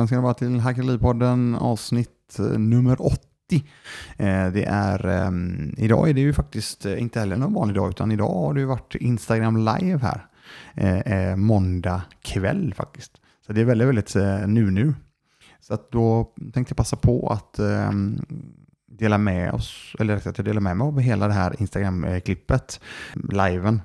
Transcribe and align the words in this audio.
Välkomna 0.00 0.06
ska 0.06 0.16
ni 0.16 0.22
vara 0.22 0.34
till 0.34 0.60
Hackeripodden 0.60 1.54
avsnitt 1.54 2.38
eh, 2.38 2.44
nummer 2.44 3.02
80. 3.02 3.20
Eh, 4.16 4.52
det 4.52 4.64
är, 4.64 5.06
ehm, 5.06 5.74
idag 5.76 6.08
är 6.08 6.14
det 6.14 6.20
ju 6.20 6.32
faktiskt 6.32 6.86
eh, 6.86 7.02
inte 7.02 7.20
heller 7.20 7.36
någon 7.36 7.54
vanlig 7.54 7.76
dag 7.76 7.90
utan 7.90 8.12
idag 8.12 8.28
har 8.28 8.54
det 8.54 8.60
ju 8.60 8.66
varit 8.66 8.94
Instagram 8.94 9.56
live 9.56 10.00
här. 10.02 10.26
Måndag 11.36 12.02
kväll 12.22 12.74
faktiskt. 12.76 13.12
Så 13.46 13.52
det 13.52 13.60
är 13.60 13.64
väldigt, 13.64 13.88
väldigt 13.88 14.14
nu 14.48 14.70
nu. 14.70 14.94
Så 15.60 15.74
att 15.74 15.90
då 15.90 16.32
tänkte 16.52 16.72
jag 16.72 16.76
passa 16.76 16.96
på 16.96 17.28
att 17.28 17.58
ehm, 17.58 18.24
dela 18.92 19.18
med 19.18 19.52
oss, 19.52 19.96
eller 19.98 20.14
rättare 20.14 20.34
sagt 20.34 20.44
dela 20.44 20.60
med 20.60 20.76
mig 20.76 20.86
av 20.86 21.00
hela 21.00 21.26
det 21.26 21.34
här 21.34 21.54
Instagram-klippet, 21.58 22.80
liven 23.14 23.80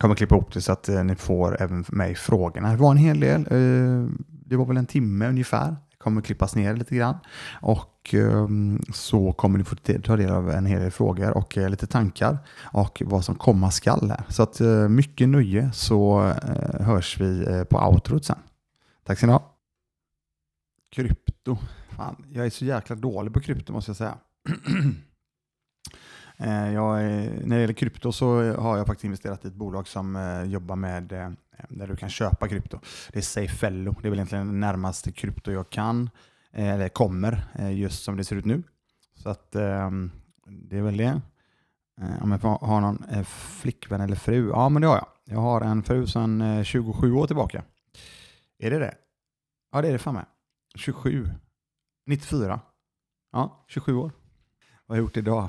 kommer 0.00 0.14
klippa 0.14 0.34
ihop 0.34 0.52
det 0.52 0.60
så 0.60 0.72
att 0.72 0.88
ni 1.04 1.14
får 1.14 1.62
även 1.62 1.84
mig 1.88 2.14
frågorna. 2.14 2.70
Det 2.70 2.76
var 2.76 2.90
en 2.90 2.96
hel 2.96 3.20
del. 3.20 3.40
Eh, 3.40 4.08
det 4.50 4.56
var 4.56 4.64
väl 4.64 4.76
en 4.76 4.86
timme 4.86 5.28
ungefär. 5.28 5.76
Det 5.90 5.96
kommer 5.98 6.22
klippas 6.22 6.54
ner 6.54 6.76
lite 6.76 6.96
grann. 6.96 7.16
Och 7.60 8.14
ehm, 8.14 8.82
så 8.92 9.32
kommer 9.32 9.58
ni 9.58 9.64
få 9.64 9.76
ta 9.76 10.16
del 10.16 10.30
av 10.30 10.50
en 10.50 10.66
hel 10.66 10.80
del 10.80 10.90
frågor 10.90 11.36
och 11.36 11.58
eh, 11.58 11.70
lite 11.70 11.86
tankar 11.86 12.38
och 12.72 13.02
vad 13.06 13.24
som 13.24 13.34
komma 13.34 13.70
skall 13.70 14.10
här. 14.10 14.24
Så 14.28 14.42
att 14.42 14.60
eh, 14.60 14.88
mycket 14.88 15.28
nöje 15.28 15.72
så 15.72 16.28
eh, 16.28 16.86
hörs 16.86 17.20
vi 17.20 17.64
på 17.70 17.78
outrot 17.78 18.24
sen. 18.24 18.38
Tack 19.04 19.18
ska 19.18 19.26
ni 19.26 19.32
ha. 19.32 19.56
Krypto. 20.92 21.56
Fan, 21.96 22.24
jag 22.28 22.46
är 22.46 22.50
så 22.50 22.64
jäkla 22.64 22.96
dålig 22.96 23.34
på 23.34 23.40
krypto 23.40 23.72
måste 23.72 23.90
jag 23.90 23.96
säga. 23.96 24.14
Jag, 26.74 27.02
när 27.44 27.56
det 27.56 27.60
gäller 27.60 27.74
krypto 27.74 28.12
så 28.12 28.52
har 28.52 28.76
jag 28.76 28.86
faktiskt 28.86 29.04
investerat 29.04 29.44
i 29.44 29.48
ett 29.48 29.54
bolag 29.54 29.88
som 29.88 30.18
jobbar 30.46 30.76
med 30.76 31.36
Eh, 31.60 31.76
där 31.76 31.86
du 31.86 31.96
kan 31.96 32.10
köpa 32.10 32.48
krypto. 32.48 32.80
Det 33.12 33.18
är 33.18 33.22
Safello. 33.22 33.94
Det 34.02 34.08
är 34.08 34.10
väl 34.10 34.18
egentligen 34.18 34.46
det 34.46 34.52
närmaste 34.52 35.12
krypto 35.12 35.52
jag 35.52 35.70
kan, 35.70 36.10
eh, 36.52 36.68
eller 36.68 36.88
kommer, 36.88 37.46
eh, 37.54 37.78
just 37.78 38.02
som 38.04 38.16
det 38.16 38.24
ser 38.24 38.36
ut 38.36 38.44
nu. 38.44 38.62
Så 39.14 39.28
att 39.28 39.54
ehm, 39.54 40.10
det 40.46 40.78
är 40.78 40.82
väl 40.82 40.96
det. 40.96 41.20
Om 42.20 42.32
jag 42.32 42.38
har 42.38 42.80
någon 42.80 43.24
flickvän 43.60 44.00
eller 44.00 44.16
fru? 44.16 44.48
Ja, 44.48 44.68
men 44.68 44.82
det 44.82 44.88
har 44.88 44.96
jag. 44.96 45.06
Jag 45.24 45.40
har 45.40 45.60
en 45.60 45.82
fru 45.82 46.06
sedan 46.06 46.64
27 46.64 47.12
år 47.12 47.26
tillbaka. 47.26 47.64
Är 48.58 48.70
det 48.70 48.78
det? 48.78 48.94
Ja, 49.72 49.82
det 49.82 49.88
är 49.88 49.92
det 49.92 49.98
fan 49.98 50.14
med. 50.14 50.26
27. 50.74 51.28
94. 52.06 52.60
Ja, 53.32 53.64
27 53.68 53.94
år. 53.94 54.12
Vad 54.86 54.96
har 54.96 54.96
jag 54.96 55.04
gjort 55.04 55.16
idag? 55.16 55.48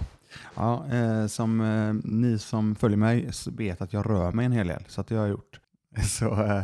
Ja, 0.56 0.88
eh, 0.88 1.28
som 1.28 1.62
eh, 1.62 1.94
ni 2.04 2.39
som 2.39 2.76
följer 2.76 2.98
mig 2.98 3.30
vet 3.48 3.82
att 3.82 3.94
jag 3.94 4.09
rör 4.09 4.32
mig 4.32 4.45
en 4.45 4.52
hel 4.52 4.67
del, 4.67 4.84
så 4.88 5.02
att 5.02 5.08
det 5.08 5.16
har 5.16 5.22
jag 5.22 5.30
gjort. 5.30 5.61
Så 6.08 6.44
eh, 6.44 6.64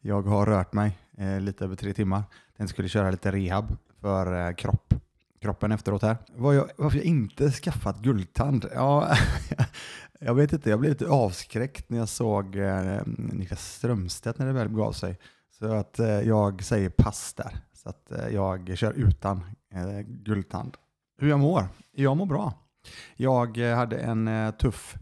jag 0.00 0.22
har 0.22 0.46
rört 0.46 0.72
mig 0.72 0.98
eh, 1.18 1.40
lite 1.40 1.64
över 1.64 1.76
tre 1.76 1.92
timmar. 1.94 2.22
Den 2.56 2.68
skulle 2.68 2.88
köra 2.88 3.10
lite 3.10 3.32
rehab 3.32 3.76
för 4.00 4.48
eh, 4.48 4.54
kropp, 4.54 4.94
kroppen 5.40 5.72
efteråt 5.72 6.02
här. 6.02 6.16
Var 6.36 6.52
jag, 6.52 6.70
varför 6.76 6.96
jag 6.96 7.06
inte 7.06 7.50
skaffat 7.50 8.00
guldtand? 8.00 8.66
Ja, 8.74 9.16
jag 10.20 10.34
vet 10.34 10.52
inte, 10.52 10.70
jag 10.70 10.80
blev 10.80 10.90
lite 10.92 11.08
avskräckt 11.08 11.90
när 11.90 11.98
jag 11.98 12.08
såg 12.08 12.56
eh, 12.56 13.00
Niklas 13.06 13.74
Strömstedt 13.74 14.38
när 14.38 14.46
det 14.46 14.52
väl 14.52 14.68
gav 14.68 14.92
sig. 14.92 15.18
Så 15.58 15.72
att 15.72 15.98
eh, 15.98 16.20
jag 16.20 16.62
säger 16.62 16.88
pass 16.88 17.34
där. 17.34 17.56
Så 17.72 17.88
att 17.88 18.10
eh, 18.10 18.28
jag 18.28 18.78
kör 18.78 18.92
utan 18.92 19.44
eh, 19.74 20.00
guldtand. 20.00 20.76
Hur 21.18 21.28
jag 21.28 21.40
mår? 21.40 21.68
Jag 21.92 22.16
mår 22.16 22.26
bra. 22.26 22.54
Jag 23.16 23.70
eh, 23.70 23.76
hade 23.76 23.98
en 23.98 24.28
eh, 24.28 24.50
tuff 24.50 24.96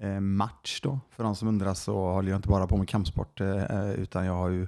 Eh, 0.00 0.20
match 0.20 0.80
då. 0.80 1.00
För 1.10 1.24
de 1.24 1.36
som 1.36 1.48
undrar 1.48 1.74
så 1.74 2.10
håller 2.10 2.30
jag 2.30 2.38
inte 2.38 2.48
bara 2.48 2.66
på 2.66 2.76
med 2.76 2.88
kampsport 2.88 3.40
eh, 3.40 3.62
eh, 3.64 3.90
utan 3.90 4.26
jag 4.26 4.34
har 4.34 4.48
ju 4.48 4.66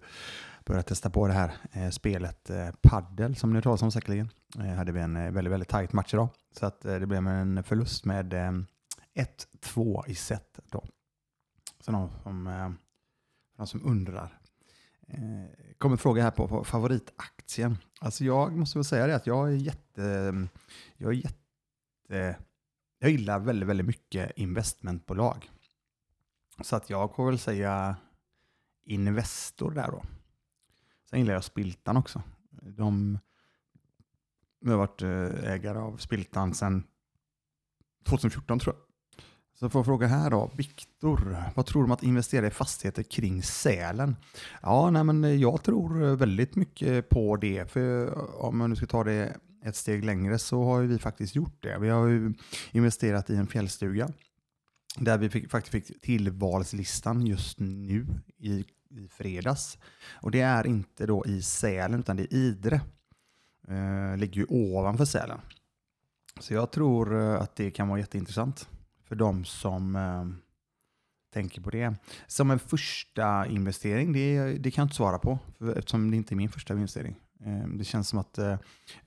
börjat 0.65 0.87
testa 0.87 1.11
på 1.11 1.27
det 1.27 1.33
här 1.33 1.91
spelet 1.91 2.51
paddel 2.83 3.37
som 3.37 3.51
ni 3.51 3.57
har 3.57 3.63
talas 3.63 3.83
om 3.83 3.93
säkerligen. 3.93 4.29
hade 4.77 4.93
vi 4.93 5.01
en 5.01 5.35
väldigt, 5.35 5.53
väldigt 5.53 5.69
tajt 5.69 5.93
match 5.93 6.15
idag. 6.15 6.29
Så 6.53 6.67
att 6.67 6.81
det 6.81 7.07
blev 7.07 7.27
en 7.27 7.63
förlust 7.63 8.05
med 8.05 8.35
1-2 8.35 10.09
i 10.09 10.15
set 10.15 10.59
då. 10.71 10.85
Så 11.81 11.93
de 11.93 12.11
som, 12.23 12.45
de 13.57 13.67
som 13.67 13.87
undrar. 13.87 14.39
kommer 15.79 15.97
fråga 15.97 16.23
här 16.23 16.31
på, 16.31 16.65
favoritaktien. 16.65 17.77
Alltså 18.01 18.25
jag 18.25 18.57
måste 18.57 18.79
väl 18.79 18.85
säga 18.85 19.07
det 19.07 19.17
att 19.17 19.27
jag 19.27 19.49
är 19.49 19.57
jätte, 19.57 20.49
jag 20.97 21.13
är 21.13 21.17
jätte 21.17 22.37
jag 23.03 23.11
gillar 23.11 23.39
väldigt, 23.39 23.69
väldigt 23.69 23.87
mycket 23.87 24.33
investmentbolag. 24.37 25.51
Så 26.63 26.77
att 26.77 26.91
jag 26.91 27.15
får 27.15 27.27
väl 27.27 27.39
säga 27.39 27.97
Investor 28.85 29.71
där 29.71 29.91
då. 29.91 30.03
Sen 31.11 31.19
gillar 31.19 31.35
jag 31.35 31.45
Spiltan 31.45 31.97
också. 31.97 32.23
De 32.51 33.19
har 34.67 34.77
varit 34.77 35.03
eh, 35.03 35.53
ägare 35.53 35.79
av 35.79 35.97
Spiltan 35.97 36.55
sedan 36.55 36.85
2014 38.05 38.59
tror 38.59 38.75
jag. 38.75 38.85
Så 39.55 39.71
får 39.71 39.79
jag 39.79 39.87
fråga 39.87 40.07
här 40.07 40.31
då, 40.31 40.51
Viktor, 40.57 41.37
vad 41.55 41.67
tror 41.67 41.83
du 41.83 41.85
om 41.85 41.93
att 41.93 42.03
investera 42.03 42.47
i 42.47 42.51
fastigheter 42.51 43.03
kring 43.03 43.43
Sälen? 43.43 44.17
Ja, 44.63 44.91
nej, 44.91 45.05
men 45.05 45.41
jag 45.41 45.63
tror 45.63 46.17
väldigt 46.17 46.57
mycket 46.57 47.09
på 47.09 47.37
det. 47.37 47.71
För 47.71 48.15
om 48.43 48.59
man 48.59 48.71
nu 48.71 48.77
ska 48.77 48.87
ta 48.87 49.05
det 49.05 49.37
ett 49.63 49.77
steg 49.77 50.05
längre 50.05 50.39
så 50.39 50.65
har 50.65 50.83
vi 50.83 50.99
faktiskt 50.99 51.35
gjort 51.35 51.63
det. 51.63 51.79
Vi 51.79 51.89
har 51.89 52.07
ju 52.07 52.35
investerat 52.73 53.31
i 53.31 53.37
en 53.37 53.47
fjällstuga 53.47 54.09
där 54.97 55.19
vi 55.19 55.31
fick, 55.31 55.51
faktiskt 55.51 55.89
fick 55.89 56.01
tillvalslistan 56.01 57.27
just 57.27 57.61
nu 57.61 58.07
i, 58.39 58.65
i 58.91 59.09
fredags. 59.09 59.79
Och 60.13 60.31
det 60.31 60.41
är 60.41 60.67
inte 60.67 61.07
då 61.07 61.27
i 61.27 61.43
Sälen 61.43 62.01
utan 62.01 62.17
det 62.17 62.23
är 62.23 62.35
Idre. 62.35 62.81
Eh, 63.69 64.17
ligger 64.17 64.41
ju 64.41 64.47
ovanför 64.49 65.05
Sälen. 65.05 65.41
Så 66.41 66.55
jag 66.55 66.71
tror 66.71 67.21
eh, 67.21 67.41
att 67.41 67.57
det 67.57 67.71
kan 67.71 67.89
vara 67.89 67.99
jätteintressant 67.99 68.69
för 69.05 69.15
de 69.15 69.45
som 69.45 69.97
eh, 69.97 70.27
tänker 71.33 71.61
på 71.61 71.71
det. 71.71 71.95
Som 72.27 72.51
en 72.51 72.59
första 72.59 73.47
investering, 73.47 74.13
det, 74.13 74.59
det 74.59 74.71
kan 74.71 74.83
jag 74.83 74.87
inte 74.87 74.97
svara 74.97 75.19
på 75.19 75.39
eftersom 75.77 76.11
det 76.11 76.17
inte 76.17 76.35
är 76.35 76.37
min 76.37 76.49
första 76.49 76.75
investering. 76.75 77.17
Ehm, 77.45 77.79
det 77.79 77.85
känns 77.85 78.09
som 78.09 78.19
att 78.19 78.39
eh, 78.39 78.59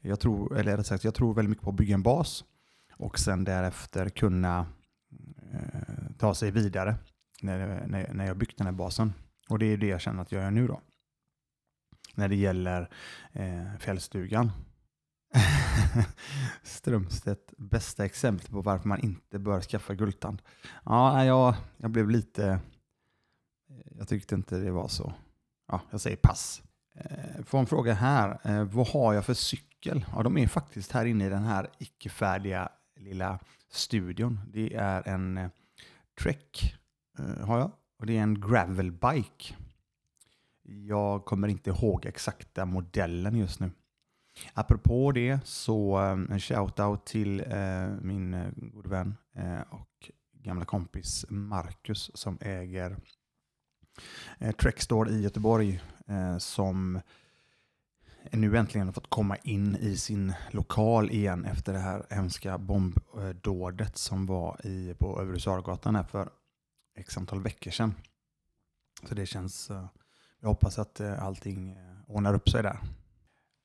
jag 0.01 0.19
tror, 0.19 0.57
eller 0.57 0.77
rätt 0.77 0.87
sagt, 0.87 1.03
jag 1.03 1.15
tror 1.15 1.33
väldigt 1.33 1.49
mycket 1.49 1.63
på 1.63 1.69
att 1.69 1.75
bygga 1.75 1.93
en 1.93 2.03
bas 2.03 2.43
och 2.91 3.19
sen 3.19 3.43
därefter 3.43 4.09
kunna 4.09 4.67
eh, 5.51 6.15
ta 6.17 6.35
sig 6.35 6.51
vidare 6.51 6.95
när, 7.41 7.87
när, 7.87 8.13
när 8.13 8.25
jag 8.25 8.37
byggt 8.37 8.57
den 8.57 8.67
här 8.67 8.73
basen. 8.73 9.13
Och 9.49 9.59
det 9.59 9.65
är 9.65 9.77
det 9.77 9.87
jag 9.87 10.01
känner 10.01 10.21
att 10.21 10.31
jag 10.31 10.43
gör 10.43 10.51
nu 10.51 10.67
då. 10.67 10.81
När 12.15 12.29
det 12.29 12.35
gäller 12.35 12.89
eh, 13.31 13.75
fjällstugan. 13.79 14.51
Strömstedt, 16.63 17.53
bästa 17.57 18.05
exempel 18.05 18.47
på 18.49 18.61
varför 18.61 18.87
man 18.87 18.99
inte 18.99 19.39
bör 19.39 19.61
skaffa 19.61 19.93
guldtand. 19.93 20.41
Ja, 20.85 21.25
jag, 21.25 21.55
jag 21.77 21.91
blev 21.91 22.09
lite... 22.09 22.59
Jag 23.97 24.07
tyckte 24.07 24.35
inte 24.35 24.57
det 24.57 24.71
var 24.71 24.87
så... 24.87 25.13
Ja, 25.67 25.81
jag 25.91 26.01
säger 26.01 26.17
pass. 26.17 26.63
Eh, 26.95 27.43
får 27.45 27.59
en 27.59 27.65
fråga 27.65 27.93
här. 27.93 28.39
Eh, 28.43 28.63
vad 28.63 28.87
har 28.87 29.13
jag 29.13 29.25
för 29.25 29.33
cykel? 29.33 30.05
Ja, 30.15 30.23
de 30.23 30.37
är 30.37 30.47
faktiskt 30.47 30.91
här 30.91 31.05
inne 31.05 31.25
i 31.25 31.29
den 31.29 31.43
här 31.43 31.69
icke-färdiga 31.79 32.69
lilla 32.95 33.39
studion. 33.71 34.39
Det 34.53 34.73
är 34.73 35.07
en 35.07 35.37
eh, 35.37 35.49
Trek 36.21 36.75
har 37.41 37.59
jag 37.59 37.71
och 37.99 38.05
det 38.05 38.17
är 38.17 38.21
en 38.23 38.41
gravelbike. 38.41 39.55
Jag 40.63 41.25
kommer 41.25 41.47
inte 41.47 41.69
ihåg 41.69 42.05
exakta 42.05 42.65
modellen 42.65 43.35
just 43.35 43.59
nu. 43.59 43.71
Apropå 44.53 45.11
det 45.11 45.39
så 45.43 45.95
en 45.97 46.39
shout-out 46.39 47.05
till 47.05 47.45
min 48.01 48.53
gode 48.55 48.89
vän 48.89 49.15
och 49.69 50.11
gamla 50.33 50.65
kompis 50.65 51.25
Marcus 51.29 52.11
som 52.13 52.37
äger 52.41 52.97
Trek 54.59 54.81
Store 54.81 55.09
i 55.11 55.21
Göteborg 55.21 55.81
Eh, 56.09 56.37
som 56.37 57.01
nu 58.31 58.57
äntligen 58.57 58.87
har 58.87 58.93
fått 58.93 59.09
komma 59.09 59.35
in 59.35 59.75
i 59.75 59.97
sin 59.97 60.33
lokal 60.51 61.11
igen 61.11 61.45
efter 61.45 61.73
det 61.73 61.79
här 61.79 62.05
hemska 62.09 62.57
bombdådet 62.57 63.97
som 63.97 64.25
var 64.25 64.65
i, 64.65 64.95
på 64.99 65.21
Övre 65.21 65.39
Sargatan 65.39 65.95
här 65.95 66.03
för 66.03 66.29
x 66.97 67.17
antal 67.17 67.43
veckor 67.43 67.71
sedan. 67.71 67.93
Så 69.07 69.15
det 69.15 69.25
känns, 69.25 69.69
eh, 69.69 69.85
jag 70.39 70.47
hoppas 70.47 70.79
att 70.79 70.99
eh, 70.99 71.23
allting 71.23 71.77
ordnar 72.07 72.33
upp 72.33 72.49
sig 72.49 72.63
där. 72.63 72.79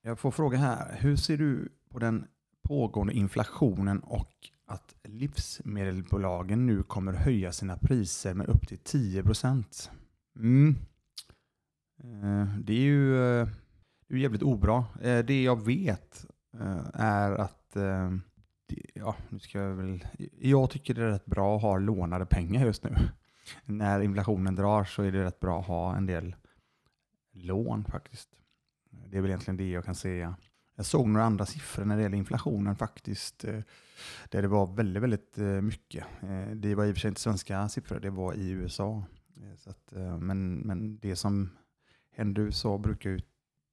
Jag 0.02 0.18
får 0.18 0.30
fråga 0.30 0.58
här, 0.58 0.96
hur 1.00 1.16
ser 1.16 1.36
du 1.36 1.68
på 1.90 1.98
den 1.98 2.26
pågående 2.62 3.12
inflationen 3.12 4.00
och 4.00 4.50
att 4.66 4.94
livsmedelsbolagen 5.04 6.66
nu 6.66 6.82
kommer 6.82 7.12
höja 7.12 7.52
sina 7.52 7.76
priser 7.76 8.34
med 8.34 8.48
upp 8.48 8.68
till 8.68 8.78
10 8.78 9.22
procent? 9.22 9.90
Mm. 10.36 10.76
Eh, 12.04 12.58
det 12.58 12.72
är 12.72 12.80
ju 12.80 13.16
eh, 13.16 13.48
det 14.08 14.14
är 14.14 14.18
jävligt 14.18 14.42
obra. 14.42 14.84
Eh, 15.02 15.24
det 15.24 15.42
jag 15.42 15.64
vet 15.64 16.26
är 16.94 17.32
att 17.32 17.76
ja, 18.94 19.16
nu 19.28 19.38
ska 19.38 19.58
jag 19.58 19.74
väl... 19.74 20.06
Jag 20.38 20.70
tycker 20.70 20.94
det 20.94 21.02
är 21.02 21.08
rätt 21.08 21.26
bra 21.26 21.56
att 21.56 21.62
ha 21.62 21.78
lånade 21.78 22.26
pengar 22.26 22.66
just 22.66 22.84
nu. 22.84 22.90
När 23.64 24.00
inflationen 24.00 24.54
drar 24.54 24.84
så 24.84 25.02
är 25.02 25.12
det 25.12 25.24
rätt 25.24 25.40
bra 25.40 25.60
att 25.60 25.66
ha 25.66 25.96
en 25.96 26.06
del 26.06 26.36
lån 27.32 27.84
faktiskt. 27.84 28.28
Det 28.90 29.16
är 29.16 29.20
väl 29.20 29.30
egentligen 29.30 29.56
det 29.56 29.70
jag 29.70 29.84
kan 29.84 29.94
säga. 29.94 30.36
Jag 30.76 30.86
såg 30.86 31.08
några 31.08 31.26
andra 31.26 31.46
siffror 31.46 31.84
när 31.84 31.96
det 31.96 32.02
gäller 32.02 32.18
inflationen 32.18 32.76
faktiskt, 32.76 33.44
där 34.28 34.42
det 34.42 34.48
var 34.48 34.66
väldigt, 34.66 35.02
väldigt 35.02 35.36
mycket. 35.62 36.04
Det 36.54 36.74
var 36.74 36.84
i 36.84 36.90
och 36.90 36.94
för 36.94 37.00
sig 37.00 37.08
inte 37.08 37.20
svenska 37.20 37.68
siffror, 37.68 38.00
det 38.00 38.10
var 38.10 38.34
i 38.34 38.50
USA. 38.50 39.04
Så 39.56 39.70
att, 39.70 39.92
men, 40.20 40.54
men 40.54 40.98
det 40.98 41.16
som 41.16 41.50
än 42.18 42.34
du 42.34 42.42
USA 42.42 42.78
brukar 42.78 43.10
ju 43.10 43.20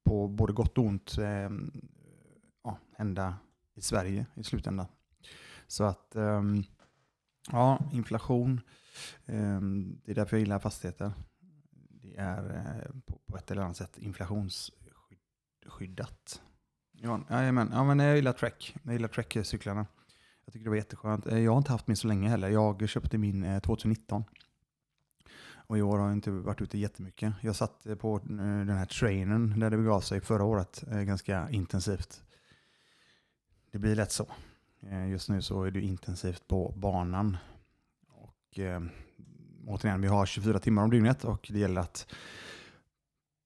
på 0.04 0.28
både 0.28 0.52
gott 0.52 0.78
och 0.78 0.84
ont 0.84 1.18
eh, 1.18 1.50
ja, 2.64 2.78
hända 2.96 3.36
i 3.74 3.80
Sverige 3.80 4.26
i 4.34 4.44
slutändan. 4.44 4.86
Så 5.66 5.84
att, 5.84 6.16
ehm, 6.16 6.62
ja, 7.52 7.78
inflation, 7.92 8.60
ehm, 9.26 10.00
det 10.04 10.10
är 10.10 10.14
därför 10.14 10.36
jag 10.36 10.40
gillar 10.40 10.58
fastigheter. 10.58 11.12
Det 12.02 12.16
är 12.16 12.54
eh, 12.54 12.90
på 13.26 13.36
ett 13.36 13.50
eller 13.50 13.62
annat 13.62 13.76
sätt 13.76 13.98
inflationsskyddat. 13.98 16.42
Ja, 16.92 17.20
jajamän. 17.30 17.70
ja, 17.72 17.84
men 17.84 17.98
jag 17.98 18.16
gillar 18.16 18.32
Trek. 18.32 18.76
Jag 18.82 18.92
gillar 18.92 19.08
Trek-cyklarna. 19.08 19.86
Jag 20.44 20.52
tycker 20.52 20.64
det 20.64 20.70
var 20.70 20.76
jätteskönt. 20.76 21.26
Eh, 21.26 21.38
jag 21.38 21.52
har 21.52 21.58
inte 21.58 21.72
haft 21.72 21.86
min 21.86 21.96
så 21.96 22.06
länge 22.06 22.28
heller. 22.28 22.48
Jag 22.48 22.88
köpte 22.88 23.18
min 23.18 23.60
2019. 23.60 24.24
Och 25.66 25.78
i 25.78 25.82
år 25.82 25.98
har 25.98 26.06
jag 26.06 26.16
inte 26.16 26.30
varit 26.30 26.60
ute 26.60 26.78
jättemycket. 26.78 27.34
Jag 27.40 27.56
satt 27.56 27.86
eh, 27.86 27.94
på 27.94 28.16
eh, 28.16 28.36
den 28.36 28.76
här 28.76 28.86
trainen 28.86 29.60
där 29.60 29.70
det 29.70 29.76
begav 29.76 30.00
sig 30.00 30.20
förra 30.20 30.44
året 30.44 30.84
eh, 30.90 31.00
ganska 31.00 31.50
intensivt. 31.50 32.22
Det 33.72 33.78
blir 33.78 33.94
lätt 33.94 34.12
så. 34.12 34.26
Just 35.10 35.28
nu 35.28 35.42
så 35.42 35.64
är 35.64 35.70
det 35.70 35.80
intensivt 35.80 36.48
på 36.48 36.74
banan. 36.76 37.36
Och 38.08 38.58
eh, 38.58 38.80
återigen, 39.66 40.00
vi 40.00 40.08
har 40.08 40.26
24 40.26 40.58
timmar 40.58 40.82
om 40.82 40.90
dygnet 40.90 41.24
och 41.24 41.50
det 41.52 41.58
gäller 41.58 41.80
att 41.80 42.06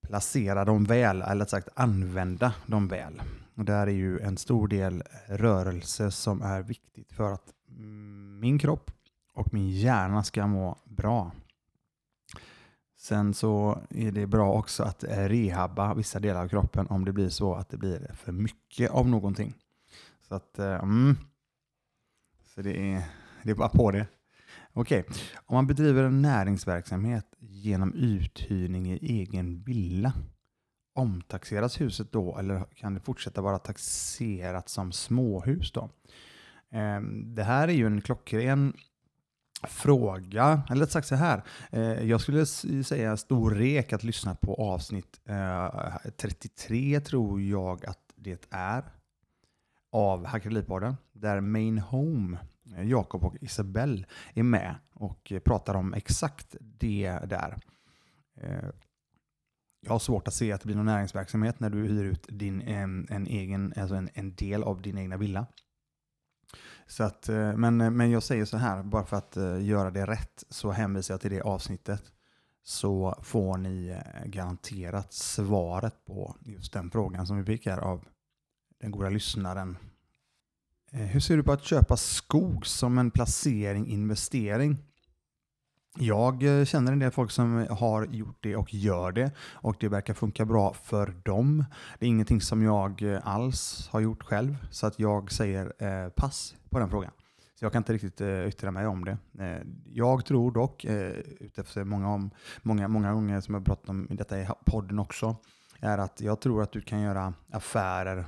placera 0.00 0.64
dem 0.64 0.84
väl, 0.84 1.22
eller 1.22 1.44
sagt 1.44 1.68
använda 1.74 2.54
dem 2.66 2.88
väl. 2.88 3.22
Och 3.54 3.64
där 3.64 3.86
är 3.86 3.90
ju 3.90 4.20
en 4.20 4.36
stor 4.36 4.68
del 4.68 5.02
rörelse 5.26 6.10
som 6.10 6.42
är 6.42 6.62
viktigt 6.62 7.12
för 7.12 7.32
att 7.32 7.52
mm, 7.68 8.40
min 8.40 8.58
kropp 8.58 8.90
och 9.34 9.54
min 9.54 9.70
hjärna 9.70 10.24
ska 10.24 10.46
må 10.46 10.78
bra. 10.84 11.32
Sen 13.00 13.34
så 13.34 13.82
är 13.90 14.12
det 14.12 14.26
bra 14.26 14.52
också 14.52 14.82
att 14.82 15.04
eh, 15.04 15.28
rehabba 15.28 15.94
vissa 15.94 16.20
delar 16.20 16.42
av 16.42 16.48
kroppen 16.48 16.86
om 16.86 17.04
det 17.04 17.12
blir 17.12 17.28
så 17.28 17.54
att 17.54 17.68
det 17.68 17.76
blir 17.76 18.14
för 18.14 18.32
mycket 18.32 18.90
av 18.90 19.08
någonting. 19.08 19.54
Så 20.28 20.34
att, 20.34 20.58
eh, 20.58 20.74
mm. 20.74 21.16
Så 22.54 22.62
det 22.62 22.92
är, 22.92 23.02
det 23.42 23.50
är 23.50 23.54
bara 23.54 23.68
på 23.68 23.90
det. 23.90 24.06
Okej, 24.72 25.00
okay. 25.00 25.22
om 25.46 25.54
man 25.54 25.66
bedriver 25.66 26.04
en 26.04 26.22
näringsverksamhet 26.22 27.26
genom 27.38 27.94
uthyrning 27.94 28.92
i 28.92 28.98
egen 29.02 29.62
villa, 29.62 30.12
omtaxeras 30.94 31.80
huset 31.80 32.12
då 32.12 32.38
eller 32.38 32.64
kan 32.74 32.94
det 32.94 33.00
fortsätta 33.00 33.40
vara 33.40 33.58
taxerat 33.58 34.68
som 34.68 34.92
småhus 34.92 35.72
då? 35.72 35.90
Ehm, 36.70 37.34
det 37.34 37.44
här 37.44 37.68
är 37.68 37.72
ju 37.72 37.86
en 37.86 38.00
klockren 38.00 38.72
fråga, 39.62 40.62
eller 40.70 40.86
sagt 40.86 41.06
så 41.06 41.14
här. 41.14 41.42
Eh, 41.70 41.82
jag 41.82 42.20
skulle 42.20 42.46
säga 42.46 43.16
stor 43.16 43.50
rek 43.50 43.92
att 43.92 44.04
lyssna 44.04 44.34
på 44.34 44.54
avsnitt 44.54 45.20
eh, 45.24 45.96
33 46.16 47.00
tror 47.00 47.40
jag 47.42 47.86
att 47.86 47.98
det 48.16 48.46
är 48.50 48.84
av 49.92 50.26
Hackeripodden, 50.26 50.96
där 51.12 51.40
Main 51.40 51.78
Home 51.78 52.38
eh, 52.76 52.88
Jakob 52.88 53.24
och 53.24 53.36
Isabelle 53.40 54.04
är 54.34 54.42
med 54.42 54.74
och 54.92 55.32
pratar 55.44 55.74
om 55.74 55.94
exakt 55.94 56.56
det 56.60 57.18
där. 57.24 57.58
Jag 59.80 59.92
har 59.92 59.98
svårt 59.98 60.28
att 60.28 60.34
se 60.34 60.52
att 60.52 60.60
det 60.60 60.66
blir 60.66 60.76
någon 60.76 60.86
näringsverksamhet 60.86 61.60
när 61.60 61.70
du 61.70 61.78
hyr 61.78 62.04
ut 62.04 62.26
din, 62.28 62.60
en, 62.60 63.06
en 63.10 63.26
egen, 63.26 63.72
alltså 63.76 63.94
en, 63.94 64.08
en 64.14 64.34
del 64.34 64.62
av 64.62 64.82
din 64.82 64.98
egna 64.98 65.16
villa. 65.16 65.46
Så 66.90 67.04
att, 67.04 67.28
eh, 67.28 67.56
men, 67.56 67.80
eh, 67.80 67.90
men 67.90 68.10
jag 68.10 68.22
säger 68.22 68.44
så 68.44 68.56
här, 68.56 68.82
bara 68.82 69.04
för 69.04 69.16
att 69.16 69.36
eh, 69.36 69.62
göra 69.62 69.90
det 69.90 70.06
rätt 70.06 70.44
så 70.48 70.70
hänvisar 70.70 71.14
jag 71.14 71.20
till 71.20 71.30
det 71.30 71.40
avsnittet. 71.40 72.02
Så 72.62 73.18
får 73.22 73.56
ni 73.56 74.00
garanterat 74.26 75.12
svaret 75.12 76.04
på 76.04 76.36
just 76.40 76.72
den 76.72 76.90
frågan 76.90 77.26
som 77.26 77.36
vi 77.36 77.44
fick 77.44 77.66
här 77.66 77.78
av 77.78 78.04
den 78.80 78.90
goda 78.90 79.08
lyssnaren 79.08 79.76
hur 80.92 81.20
ser 81.20 81.36
du 81.36 81.42
på 81.42 81.52
att 81.52 81.64
köpa 81.64 81.96
skog 81.96 82.66
som 82.66 82.98
en 82.98 83.10
placering, 83.10 83.86
investering? 83.86 84.78
Jag 85.98 86.42
eh, 86.42 86.64
känner 86.64 86.92
en 86.92 86.98
del 86.98 87.10
folk 87.10 87.30
som 87.30 87.66
har 87.70 88.06
gjort 88.06 88.38
det 88.40 88.56
och 88.56 88.74
gör 88.74 89.12
det 89.12 89.32
och 89.38 89.76
det 89.80 89.88
verkar 89.88 90.14
funka 90.14 90.44
bra 90.44 90.72
för 90.72 91.06
dem. 91.24 91.64
Det 91.98 92.06
är 92.06 92.08
ingenting 92.08 92.40
som 92.40 92.62
jag 92.62 93.02
eh, 93.02 93.26
alls 93.26 93.88
har 93.88 94.00
gjort 94.00 94.22
själv 94.22 94.56
så 94.70 94.86
att 94.86 94.98
jag 94.98 95.32
säger 95.32 95.72
eh, 95.78 96.08
pass 96.08 96.54
på 96.70 96.78
den 96.78 96.90
frågan. 96.90 97.10
Så 97.54 97.64
jag 97.64 97.72
kan 97.72 97.80
inte 97.80 97.92
riktigt 97.92 98.20
yttra 98.20 98.70
mig 98.70 98.86
om 98.86 99.04
det. 99.04 99.18
Jag 99.84 100.24
tror 100.24 100.52
dock, 100.52 100.84
utefter 101.40 101.84
många, 101.84 102.08
om, 102.08 102.30
många, 102.62 102.88
många 102.88 103.12
gånger 103.12 103.40
som 103.40 103.54
jag 103.54 103.64
pratat 103.64 103.88
om 103.88 104.06
detta 104.10 104.40
i 104.40 104.48
podden 104.66 104.98
också, 104.98 105.36
är 105.80 105.98
att 105.98 106.20
jag 106.20 106.40
tror 106.40 106.62
att 106.62 106.72
du 106.72 106.80
kan 106.80 107.00
göra 107.00 107.34
affärer 107.52 108.24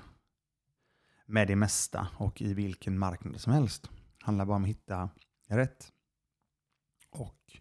med 1.27 1.49
det 1.49 1.57
mesta 1.57 2.09
och 2.17 2.43
i 2.43 2.55
vilken 2.55 2.99
marknad 2.99 3.41
som 3.41 3.53
helst. 3.53 3.83
Det 4.19 4.25
handlar 4.25 4.45
bara 4.45 4.57
om 4.57 4.63
att 4.63 4.69
hitta 4.69 5.11
rätt. 5.49 5.93
Och 7.11 7.59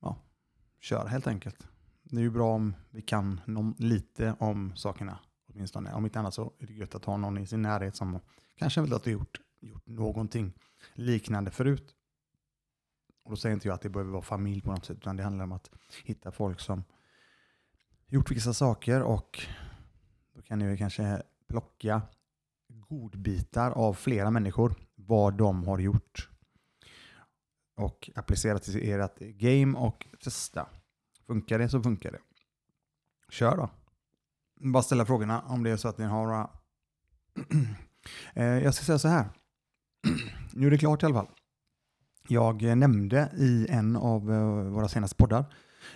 ja, 0.00 0.16
köra 0.80 1.08
helt 1.08 1.26
enkelt. 1.26 1.66
Det 2.02 2.16
är 2.16 2.20
ju 2.20 2.30
bra 2.30 2.54
om 2.54 2.74
vi 2.90 3.02
kan 3.02 3.40
lite 3.78 4.36
om 4.38 4.76
sakerna 4.76 5.18
åtminstone. 5.48 5.92
Om 5.92 6.04
inte 6.04 6.18
annat 6.18 6.34
så 6.34 6.52
är 6.58 6.66
det 6.66 6.72
gött 6.72 6.94
att 6.94 7.04
ha 7.04 7.16
någon 7.16 7.38
i 7.38 7.46
sin 7.46 7.62
närhet 7.62 7.96
som 7.96 8.20
kanske 8.56 8.80
vill 8.80 8.94
att 8.94 9.04
du 9.04 9.10
gjort, 9.10 9.40
gjort 9.60 9.86
någonting 9.86 10.52
liknande 10.94 11.50
förut. 11.50 11.94
Och 13.24 13.30
då 13.30 13.36
säger 13.36 13.54
inte 13.54 13.68
jag 13.68 13.74
att 13.74 13.80
det 13.80 13.88
behöver 13.88 14.12
vara 14.12 14.22
familj 14.22 14.62
på 14.62 14.70
något 14.70 14.84
sätt, 14.84 14.96
utan 14.96 15.16
det 15.16 15.22
handlar 15.22 15.44
om 15.44 15.52
att 15.52 15.70
hitta 16.04 16.32
folk 16.32 16.60
som 16.60 16.84
gjort 18.06 18.30
vissa 18.30 18.54
saker 18.54 19.02
och 19.02 19.40
då 20.34 20.42
kan 20.42 20.58
ni 20.58 20.78
kanske 20.78 21.22
plocka 21.48 22.02
godbitar 22.68 23.70
av 23.70 23.94
flera 23.94 24.30
människor 24.30 24.74
vad 24.94 25.34
de 25.34 25.64
har 25.64 25.78
gjort 25.78 26.29
och 27.80 28.10
applicera 28.14 28.58
till 28.58 28.90
ert 28.92 29.18
game 29.18 29.78
och 29.78 30.06
testa. 30.24 30.66
Funkar 31.26 31.58
det 31.58 31.68
så 31.68 31.82
funkar 31.82 32.12
det. 32.12 32.20
Kör 33.28 33.56
då. 33.56 33.70
Bara 34.60 34.82
ställa 34.82 35.06
frågorna 35.06 35.42
om 35.42 35.62
det 35.62 35.70
är 35.70 35.76
så 35.76 35.88
att 35.88 35.98
ni 35.98 36.04
har 36.04 36.26
några. 36.26 36.50
Eh, 38.34 38.44
jag 38.44 38.74
ska 38.74 38.84
säga 38.84 38.98
så 38.98 39.08
här. 39.08 39.28
Nu 40.52 40.66
är 40.66 40.70
det 40.70 40.78
klart 40.78 41.02
i 41.02 41.06
alla 41.06 41.14
fall. 41.14 41.28
Jag 42.28 42.62
nämnde 42.62 43.30
i 43.36 43.66
en 43.70 43.96
av 43.96 44.32
eh, 44.32 44.72
våra 44.72 44.88
senaste 44.88 45.16
poddar 45.16 45.44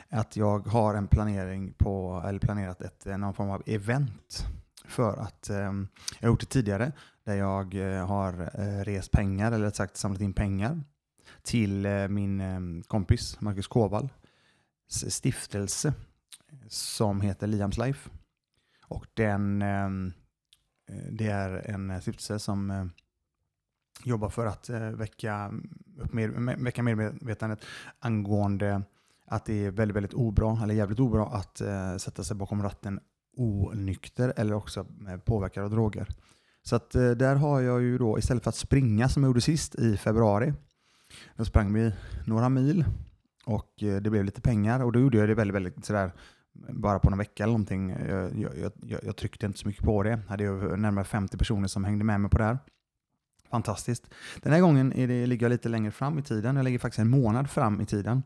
att 0.08 0.36
jag 0.36 0.66
har 0.66 0.94
en 0.94 1.06
planering 1.06 1.72
på, 1.72 2.22
eller 2.26 2.38
planerat 2.38 2.80
ett, 2.80 3.06
eh, 3.06 3.18
någon 3.18 3.34
form 3.34 3.50
av 3.50 3.62
event 3.66 4.46
för 4.84 5.16
att 5.16 5.50
eh, 5.50 5.56
jag 5.56 5.68
har 6.20 6.28
gjort 6.28 6.40
det 6.40 6.46
tidigare 6.46 6.92
där 7.24 7.34
jag 7.34 7.74
har 8.06 8.50
eh, 8.60 8.84
rest 8.84 9.10
pengar, 9.10 9.52
eller 9.52 9.64
rätt 9.64 9.76
sagt 9.76 9.96
samlat 9.96 10.20
in 10.20 10.32
pengar 10.32 10.82
till 11.42 11.86
eh, 11.86 12.08
min 12.08 12.40
eh, 12.40 12.82
kompis 12.86 13.40
Marcus 13.40 13.66
Kåvall 13.66 14.08
stiftelse 14.88 15.94
som 16.68 17.20
heter 17.20 17.46
Liams 17.46 17.78
Life. 17.78 18.10
Och 18.86 19.06
den, 19.14 19.62
eh, 19.62 19.88
det 21.10 21.26
är 21.26 21.70
en 21.70 22.00
stiftelse 22.00 22.38
som 22.38 22.90
jobbar 24.04 24.28
för 24.28 24.46
att 24.46 24.70
väcka, 24.70 25.52
upp 25.98 26.12
med, 26.12 26.58
väcka 26.58 26.82
medvetandet 26.82 27.64
angående 27.98 28.82
att 29.26 29.44
det 29.44 29.64
är 29.64 29.70
väldigt, 29.70 29.96
väldigt 29.96 30.14
obra, 30.14 30.62
eller 30.62 30.74
jävligt 30.74 31.00
obra 31.00 31.26
att 31.26 31.56
sätta 32.02 32.24
sig 32.24 32.36
bakom 32.36 32.62
ratten 32.62 33.00
onykter 33.36 34.32
eller 34.36 34.54
också 34.54 34.86
påverkad 35.24 35.64
av 35.64 35.70
droger. 35.70 36.08
Så 36.62 36.76
att 36.76 36.90
där 36.90 37.34
har 37.34 37.60
jag 37.60 37.82
ju 37.82 37.98
då, 37.98 38.18
istället 38.18 38.42
för 38.42 38.48
att 38.48 38.56
springa 38.56 39.08
som 39.08 39.22
jag 39.22 39.30
gjorde 39.30 39.40
sist 39.40 39.74
i 39.74 39.96
februari, 39.96 40.52
då 41.36 41.44
sprang 41.44 41.72
vi 41.72 41.92
några 42.26 42.48
mil 42.48 42.84
och 43.44 43.82
eh, 43.82 43.96
det 43.96 44.10
blev 44.10 44.24
lite 44.24 44.40
pengar 44.40 44.80
och 44.80 44.92
då 44.92 45.00
gjorde 45.00 45.18
jag 45.18 45.28
det 45.28 45.34
väldigt, 45.34 45.54
väldigt 45.54 45.84
sådär 45.84 46.12
bara 46.70 46.98
på 46.98 47.10
någon 47.10 47.18
vecka 47.18 47.42
eller 47.42 47.52
någonting. 47.52 47.90
Jag, 47.90 48.38
jag, 48.38 48.72
jag, 48.82 49.04
jag 49.04 49.16
tryckte 49.16 49.46
inte 49.46 49.58
så 49.58 49.68
mycket 49.68 49.84
på 49.84 50.02
det. 50.02 50.10
Jag 50.10 50.18
hade 50.28 50.44
ju 50.44 50.76
närmare 50.76 51.04
50 51.04 51.38
personer 51.38 51.68
som 51.68 51.84
hängde 51.84 52.04
med 52.04 52.20
mig 52.20 52.30
på 52.30 52.38
det 52.38 52.44
här. 52.44 52.58
Fantastiskt. 53.50 54.10
Den 54.42 54.52
här 54.52 54.60
gången 54.60 54.92
är 54.92 55.08
det, 55.08 55.26
ligger 55.26 55.44
jag 55.44 55.50
lite 55.50 55.68
längre 55.68 55.90
fram 55.90 56.18
i 56.18 56.22
tiden. 56.22 56.56
Jag 56.56 56.64
ligger 56.64 56.78
faktiskt 56.78 56.98
en 56.98 57.10
månad 57.10 57.50
fram 57.50 57.80
i 57.80 57.86
tiden. 57.86 58.22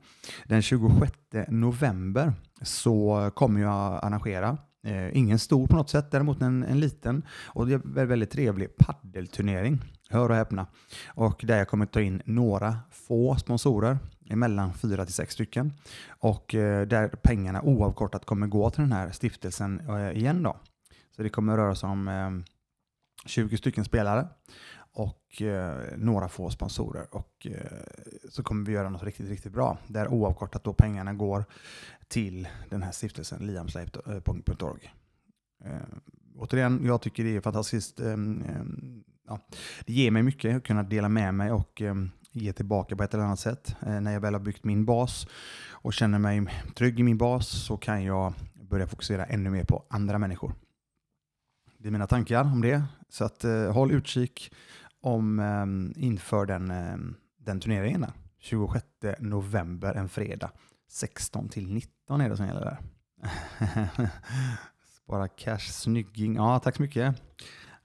Den 0.47 0.63
26 0.63 1.13
november 1.49 2.33
så 2.63 3.31
kommer 3.35 3.61
jag 3.61 4.05
arrangera 4.05 4.59
Eh, 4.89 5.17
ingen 5.17 5.39
stor 5.39 5.67
på 5.67 5.77
något 5.77 5.91
sätt, 5.91 6.11
däremot 6.11 6.43
en, 6.43 6.63
en 6.63 6.81
liten 6.81 7.23
och 7.47 7.67
det 7.67 7.75
är 7.75 7.99
en 7.99 8.09
väldigt 8.09 8.31
trevlig 8.31 8.77
paddelturnering. 8.77 9.81
Hör 10.09 10.29
och 10.29 10.37
häpna. 10.37 10.67
Och 11.07 11.45
där 11.47 11.59
jag 11.59 11.69
kommer 11.69 11.87
ta 11.87 12.01
in 12.01 12.23
några 12.25 12.79
få 12.91 13.37
sponsorer, 13.37 13.99
mellan 14.21 14.75
fyra 14.75 15.05
till 15.05 15.15
sex 15.15 15.35
stycken. 15.35 15.73
Och 16.09 16.55
eh, 16.55 16.87
där 16.87 17.09
pengarna 17.09 17.63
oavkortat 17.63 18.25
kommer 18.25 18.47
gå 18.47 18.71
till 18.71 18.81
den 18.81 18.93
här 18.93 19.11
stiftelsen 19.11 19.81
eh, 19.89 20.11
igen 20.11 20.43
då. 20.43 20.57
Så 21.17 21.23
det 21.23 21.29
kommer 21.29 21.57
röra 21.57 21.75
sig 21.75 21.89
om 21.89 22.09
eh, 22.09 22.31
20 23.27 23.57
stycken 23.57 23.85
spelare 23.85 24.29
och 24.93 25.43
några 25.97 26.29
få 26.29 26.51
sponsorer. 26.51 27.07
Och 27.11 27.47
så 28.29 28.43
kommer 28.43 28.67
vi 28.67 28.73
göra 28.73 28.91
något 28.91 29.03
riktigt, 29.03 29.29
riktigt 29.29 29.53
bra. 29.53 29.79
Där 29.87 30.09
oavkortat 30.09 30.65
då 30.65 30.73
pengarna 30.73 31.13
går 31.13 31.45
till 32.09 32.49
den 32.71 32.83
här 32.83 32.93
stiftelsen, 32.93 33.47
liamslape.org. 33.47 34.93
Eh, 35.65 35.73
återigen, 36.37 36.81
jag 36.85 37.01
tycker 37.01 37.25
det 37.25 37.37
är 37.37 37.41
fantastiskt. 37.41 38.01
Eh, 38.01 38.17
ja, 39.29 39.39
det 39.87 39.93
ger 39.93 40.11
mig 40.11 40.23
mycket 40.23 40.57
att 40.57 40.65
kunna 40.65 40.83
dela 40.83 41.09
med 41.09 41.35
mig 41.35 41.53
och 41.53 41.83
ehm, 41.83 42.11
ge 42.33 42.53
tillbaka 42.53 42.97
på 42.97 43.03
ett 43.03 43.15
eller 43.15 43.25
annat 43.25 43.41
sätt. 43.41 43.77
Eh, 43.87 44.01
när 44.01 44.13
jag 44.13 44.21
väl 44.21 44.35
har 44.35 44.41
byggt 44.41 44.65
min 44.65 44.85
bas 44.85 45.27
och 45.71 45.95
känner 45.95 46.19
mig 46.19 46.47
trygg 46.75 47.01
i 47.01 47.03
min 47.03 47.19
bas 47.19 47.49
så 47.49 47.77
kan 47.77 48.05
jag 48.05 48.33
börja 48.55 48.87
fokusera 48.87 49.25
ännu 49.25 49.51
mer 49.51 49.65
på 49.65 49.85
andra 49.91 50.19
människor. 50.19 50.55
Det 51.79 51.89
är 51.89 51.93
mina 51.93 52.07
tankar 52.07 52.45
om 52.45 52.61
det. 52.61 52.83
Så 53.09 53.25
att, 53.25 53.45
eh, 53.45 53.73
håll 53.73 53.93
utkik 53.93 54.53
om, 55.01 55.39
eh, 55.39 56.05
inför 56.05 56.47
den, 56.47 56.71
eh, 56.71 56.97
den 57.39 57.61
turneringen. 57.61 58.01
Där. 58.01 58.13
26 58.39 58.87
november, 59.19 59.95
en 59.95 60.09
fredag. 60.09 60.51
16 60.89 61.49
till 61.49 61.73
19 61.73 62.21
är 62.21 62.29
det 62.29 62.37
som 62.37 62.47
gäller 62.47 62.61
där. 62.61 62.79
Spara 65.03 65.29
cash, 65.29 65.59
snygging. 65.59 66.35
Ja, 66.35 66.59
tack 66.59 66.77
så 66.77 66.83
mycket. 66.83 67.23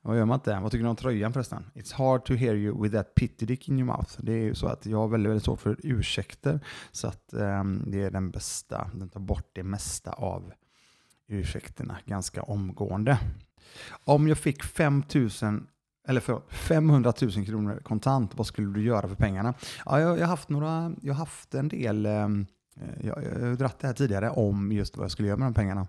Vad 0.05 0.17
gör 0.17 0.25
man 0.25 0.35
inte? 0.35 0.59
Vad 0.59 0.71
tycker 0.71 0.83
du 0.83 0.89
om 0.89 0.95
tröjan 0.95 1.33
förresten? 1.33 1.65
It's 1.73 1.93
hard 1.93 2.25
to 2.25 2.33
hear 2.33 2.55
you 2.55 2.83
with 2.83 2.95
that 2.95 3.15
pity 3.15 3.45
dick 3.45 3.69
in 3.69 3.79
your 3.79 3.85
mouth. 3.85 4.11
Det 4.17 4.33
är 4.33 4.43
ju 4.43 4.55
så 4.55 4.67
att 4.67 4.85
jag 4.85 4.97
har 4.97 5.07
väldigt, 5.07 5.29
väldigt 5.29 5.45
svårt 5.45 5.61
för 5.61 5.77
ursäkter. 5.83 6.59
Så 6.91 7.07
att 7.07 7.29
um, 7.31 7.83
det 7.87 8.01
är 8.01 8.11
den 8.11 8.31
bästa. 8.31 8.89
Den 8.93 9.09
tar 9.09 9.19
bort 9.19 9.49
det 9.53 9.63
mesta 9.63 10.11
av 10.11 10.53
ursäkterna 11.27 11.97
ganska 12.05 12.43
omgående. 12.43 13.19
Om 14.03 14.27
jag 14.27 14.37
fick 14.37 14.63
5000 14.63 15.67
eller 16.07 16.21
förlåt, 16.21 16.53
500 16.53 17.13
000 17.21 17.45
kronor 17.45 17.81
kontant, 17.83 18.35
vad 18.35 18.47
skulle 18.47 18.73
du 18.73 18.83
göra 18.83 19.07
för 19.07 19.15
pengarna? 19.15 19.53
Ja, 19.85 19.99
jag, 19.99 20.17
jag 20.17 20.21
har 20.21 20.27
haft 20.27 20.49
några, 20.49 20.95
jag 21.01 21.13
har 21.13 21.19
haft 21.19 21.53
en 21.53 21.67
del, 21.67 22.05
ehm, 22.05 22.45
eh, 22.75 23.07
jag, 23.07 23.23
jag 23.23 23.47
har 23.47 23.55
dratt 23.55 23.79
det 23.79 23.87
här 23.87 23.93
tidigare 23.93 24.29
om 24.29 24.71
just 24.71 24.97
vad 24.97 25.03
jag 25.03 25.11
skulle 25.11 25.27
göra 25.27 25.37
med 25.37 25.47
de 25.47 25.53
pengarna. 25.53 25.87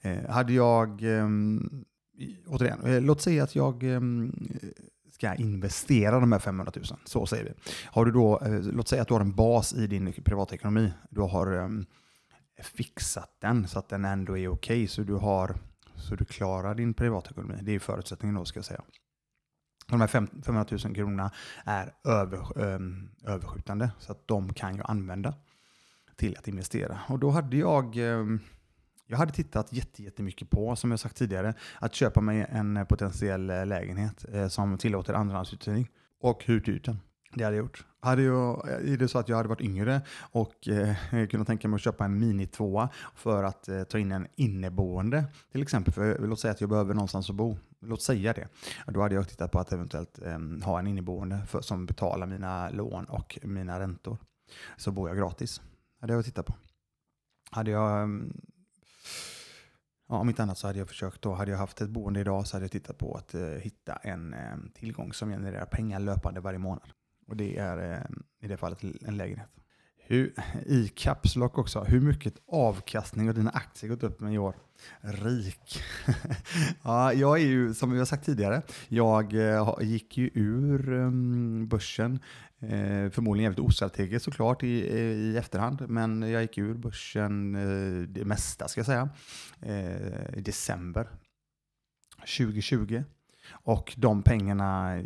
Eh, 0.00 0.30
hade 0.30 0.52
jag 0.52 1.18
eh, 1.18 1.28
återigen, 2.46 2.84
eh, 2.84 3.00
låt 3.00 3.20
säga 3.20 3.44
att 3.44 3.54
jag 3.54 3.82
eh, 3.82 4.00
ska 5.12 5.34
investera 5.34 6.20
de 6.20 6.32
här 6.32 6.38
500 6.38 6.72
000. 6.76 6.84
Så 7.04 7.26
säger 7.26 7.44
vi. 7.44 7.52
Har 7.84 8.04
du 8.04 8.12
då, 8.12 8.40
eh, 8.40 8.60
låt 8.60 8.88
säga 8.88 9.02
att 9.02 9.08
du 9.08 9.14
har 9.14 9.20
en 9.20 9.34
bas 9.34 9.74
i 9.74 9.86
din 9.86 10.12
privatekonomi. 10.12 10.92
Du 11.10 11.20
har 11.20 11.70
fixat 12.62 13.36
den 13.40 13.68
så 13.68 13.78
att 13.78 13.88
den 13.88 14.04
ändå 14.04 14.38
är 14.38 14.48
okej. 14.48 14.76
Okay, 14.76 14.88
så, 14.88 15.02
du 15.02 15.18
så 15.96 16.14
du 16.16 16.24
klarar 16.24 16.74
din 16.74 16.94
privatekonomi. 16.94 17.54
Det 17.62 17.72
är 17.72 17.78
förutsättningen 17.78 18.34
då 18.34 18.44
ska 18.44 18.58
jag 18.58 18.64
säga. 18.64 18.82
De 19.86 20.00
här 20.00 20.08
500 20.08 20.66
000 20.70 20.94
kronorna 20.94 21.30
är 21.64 21.92
över, 22.04 22.58
överskjutande 23.26 23.90
så 23.98 24.12
att 24.12 24.28
de 24.28 24.54
kan 24.54 24.76
jag 24.76 24.90
använda 24.90 25.34
till 26.16 26.36
att 26.38 26.48
investera. 26.48 26.98
Och 27.08 27.18
då 27.18 27.30
hade 27.30 27.56
jag 27.56 27.96
jag 29.06 29.18
hade 29.18 29.32
tittat 29.32 29.72
jättemycket 29.72 30.50
på, 30.50 30.76
som 30.76 30.90
jag 30.90 31.00
sagt 31.00 31.16
tidigare, 31.16 31.54
att 31.78 31.94
köpa 31.94 32.20
mig 32.20 32.46
en 32.48 32.76
eh, 32.76 32.84
potentiell 32.84 33.50
eh, 33.50 33.66
lägenhet 33.66 34.24
eh, 34.32 34.48
som 34.48 34.78
tillåter 34.78 35.14
andrahandsuthyrning 35.14 35.88
och 36.20 36.44
hyrt 36.44 36.68
ut 36.68 36.84
den. 36.84 36.98
Det 37.34 37.44
hade 37.44 37.56
jag 37.56 37.64
gjort. 37.64 37.86
Hade 38.00 38.22
jag, 38.22 38.68
är 38.68 38.96
det 38.96 39.08
så 39.08 39.18
att 39.18 39.28
jag 39.28 39.36
hade 39.36 39.48
varit 39.48 39.60
yngre 39.60 40.00
och 40.18 40.68
eh, 40.68 41.26
kunnat 41.30 41.46
tänka 41.46 41.68
mig 41.68 41.74
att 41.74 41.82
köpa 41.82 42.04
en 42.04 42.18
mini 42.18 42.46
tvåa 42.46 42.88
för 43.14 43.44
att 43.44 43.68
eh, 43.68 43.82
ta 43.82 43.98
in 43.98 44.12
en 44.12 44.26
inneboende 44.36 45.24
till 45.52 45.62
exempel. 45.62 45.94
För 45.94 46.18
låt 46.18 46.40
säga 46.40 46.52
att 46.52 46.60
jag 46.60 46.70
behöver 46.70 46.94
någonstans 46.94 47.30
att 47.30 47.36
bo. 47.36 47.56
Låt 47.80 48.02
säga 48.02 48.32
det. 48.32 48.48
Då 48.86 49.02
hade 49.02 49.14
jag 49.14 49.28
tittat 49.28 49.52
på 49.52 49.58
att 49.58 49.72
eventuellt 49.72 50.18
eh, 50.22 50.38
ha 50.64 50.78
en 50.78 50.86
inneboende 50.86 51.38
för, 51.46 51.60
som 51.60 51.86
betalar 51.86 52.26
mina 52.26 52.70
lån 52.70 53.04
och 53.04 53.38
mina 53.42 53.80
räntor. 53.80 54.18
Så 54.76 54.90
bor 54.90 55.08
jag 55.08 55.18
gratis. 55.18 55.60
hade 56.00 56.12
jag 56.12 56.24
tittat 56.24 56.46
på. 56.46 56.54
Hade 57.50 57.70
jag 57.70 58.02
mm, 58.02 58.40
Ja, 60.08 60.18
om 60.18 60.28
inte 60.28 60.42
annat 60.42 60.58
så 60.58 60.66
hade 60.66 60.78
jag 60.78 60.88
försökt, 60.88 61.22
då 61.22 61.32
hade 61.32 61.50
jag 61.50 61.58
haft 61.58 61.80
ett 61.80 61.90
boende 61.90 62.20
idag 62.20 62.46
så 62.46 62.56
hade 62.56 62.64
jag 62.64 62.70
tittat 62.70 62.98
på 62.98 63.14
att 63.14 63.34
eh, 63.34 63.42
hitta 63.42 63.96
en 63.96 64.34
eh, 64.34 64.56
tillgång 64.74 65.12
som 65.12 65.30
genererar 65.30 65.66
pengar 65.66 66.00
löpande 66.00 66.40
varje 66.40 66.58
månad. 66.58 66.88
Och 67.26 67.36
det 67.36 67.56
är 67.56 67.92
eh, 67.92 68.00
i 68.40 68.48
det 68.48 68.56
fallet 68.56 68.82
en 68.82 69.16
lägenhet. 69.16 69.50
Hur, 70.08 70.32
I 70.66 70.88
Capslock 70.88 71.58
också, 71.58 71.84
hur 71.84 72.00
mycket 72.00 72.34
avkastning 72.48 73.26
har 73.26 73.34
dina 73.34 73.50
aktier 73.50 73.90
gått 73.90 74.02
upp 74.02 74.20
med 74.20 74.34
i 74.34 74.38
år? 74.38 74.56
Rik. 75.00 75.82
ja, 76.82 77.12
jag 77.12 77.40
är 77.40 77.46
ju, 77.46 77.74
som 77.74 77.90
vi 77.90 77.98
har 77.98 78.04
sagt 78.04 78.24
tidigare, 78.24 78.62
jag 78.88 79.34
eh, 79.34 79.74
gick 79.80 80.18
ju 80.18 80.30
ur 80.34 80.92
ehm, 80.92 81.68
börsen 81.68 82.18
eh, 82.58 83.10
förmodligen 83.10 83.44
jävligt 83.44 83.66
ostrategiskt 83.66 84.24
såklart 84.24 84.62
i, 84.62 84.88
eh, 84.88 85.00
i 85.00 85.36
efterhand, 85.36 85.84
men 85.88 86.22
jag 86.22 86.42
gick 86.42 86.58
ur 86.58 86.74
börsen 86.74 87.52
det 88.12 88.24
mesta 88.24 88.68
ska 88.68 88.78
jag 88.78 88.86
säga 88.86 89.08
i 90.36 90.40
december 90.40 91.08
2020. 92.38 93.02
Och 93.50 93.94
de 93.96 94.22
pengarna, 94.22 95.02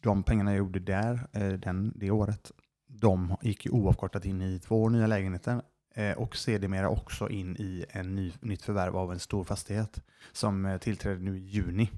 de 0.00 0.22
pengarna 0.22 0.50
jag 0.50 0.58
gjorde 0.58 0.80
där 0.80 1.26
den, 1.56 1.92
det 1.96 2.10
året, 2.10 2.52
de 3.00 3.36
gick 3.42 3.66
ju 3.66 3.70
oavkortat 3.70 4.24
in 4.24 4.42
i 4.42 4.58
två 4.58 4.88
nya 4.88 5.06
lägenheter 5.06 5.62
Eh, 5.94 6.12
och 6.18 6.36
sedermera 6.36 6.88
också 6.88 7.28
in 7.28 7.56
i 7.56 7.84
en 7.88 8.14
ny, 8.14 8.32
nytt 8.40 8.62
förvärv 8.62 8.96
av 8.96 9.12
en 9.12 9.18
stor 9.18 9.44
fastighet 9.44 10.02
som 10.32 10.66
eh, 10.66 10.78
tillträdde 10.78 11.20
nu 11.20 11.38
i 11.38 11.40
juni. 11.40 11.90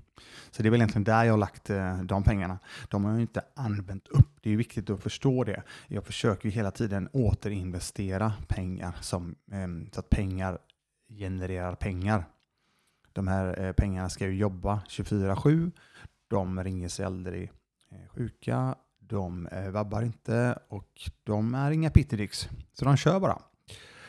Så 0.50 0.62
det 0.62 0.68
är 0.68 0.70
väl 0.70 0.80
egentligen 0.80 1.04
där 1.04 1.24
jag 1.24 1.32
har 1.32 1.38
lagt 1.38 1.70
eh, 1.70 2.02
de 2.02 2.22
pengarna. 2.22 2.58
De 2.88 3.04
har 3.04 3.12
jag 3.12 3.20
inte 3.20 3.42
använt 3.54 4.08
upp. 4.08 4.38
Det 4.42 4.50
är 4.52 4.56
viktigt 4.56 4.90
att 4.90 5.02
förstå 5.02 5.44
det. 5.44 5.62
Jag 5.88 6.04
försöker 6.04 6.48
ju 6.48 6.50
hela 6.50 6.70
tiden 6.70 7.08
återinvestera 7.12 8.32
pengar 8.48 8.96
som, 9.00 9.34
ehm, 9.50 9.88
så 9.92 10.00
att 10.00 10.10
pengar 10.10 10.58
genererar 11.08 11.74
pengar. 11.74 12.24
De 13.12 13.28
här 13.28 13.60
eh, 13.60 13.72
pengarna 13.72 14.08
ska 14.08 14.26
ju 14.26 14.36
jobba 14.36 14.82
24-7. 14.88 15.72
De 16.28 16.64
ringer 16.64 16.88
sig 16.88 17.04
aldrig 17.04 17.52
eh, 17.90 18.08
sjuka. 18.08 18.74
De 19.08 19.46
eh, 19.46 19.70
vabbar 19.70 20.02
inte 20.02 20.58
och 20.68 21.10
de 21.22 21.54
är 21.54 21.70
inga 21.70 21.90
pittedicks, 21.90 22.48
Så 22.72 22.84
de 22.84 22.96
kör 22.96 23.20
bara. 23.20 23.38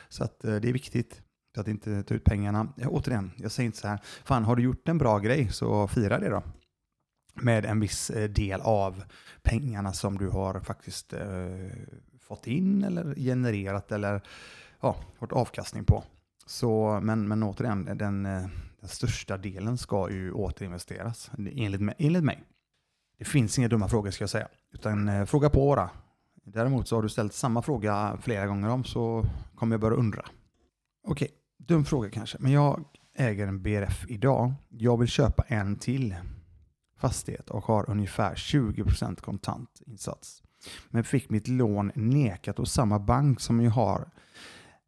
Så 0.09 0.23
att, 0.23 0.45
eh, 0.45 0.55
det 0.55 0.69
är 0.69 0.73
viktigt 0.73 1.21
att 1.57 1.67
inte 1.67 2.03
ta 2.03 2.13
ut 2.13 2.23
pengarna. 2.23 2.73
Ja, 2.75 2.88
återigen, 2.88 3.31
jag 3.38 3.51
säger 3.51 3.65
inte 3.65 3.77
så 3.77 3.88
här, 3.88 4.00
fan 4.23 4.43
har 4.43 4.55
du 4.55 4.63
gjort 4.63 4.89
en 4.89 4.97
bra 4.97 5.19
grej 5.19 5.50
så 5.51 5.88
fira 5.88 6.19
det 6.19 6.29
då. 6.29 6.43
Med 7.33 7.65
en 7.65 7.79
viss 7.79 8.09
eh, 8.09 8.29
del 8.29 8.62
av 8.62 9.03
pengarna 9.43 9.93
som 9.93 10.17
du 10.17 10.29
har 10.29 10.59
faktiskt 10.59 11.13
eh, 11.13 11.21
fått 12.19 12.47
in 12.47 12.83
eller 12.83 13.15
genererat 13.15 13.91
eller 13.91 14.21
ja, 14.81 14.95
fått 15.19 15.31
avkastning 15.31 15.85
på. 15.85 16.03
Så, 16.45 17.00
men, 17.03 17.27
men 17.27 17.43
återigen, 17.43 17.85
den, 17.97 18.23
den 18.23 18.89
största 18.89 19.38
delen 19.38 19.77
ska 19.77 20.09
ju 20.09 20.31
återinvesteras 20.31 21.31
enligt, 21.38 21.95
enligt 21.97 22.23
mig. 22.23 22.43
Det 23.23 23.29
finns 23.29 23.59
inga 23.59 23.67
dumma 23.67 23.87
frågor 23.87 24.11
ska 24.11 24.23
jag 24.23 24.29
säga, 24.29 24.47
utan 24.73 25.09
eh, 25.09 25.25
fråga 25.25 25.49
på 25.49 25.59
bara. 25.59 25.89
Däremot 26.43 26.87
så 26.87 26.95
har 26.95 27.03
du 27.03 27.09
ställt 27.09 27.33
samma 27.33 27.61
fråga 27.61 28.17
flera 28.21 28.47
gånger 28.47 28.69
om 28.69 28.83
så 28.83 29.25
kommer 29.55 29.73
jag 29.73 29.81
börja 29.81 29.97
undra. 29.97 30.25
Okej, 31.07 31.31
dum 31.57 31.85
fråga 31.85 32.09
kanske, 32.09 32.37
men 32.39 32.51
jag 32.51 32.83
äger 33.15 33.47
en 33.47 33.63
BRF 33.63 34.05
idag. 34.07 34.53
Jag 34.69 34.97
vill 34.97 35.07
köpa 35.07 35.43
en 35.47 35.75
till 35.75 36.15
fastighet 36.97 37.49
och 37.49 37.65
har 37.65 37.89
ungefär 37.89 38.35
20% 38.35 39.21
kontantinsats. 39.21 40.43
Men 40.89 41.03
fick 41.03 41.29
mitt 41.29 41.47
lån 41.47 41.91
nekat 41.95 42.57
hos 42.57 42.73
samma 42.73 42.99
bank 42.99 43.39
som 43.39 43.61
jag 43.61 43.71
har 43.71 44.09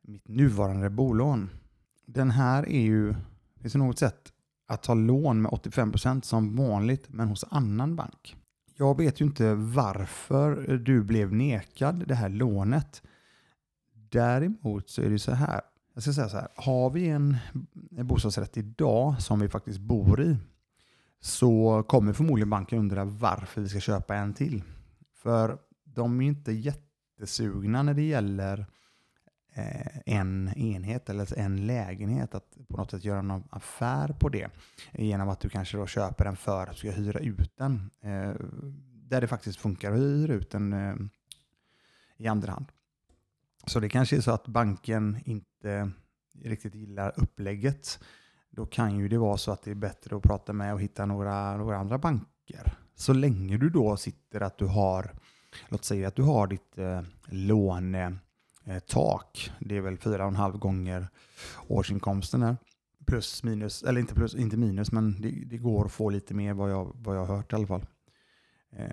mitt 0.02 0.28
nuvarande 0.28 0.90
bolån. 0.90 1.50
Den 2.06 2.32
här 2.32 2.70
är 2.70 2.82
ju, 2.82 3.16
finns 3.62 3.74
det 3.74 3.80
något 3.80 4.00
sätt 4.00 4.34
att 4.68 4.84
ta 4.84 4.94
lån 4.94 5.42
med 5.42 5.52
85% 5.52 6.22
som 6.22 6.56
vanligt 6.56 7.06
men 7.10 7.28
hos 7.28 7.46
annan 7.50 7.96
bank? 7.96 8.36
jag 8.78 8.98
vet 8.98 9.22
ju 9.22 9.26
inte 9.26 9.54
varför 9.54 10.78
du 10.78 11.04
blev 11.04 11.34
nekad 11.34 12.08
det 12.08 12.16
här 12.16 12.30
lånet. 12.30 13.02
Däremot 13.94 14.90
så 14.90 15.02
är 15.02 15.10
det 15.10 15.20
så 15.20 15.32
här. 15.32 15.62
Jag 15.94 16.04
ska 16.04 16.14
säga 16.14 16.30
så 16.30 16.38
här. 16.38 16.48
Har 16.56 16.90
vi 16.90 17.08
en 17.08 17.38
bostadsrätt 17.92 18.58
idag 18.58 19.22
som 19.22 19.40
vi 19.40 19.50
faktiskt 19.50 19.80
bor 19.80 20.22
i 20.22 20.38
så 21.20 21.84
kommer 21.88 22.14
förmodligen 22.14 22.50
banken 22.50 22.80
undra 22.80 23.06
varför 23.06 23.62
vi 23.62 23.70
ska 23.70 23.80
köpa 23.80 24.16
en 24.16 24.34
till. 24.34 24.64
För 25.14 25.58
de 25.84 26.22
är 26.22 26.26
inte 26.26 26.52
jättesugna 26.52 27.84
när 27.84 27.94
det 27.94 28.04
gäller 28.04 28.60
Eh, 28.60 28.66
Eh, 29.58 29.98
en 30.06 30.54
enhet 30.58 31.10
eller 31.10 31.20
alltså 31.20 31.36
en 31.38 31.68
lägenhet, 31.68 32.36
att 32.36 32.58
på 32.68 32.78
något 32.78 32.92
sätt 32.92 33.04
göra 33.04 33.22
någon 33.22 33.44
affär 33.50 34.08
på 34.20 34.30
det 34.30 34.50
genom 34.94 35.30
att 35.30 35.40
du 35.40 35.50
kanske 35.50 35.78
då 35.78 35.88
köper 35.88 36.26
den 36.26 36.36
för 36.36 36.64
att 36.64 36.72
du 36.72 36.78
ska 36.78 36.92
hyra 36.92 37.20
ut 37.20 37.58
den. 37.58 37.90
Eh, 38.02 38.34
där 38.84 39.22
det 39.22 39.28
faktiskt 39.28 39.60
funkar 39.60 39.92
att 39.92 39.98
hyra 39.98 40.34
ut 40.34 40.52
den 40.52 40.74
eh, 40.74 40.96
i 42.18 42.28
andra 42.28 42.52
hand. 42.52 42.66
Så 43.66 43.80
det 43.80 43.90
kanske 43.90 44.18
är 44.18 44.22
så 44.22 44.32
att 44.32 44.48
banken 44.48 45.22
inte 45.26 45.92
riktigt 46.44 46.76
gillar 46.76 47.14
upplägget 47.16 48.00
då 48.50 48.66
kan 48.66 48.98
ju 48.98 49.08
det 49.08 49.18
vara 49.18 49.38
så 49.38 49.52
att 49.52 49.64
det 49.64 49.72
är 49.72 49.76
bättre 49.76 50.16
att 50.16 50.24
prata 50.24 50.54
med 50.54 50.74
och 50.74 50.82
hitta 50.82 51.06
några, 51.06 51.58
några 51.58 51.78
andra 51.78 51.98
banker. 51.98 52.78
Så 52.96 53.14
länge 53.14 53.58
du 53.58 53.70
då 53.70 53.98
sitter 53.98 54.42
att 54.42 54.58
du 54.58 54.66
har, 54.66 55.12
låt 55.70 55.86
säga 55.86 56.08
att 56.08 56.16
du 56.16 56.24
har 56.24 56.48
ditt 56.48 56.78
eh, 56.78 57.02
Eh, 58.66 58.80
tak, 58.80 59.52
det 59.60 59.78
är 59.78 59.82
väl 59.82 59.98
4,5 59.98 60.58
gånger 60.58 61.08
årsinkomsten 61.68 62.44
här, 62.44 62.58
plus 63.06 63.44
minus, 63.44 63.84
eller 63.84 64.00
inte 64.00 64.14
plus, 64.16 64.36
inte 64.36 64.58
minus, 64.58 64.92
men 64.92 65.22
det, 65.22 65.30
det, 65.46 65.58
går 65.58 65.86
att 65.86 65.92
få 65.92 66.10
lite 66.10 66.34
mer 66.34 66.54
vad 66.54 66.72
jag, 66.72 66.96
vad 66.96 67.16
jag 67.16 67.26
har 67.26 67.36
hört 67.36 67.54
i 67.54 67.56
alla 67.56 67.68
fall. 67.68 67.86
Eh, 68.72 68.90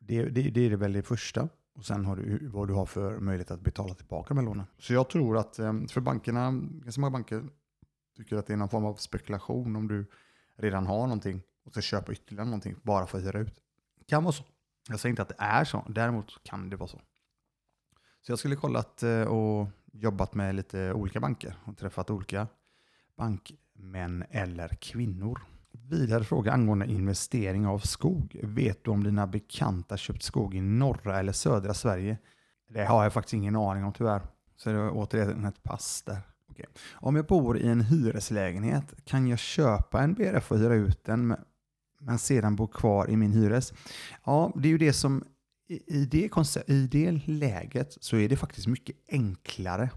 det, 0.00 0.24
det, 0.24 0.50
det 0.50 0.66
är 0.66 0.76
väl 0.76 0.92
det 0.92 1.02
första. 1.02 1.48
Och 1.74 1.84
sen 1.84 2.04
har 2.04 2.16
du 2.16 2.48
vad 2.48 2.68
du 2.68 2.74
har 2.74 2.86
för 2.86 3.18
möjlighet 3.18 3.50
att 3.50 3.60
betala 3.60 3.94
tillbaka 3.94 4.34
med 4.34 4.44
lånen. 4.44 4.66
Så 4.78 4.92
jag 4.92 5.08
tror 5.08 5.38
att 5.38 5.58
eh, 5.58 5.72
för 5.90 6.00
bankerna, 6.00 6.50
ganska 6.52 7.00
många 7.00 7.10
banker 7.10 7.44
tycker 8.16 8.36
att 8.36 8.46
det 8.46 8.52
är 8.52 8.56
någon 8.56 8.68
form 8.68 8.84
av 8.84 8.94
spekulation 8.94 9.76
om 9.76 9.88
du 9.88 10.06
redan 10.56 10.86
har 10.86 11.02
någonting 11.06 11.42
och 11.64 11.72
ska 11.72 11.80
köpa 11.80 12.12
ytterligare 12.12 12.44
någonting 12.46 12.76
bara 12.82 13.06
för 13.06 13.18
att 13.18 13.24
hyra 13.24 13.38
ut. 13.38 13.54
Det 13.98 14.04
kan 14.04 14.24
vara 14.24 14.32
så. 14.32 14.44
Jag 14.88 15.00
säger 15.00 15.10
inte 15.10 15.22
att 15.22 15.28
det 15.28 15.36
är 15.38 15.64
så, 15.64 15.84
däremot 15.88 16.42
kan 16.42 16.70
det 16.70 16.76
vara 16.76 16.88
så. 16.88 17.00
Så 18.22 18.32
jag 18.32 18.38
skulle 18.38 18.56
kollat 18.56 19.02
eh, 19.02 19.22
och 19.22 19.68
jobbat 19.92 20.34
med 20.34 20.54
lite 20.54 20.92
olika 20.92 21.20
banker 21.20 21.54
och 21.64 21.78
träffat 21.78 22.10
olika 22.10 22.46
bankmän 23.16 24.24
eller 24.30 24.68
kvinnor. 24.68 25.40
Vidare 25.72 26.24
fråga 26.24 26.52
angående 26.52 26.86
investering 26.86 27.66
av 27.66 27.78
skog. 27.78 28.40
Vet 28.42 28.84
du 28.84 28.90
om 28.90 29.04
dina 29.04 29.26
bekanta 29.26 29.96
köpt 29.96 30.22
skog 30.22 30.54
i 30.54 30.60
norra 30.60 31.18
eller 31.18 31.32
södra 31.32 31.74
Sverige? 31.74 32.18
Det 32.68 32.84
har 32.84 33.02
jag 33.02 33.12
faktiskt 33.12 33.34
ingen 33.34 33.56
aning 33.56 33.84
om 33.84 33.92
tyvärr. 33.92 34.22
Så 34.56 34.70
det 34.70 34.76
är 34.76 34.90
återigen 34.92 35.44
ett 35.44 35.62
pass 35.62 36.02
där. 36.02 36.20
Okay. 36.50 36.66
Om 36.92 37.16
jag 37.16 37.26
bor 37.26 37.58
i 37.58 37.68
en 37.68 37.80
hyreslägenhet, 37.80 39.04
kan 39.04 39.26
jag 39.26 39.38
köpa 39.38 40.02
en 40.02 40.14
BRF 40.14 40.52
och 40.52 40.58
hyra 40.58 40.74
ut 40.74 41.04
den 41.04 41.36
men 42.00 42.18
sedan 42.18 42.56
bo 42.56 42.66
kvar 42.66 43.10
i 43.10 43.16
min 43.16 43.32
hyres? 43.32 43.72
Ja, 44.24 44.52
det 44.54 44.68
är 44.68 44.70
ju 44.70 44.78
det 44.78 44.92
som 44.92 45.24
i 45.86 46.08
det, 46.10 46.30
i 46.66 46.86
det 46.86 47.26
läget 47.26 47.96
så 48.00 48.16
är 48.16 48.28
det 48.28 48.36
faktiskt 48.36 48.66
mycket 48.66 48.96
enklare 49.08 49.90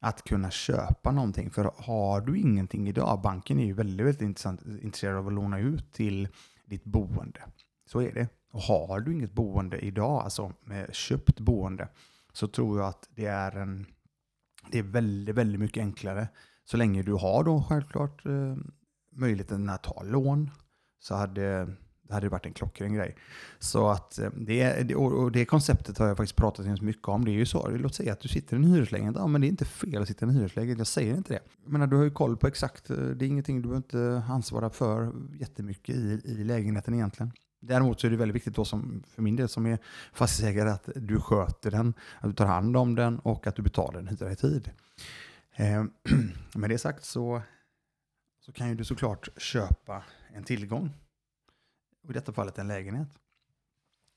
att 0.00 0.24
kunna 0.24 0.50
köpa 0.50 1.10
någonting. 1.10 1.50
För 1.50 1.72
har 1.76 2.20
du 2.20 2.38
ingenting 2.38 2.88
idag, 2.88 3.20
banken 3.22 3.58
är 3.58 3.64
ju 3.64 3.72
väldigt, 3.72 4.06
väldigt 4.06 4.22
intressant, 4.22 4.60
intresserad 4.66 5.16
av 5.16 5.26
att 5.26 5.32
låna 5.32 5.58
ut 5.58 5.92
till 5.92 6.28
ditt 6.64 6.84
boende. 6.84 7.40
Så 7.86 8.00
är 8.00 8.12
det. 8.12 8.28
Och 8.52 8.60
har 8.60 9.00
du 9.00 9.12
inget 9.12 9.32
boende 9.32 9.78
idag, 9.78 10.22
alltså 10.22 10.52
med 10.64 10.94
köpt 10.94 11.40
boende, 11.40 11.88
så 12.32 12.48
tror 12.48 12.78
jag 12.78 12.88
att 12.88 13.08
det 13.14 13.26
är, 13.26 13.56
en, 13.56 13.86
det 14.70 14.78
är 14.78 14.82
väldigt, 14.82 15.34
väldigt 15.34 15.60
mycket 15.60 15.80
enklare. 15.80 16.28
Så 16.64 16.76
länge 16.76 17.02
du 17.02 17.12
har 17.12 17.44
då 17.44 17.62
självklart 17.68 18.26
eh, 18.26 18.56
möjligheten 19.12 19.68
att 19.68 19.82
ta 19.82 20.02
lån 20.02 20.50
så 20.98 21.14
hade 21.14 21.76
det 22.08 22.14
hade 22.14 22.28
varit 22.28 22.46
en 22.46 22.52
klockren 22.52 22.94
grej. 22.94 23.16
Så 23.58 23.88
att 23.88 24.18
eh, 24.18 24.30
det, 24.30 24.94
och 24.94 25.32
det 25.32 25.44
konceptet 25.44 25.98
har 25.98 26.06
jag 26.08 26.16
faktiskt 26.16 26.36
pratat 26.36 26.66
ganska 26.66 26.86
mycket 26.86 27.08
om. 27.08 27.24
Det 27.24 27.30
är 27.30 27.32
ju 27.32 27.46
så, 27.46 27.68
låt 27.70 27.94
säga 27.94 28.12
att 28.12 28.20
du 28.20 28.28
sitter 28.28 28.56
i 28.56 28.58
en 28.58 28.64
hyreslägenhet. 28.64 29.16
Ja, 29.18 29.26
men 29.26 29.40
det 29.40 29.46
är 29.46 29.48
inte 29.48 29.64
fel 29.64 30.02
att 30.02 30.08
sitta 30.08 30.26
i 30.26 30.28
en 30.28 30.34
hyreslägenhet. 30.34 30.78
Jag 30.78 30.86
säger 30.86 31.16
inte 31.16 31.32
det. 31.32 31.40
Men 31.64 31.90
du 31.90 31.96
har 31.96 32.04
ju 32.04 32.10
koll 32.10 32.36
på 32.36 32.46
exakt, 32.46 32.90
eh, 32.90 32.96
det 32.96 33.24
är 33.24 33.26
ingenting 33.26 33.62
du 33.62 33.68
behöver 33.68 33.76
inte 33.76 34.22
ansvara 34.32 34.70
för 34.70 35.12
jättemycket 35.40 35.94
i, 35.94 36.20
i 36.24 36.44
lägenheten 36.44 36.94
egentligen. 36.94 37.32
Däremot 37.60 38.00
så 38.00 38.06
är 38.06 38.10
det 38.10 38.16
väldigt 38.16 38.34
viktigt 38.36 38.54
då 38.54 38.64
som, 38.64 39.02
för 39.08 39.22
min 39.22 39.36
del 39.36 39.48
som 39.48 39.66
är 39.66 39.78
fastighetsägare 40.12 40.70
att 40.70 40.88
du 40.94 41.20
sköter 41.20 41.70
den, 41.70 41.94
att 42.20 42.30
du 42.30 42.34
tar 42.34 42.46
hand 42.46 42.76
om 42.76 42.94
den 42.94 43.18
och 43.18 43.46
att 43.46 43.56
du 43.56 43.62
betalar 43.62 44.02
den 44.02 44.08
hyra 44.08 44.32
i 44.32 44.36
tid. 44.36 44.70
Eh, 45.56 45.84
med 46.54 46.70
det 46.70 46.78
sagt 46.78 47.04
så, 47.04 47.42
så 48.40 48.52
kan 48.52 48.68
ju 48.68 48.74
du 48.74 48.84
såklart 48.84 49.28
köpa 49.40 50.02
en 50.34 50.44
tillgång 50.44 50.90
i 52.08 52.12
detta 52.12 52.32
fallet 52.32 52.58
en 52.58 52.68
lägenhet. 52.68 53.08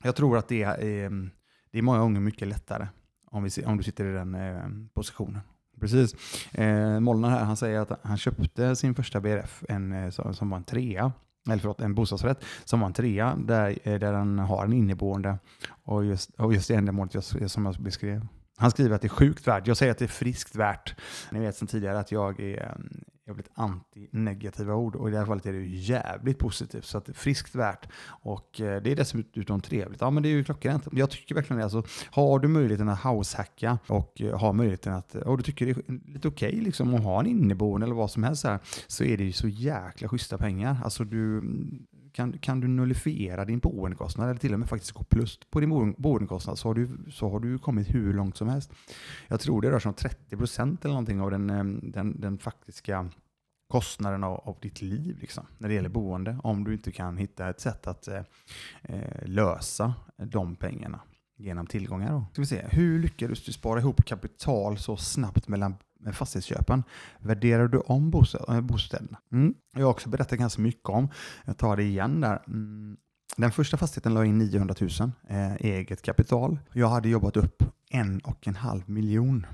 Jag 0.04 0.15
tror 0.15 0.38
att 0.38 0.48
det 0.48 0.63
är, 0.63 1.06
ehm, 1.06 1.32
det 1.71 1.78
är 1.78 1.82
många 1.82 2.00
gånger 2.00 2.19
mycket 2.19 2.48
lättare 2.48 2.88
om, 3.26 3.43
vi, 3.43 3.65
om 3.65 3.78
du 3.78 3.84
sitter 3.84 4.06
i 4.06 4.13
den 4.13 4.36
eh, 4.36 4.63
positionen. 4.93 5.41
Precis. 5.80 6.15
Eh, 6.54 7.00
Molnar 7.00 7.30
här, 7.30 7.43
han 7.43 7.58
säger 7.58 7.80
att 7.80 8.00
han 8.04 8.17
köpte 8.17 8.76
sin 8.76 8.95
första 8.95 9.21
BRF 9.21 9.63
en, 9.69 9.91
eh, 9.91 10.10
som 10.10 10.50
var 10.50 10.58
en 10.58 10.63
trea 10.63 11.12
eller 11.50 11.58
förlåt, 11.58 11.82
en 11.82 11.95
bostadsrätt 11.95 12.43
som 12.63 12.80
var 12.80 12.88
en 12.88 12.93
trea 12.93 13.36
där, 13.36 13.80
eh, 13.84 14.00
där 14.00 14.13
den 14.13 14.39
har 14.39 14.65
en 14.65 14.74
inneboende 14.74 15.38
och 15.84 16.06
just, 16.06 16.30
och 16.30 16.54
just 16.54 16.67
det 16.67 16.76
ändamålet 16.76 17.26
som 17.48 17.65
jag 17.65 17.76
beskrev. 17.76 18.28
Han 18.58 18.71
skriver 18.71 18.95
att 18.95 19.02
det 19.02 19.08
är 19.08 19.10
sjukt 19.10 19.48
värt. 19.48 19.67
Jag 19.67 19.78
säger 19.78 19.91
att 19.91 19.98
det 19.98 20.06
är 20.06 20.08
friskt 20.08 20.56
värt. 20.56 20.95
Ni 21.32 21.39
vet 21.39 21.56
sedan 21.56 21.67
tidigare 21.67 22.00
att 22.00 22.12
jag 22.12 22.39
är 22.39 22.63
ehm, 22.63 23.04
jävligt 23.28 23.50
anti-negativa 23.54 24.74
ord 24.74 24.96
och 24.96 25.08
i 25.08 25.12
det 25.12 25.18
här 25.18 25.26
fallet 25.26 25.46
är 25.46 25.54
det 25.54 25.60
ju 25.60 25.78
jävligt 25.78 26.40
positivt. 26.40 26.86
Så 26.86 26.98
att 26.98 27.06
det 27.06 27.12
är 27.12 27.14
friskt 27.14 27.56
värt 27.56 27.90
och 28.08 28.62
eh, 28.62 28.82
det 28.82 28.92
är 28.92 28.96
dessutom 28.96 29.62
trevligt. 29.62 30.02
Ja 30.02 30.10
men 30.10 30.24
det 30.24 30.30
är 30.30 30.32
ju 30.32 30.44
klockrent. 30.44 30.88
Jag 30.92 31.10
tycker 31.10 31.36
verkligen 31.36 31.58
det. 31.58 31.64
Alltså, 31.64 31.84
har 32.12 32.40
du 32.40 32.48
möjligheten 32.48 32.90
att 32.90 33.04
househacka 33.04 33.80
och 33.88 34.22
eh, 34.22 34.40
har 34.40 34.54
möjligheten 34.54 34.94
att, 34.94 35.16
eh, 35.16 35.22
och 35.22 35.38
du 35.38 35.44
tycker 35.44 35.66
det 35.66 35.72
är 35.72 36.12
lite 36.14 36.28
okej 36.28 36.50
okay, 36.50 36.62
liksom 36.62 36.96
att 36.96 37.04
ha 37.04 37.20
en 37.20 37.26
inneboende 37.26 37.86
eller 37.86 37.96
vad 37.96 38.12
som 38.12 38.24
helst 38.24 38.44
här, 38.44 38.60
så 38.88 39.04
är 39.04 39.18
det 39.18 39.24
ju 39.24 39.32
så 39.32 39.48
jäkla 39.48 40.10
schyssta 40.10 40.38
pengar. 40.38 40.78
Alltså 40.84 41.04
du, 41.04 41.38
mm, 41.38 41.86
kan, 42.15 42.38
kan 42.38 42.60
du 42.60 42.67
nullifiera 42.67 43.45
din 43.45 43.60
boendekostnad 43.60 44.30
eller 44.30 44.39
till 44.39 44.54
och 44.54 44.60
med 44.60 44.69
faktiskt 44.69 44.91
gå 44.91 45.04
plus 45.04 45.39
på 45.49 45.60
din 45.60 45.95
boendekostnad 45.97 46.60
så 46.60 46.67
har 46.67 46.73
du, 46.73 46.89
så 47.12 47.30
har 47.30 47.39
du 47.39 47.58
kommit 47.58 47.95
hur 47.95 48.13
långt 48.13 48.38
som 48.38 48.47
helst. 48.47 48.71
Jag 49.28 49.39
tror 49.39 49.62
det 49.62 49.71
rör 49.71 49.80
sig 49.80 49.89
om 49.89 49.95
30 49.95 50.38
procent 50.38 50.86
eller 50.86 50.93
någonting 50.93 51.21
av 51.21 51.32
den, 51.32 51.49
ehm, 51.49 51.91
den, 51.91 52.21
den 52.21 52.38
faktiska 52.38 53.10
kostnaden 53.67 54.23
av, 54.23 54.34
av, 54.34 54.58
ditt 54.62 54.82
liv 54.82 55.17
liksom, 55.21 55.45
när 55.58 55.69
det 55.69 55.75
gäller 55.75 55.89
boende. 55.89 56.39
Om 56.43 56.63
du 56.63 56.73
inte 56.73 56.91
kan 56.91 57.17
hitta 57.17 57.49
ett 57.49 57.60
sätt 57.60 57.88
att 57.88 58.08
eh, 58.08 58.21
eh 58.84 59.25
lösa 59.25 59.93
de 60.17 60.56
pengarna 60.56 60.99
genom 61.38 61.67
tillgångar. 61.67 62.12
Då. 62.12 62.25
Ska 62.32 62.41
vi 62.41 62.45
se. 62.45 62.65
Hur 62.69 62.99
lyckades 62.99 63.43
du 63.43 63.51
spara 63.51 63.80
ihop 63.80 64.06
kapital 64.06 64.78
så 64.78 64.97
snabbt 64.97 65.47
mellan 65.47 65.75
med 66.06 66.15
fastighetsköpen? 66.15 66.84
Värderar 67.20 67.68
du 67.68 67.78
om 67.78 68.13
eh, 68.48 68.62
bostäderna? 68.62 69.20
Mm. 69.32 69.54
Jag 69.74 69.86
har 69.86 69.91
också 69.91 70.10
berättat 70.10 70.39
ganska 70.39 70.62
mycket 70.62 70.89
om. 70.89 71.10
Jag 71.46 71.58
tar 71.58 71.78
det 71.78 71.84
igen 71.84 72.22
där. 72.22 72.44
Mm. 72.48 72.98
Den 73.38 73.52
första 73.52 73.78
fastigheten 73.78 74.13
la 74.13 74.26
in 74.26 74.38
900 74.38 74.76
000 74.80 74.89
eh, 75.30 75.56
eget 75.56 76.02
kapital. 76.02 76.60
Jag 76.74 76.88
hade 76.88 77.10
jobbat 77.10 77.38
upp 77.38 77.63
en 77.89 78.20
och 78.20 78.48
en 78.48 78.56
halv 78.56 78.89
miljon 78.89 79.46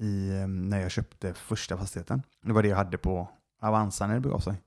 i, 0.00 0.30
eh, 0.30 0.46
när 0.46 0.80
jag 0.80 0.90
köpte 0.90 1.34
första 1.34 1.76
fastigheten. 1.76 2.22
Det 2.42 2.52
var 2.52 2.62
det 2.62 2.68
jag 2.68 2.76
hade 2.76 2.98
på 2.98 3.28
Avanza 3.62 4.06
när 4.06 4.14
det 4.14 4.20
begav 4.20 4.38
sig. 4.38 4.60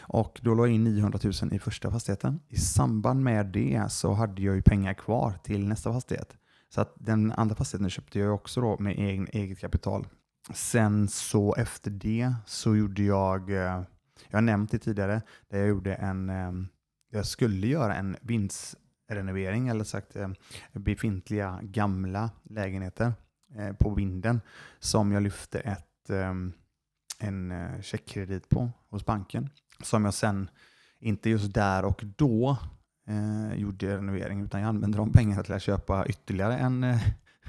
Och 0.00 0.40
då 0.42 0.54
la 0.54 0.66
jag 0.66 0.74
in 0.74 0.84
900 0.84 1.18
000 1.42 1.52
i 1.52 1.58
första 1.58 1.90
fastigheten. 1.90 2.40
I 2.48 2.56
samband 2.56 3.22
med 3.22 3.46
det 3.46 3.84
så 3.88 4.12
hade 4.12 4.42
jag 4.42 4.54
ju 4.54 4.62
pengar 4.62 4.94
kvar 4.94 5.34
till 5.44 5.68
nästa 5.68 5.92
fastighet. 5.92 6.36
Så 6.68 6.80
att 6.80 6.94
den 6.98 7.32
andra 7.32 7.54
fastigheten 7.54 7.90
köpte 7.90 8.18
jag 8.18 8.34
också 8.34 8.60
då 8.60 8.76
med 8.78 8.98
egen, 8.98 9.28
eget 9.32 9.60
kapital. 9.60 10.06
Sen 10.54 11.08
så 11.08 11.54
efter 11.54 11.90
det 11.90 12.34
så 12.46 12.76
gjorde 12.76 13.02
jag, 13.02 13.50
eh, 13.50 13.82
jag 14.28 14.36
har 14.36 14.40
nämnt 14.40 14.70
det 14.70 14.78
tidigare, 14.78 15.22
där 15.48 15.58
jag 15.58 15.68
gjorde 15.68 15.94
en, 15.94 16.30
eh, 16.30 16.52
jag 17.10 17.26
skulle 17.26 17.66
göra 17.66 17.94
en 17.94 18.16
vindsrenovering 18.20 19.68
eller 19.68 19.84
sagt 19.84 20.16
eh, 20.16 20.28
befintliga 20.72 21.58
gamla 21.62 22.30
lägenheter 22.42 23.12
på 23.78 23.94
vinden 23.94 24.40
som 24.78 25.12
jag 25.12 25.22
lyfte 25.22 25.60
ett, 25.60 26.10
en 27.18 27.52
checkkredit 27.82 28.48
på 28.48 28.70
hos 28.90 29.06
banken 29.06 29.50
som 29.82 30.04
jag 30.04 30.14
sen, 30.14 30.50
inte 31.00 31.30
just 31.30 31.54
där 31.54 31.84
och 31.84 32.04
då, 32.16 32.56
eh, 33.08 33.54
gjorde 33.54 33.96
renovering 33.96 34.42
utan 34.42 34.60
jag 34.60 34.68
använde 34.68 34.98
de 34.98 35.12
pengarna 35.12 35.42
till 35.42 35.54
att 35.54 35.62
köpa 35.62 36.06
ytterligare 36.06 36.56
en 36.56 36.86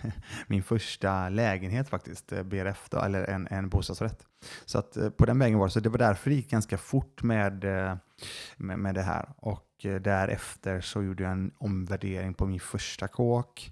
min 0.47 0.63
första 0.63 1.29
lägenhet 1.29 1.89
faktiskt, 1.89 2.31
eh, 2.31 2.43
BRF, 2.43 2.89
då, 2.89 2.97
eller 2.99 3.23
en, 3.23 3.47
en 3.47 3.69
bostadsrätt. 3.69 4.25
Så 4.65 4.79
att 4.79 4.97
eh, 4.97 5.09
på 5.09 5.25
den 5.25 5.39
vägen 5.39 5.59
var 5.59 5.67
det. 5.67 5.71
Så 5.71 5.79
det 5.79 5.89
var 5.89 5.97
därför 5.97 6.29
det 6.29 6.35
gick 6.35 6.49
ganska 6.49 6.77
fort 6.77 7.23
med, 7.23 7.63
eh, 7.63 7.95
med, 8.57 8.79
med 8.79 8.95
det 8.95 9.01
här. 9.01 9.29
Och 9.37 9.65
därefter 9.81 10.81
så 10.81 11.03
gjorde 11.03 11.23
jag 11.23 11.31
en 11.31 11.51
omvärdering 11.57 12.33
på 12.33 12.45
min 12.45 12.59
första 12.59 13.07
kåk. 13.07 13.71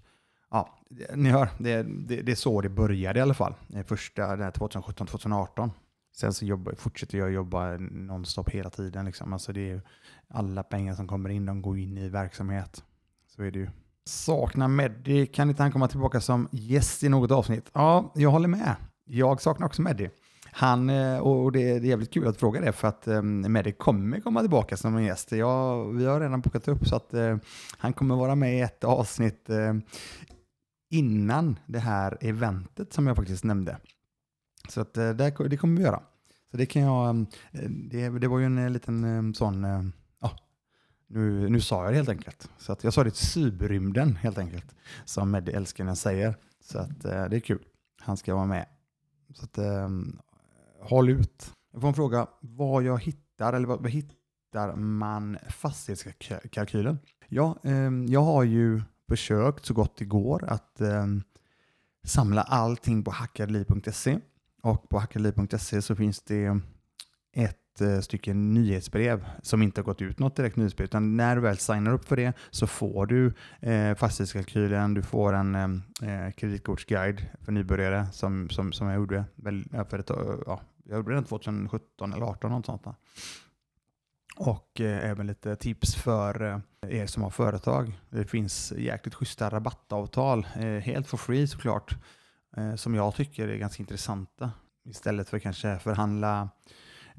Ja, 0.51 0.77
ni 1.15 1.29
hör, 1.29 1.49
det, 1.57 1.83
det, 1.83 2.21
det 2.21 2.31
är 2.31 2.35
så 2.35 2.61
det 2.61 2.69
började 2.69 3.19
i 3.19 3.21
alla 3.21 3.33
fall. 3.33 3.53
Första 3.85 4.35
2017-2018. 4.35 5.69
Sen 6.15 6.33
så 6.33 6.45
jobba, 6.45 6.75
fortsätter 6.75 7.17
jag 7.17 7.31
jobba 7.31 7.77
nonstop 7.77 8.49
hela 8.49 8.69
tiden. 8.69 9.05
Liksom. 9.05 9.33
Alltså 9.33 9.53
det 9.53 9.71
är 9.71 9.81
alla 10.27 10.63
pengar 10.63 10.93
som 10.93 11.07
kommer 11.07 11.29
in, 11.29 11.45
de 11.45 11.61
går 11.61 11.77
in 11.77 11.97
i 11.97 12.09
verksamhet. 12.09 12.83
Så 13.27 13.43
är 13.43 13.51
det 13.51 13.59
ju. 13.59 13.69
Saknar 14.07 14.67
Meddy, 14.67 15.25
kan 15.25 15.49
inte 15.49 15.63
han 15.63 15.71
komma 15.71 15.87
tillbaka 15.87 16.21
som 16.21 16.47
gäst 16.51 17.03
i 17.03 17.09
något 17.09 17.31
avsnitt? 17.31 17.69
Ja, 17.73 18.11
jag 18.15 18.31
håller 18.31 18.47
med. 18.47 18.75
Jag 19.05 19.41
saknar 19.41 19.67
också 19.67 19.81
Meddy. 19.81 20.09
Han, 20.51 20.89
eh, 20.89 21.17
och 21.17 21.51
det 21.51 21.69
är 21.69 21.79
jävligt 21.79 22.13
kul 22.13 22.27
att 22.27 22.37
fråga 22.37 22.61
det 22.61 22.71
för 22.71 22.87
att 22.87 23.07
ehm, 23.07 23.53
Meddy 23.53 23.71
kommer 23.71 24.19
komma 24.19 24.39
tillbaka 24.39 24.77
som 24.77 24.95
en 24.95 25.03
gäst. 25.03 25.31
Jag, 25.31 25.93
vi 25.93 26.05
har 26.05 26.19
redan 26.19 26.41
bokat 26.41 26.67
upp 26.67 26.87
så 26.87 26.95
att 26.95 27.13
eh, 27.13 27.37
han 27.77 27.93
kommer 27.93 28.15
vara 28.15 28.35
med 28.35 28.57
i 28.57 28.61
ett 28.61 28.83
avsnitt 28.83 29.49
eh, 29.49 29.73
innan 30.91 31.59
det 31.65 31.79
här 31.79 32.17
eventet 32.21 32.93
som 32.93 33.07
jag 33.07 33.15
faktiskt 33.15 33.43
nämnde. 33.43 33.77
Så 34.69 34.81
att, 34.81 34.93
det, 34.93 35.13
det 35.49 35.57
kommer 35.57 35.77
vi 35.77 35.83
göra. 35.83 36.01
Så 36.51 36.57
det 36.57 36.65
kan 36.65 36.81
jag, 36.81 37.09
ehm, 37.09 37.27
det, 37.89 38.09
det 38.09 38.27
var 38.27 38.39
ju 38.39 38.45
en 38.45 38.73
liten 38.73 39.03
ehm, 39.03 39.33
sån, 39.33 39.65
nu, 41.07 41.49
nu 41.49 41.61
sa 41.61 41.83
jag 41.83 41.93
det 41.93 41.97
helt 41.97 42.09
enkelt. 42.09 42.49
Så 42.57 42.71
att 42.71 42.83
jag 42.83 42.93
sa 42.93 43.03
det 43.03 43.11
till 43.11 43.25
cyberrymden 43.25 44.15
helt 44.15 44.37
enkelt, 44.37 44.75
som 45.05 45.31
Med 45.31 45.49
Älskaren 45.49 45.95
säger. 45.95 46.35
Så 46.61 46.79
att 46.79 47.05
eh, 47.05 47.25
det 47.25 47.35
är 47.35 47.39
kul. 47.39 47.63
Han 48.01 48.17
ska 48.17 48.35
vara 48.35 48.45
med. 48.45 48.65
Så 49.33 49.45
att, 49.45 49.57
ehm, 49.57 50.19
håll 50.81 51.09
ut. 51.09 51.53
Jag 51.71 51.81
får 51.81 51.87
en 51.87 51.93
fråga 51.93 52.27
vad 52.39 52.83
jag 52.83 53.03
hittar, 53.03 53.53
eller 53.53 53.67
vad, 53.67 53.81
vad 53.81 53.91
hittar 53.91 54.75
man 54.75 55.37
fastighetskalkylen? 55.49 56.99
Ja, 57.27 57.57
ehm, 57.63 58.05
jag 58.07 58.21
har 58.21 58.43
ju 58.43 58.81
försökt 59.07 59.65
så 59.65 59.73
gott 59.73 59.97
det 59.97 60.05
går 60.05 60.43
att 60.43 60.81
ehm, 60.81 61.23
samla 62.03 62.41
allting 62.41 63.03
på 63.03 63.11
hackadli.se. 63.11 64.19
Och 64.61 64.89
på 64.89 64.99
hackadli.se 64.99 65.81
så 65.81 65.95
finns 65.95 66.21
det 66.21 66.59
ett 67.33 67.66
eh, 67.81 67.99
stycken 67.99 68.53
nyhetsbrev 68.53 69.25
som 69.41 69.61
inte 69.61 69.81
har 69.81 69.85
gått 69.85 70.01
ut 70.01 70.19
något 70.19 70.35
direkt 70.35 70.55
nyhetsbrev, 70.55 70.85
utan 70.85 71.17
när 71.17 71.35
du 71.35 71.41
väl 71.41 71.57
signar 71.57 71.93
upp 71.93 72.07
för 72.07 72.15
det 72.15 72.33
så 72.49 72.67
får 72.67 73.05
du 73.05 73.33
eh, 73.59 73.95
fastighetskalkylen, 73.95 74.93
du 74.93 75.01
får 75.01 75.33
en 75.33 75.55
eh, 75.55 76.25
eh 76.25 76.31
kreditkortsguide 76.31 77.25
för 77.41 77.51
nybörjare 77.51 78.07
som, 78.11 78.49
som, 78.49 78.71
som 78.71 78.87
jag 78.87 78.95
gjorde 78.95 79.25
väl, 79.35 79.65
för 79.89 79.99
ett, 79.99 80.09
ja, 80.45 80.61
jag 80.83 80.97
gjorde 80.97 81.13
den 81.13 81.23
2017 81.23 82.13
eller 82.13 82.25
2018 82.25 82.51
något 82.51 82.65
sånt. 82.65 82.83
Där. 82.83 82.95
Och 84.37 84.81
eh, 84.81 85.09
även 85.09 85.27
lite 85.27 85.55
tips 85.55 85.95
för 85.95 86.61
eh, 86.81 86.99
er 86.99 87.05
som 87.05 87.23
har 87.23 87.29
företag. 87.29 87.99
Det 88.09 88.25
finns 88.25 88.73
jäkligt 88.77 89.15
schyssta 89.15 89.49
rabattavtal, 89.49 90.47
eh, 90.55 90.65
helt 90.65 91.07
for 91.07 91.17
free 91.17 91.47
såklart, 91.47 91.95
eh, 92.57 92.75
som 92.75 92.95
jag 92.95 93.15
tycker 93.15 93.47
är 93.47 93.57
ganska 93.57 93.83
intressanta. 93.83 94.51
Istället 94.85 95.29
för 95.29 95.39
kanske 95.39 95.79
förhandla 95.79 96.49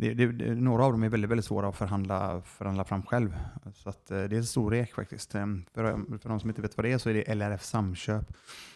det, 0.00 0.14
det, 0.14 0.54
några 0.54 0.84
av 0.84 0.92
dem 0.92 1.02
är 1.02 1.08
väldigt, 1.08 1.30
väldigt 1.30 1.46
svåra 1.46 1.68
att 1.68 1.76
förhandla, 1.76 2.42
förhandla 2.44 2.84
fram 2.84 3.02
själv. 3.02 3.37
Så 3.74 3.88
att, 3.88 4.11
eh, 4.11 4.22
det 4.22 4.37
är 4.37 4.38
en 4.38 4.44
stor 4.44 4.70
rek 4.70 4.94
faktiskt. 4.94 5.34
Ehm, 5.34 5.64
för, 5.74 5.82
för 6.18 6.28
de 6.28 6.40
som 6.40 6.50
inte 6.50 6.62
vet 6.62 6.76
vad 6.76 6.84
det 6.84 6.92
är 6.92 6.98
så 6.98 7.11
är 7.11 7.14
det 7.14 7.34
LRF 7.34 7.62
Samköp. 7.62 8.32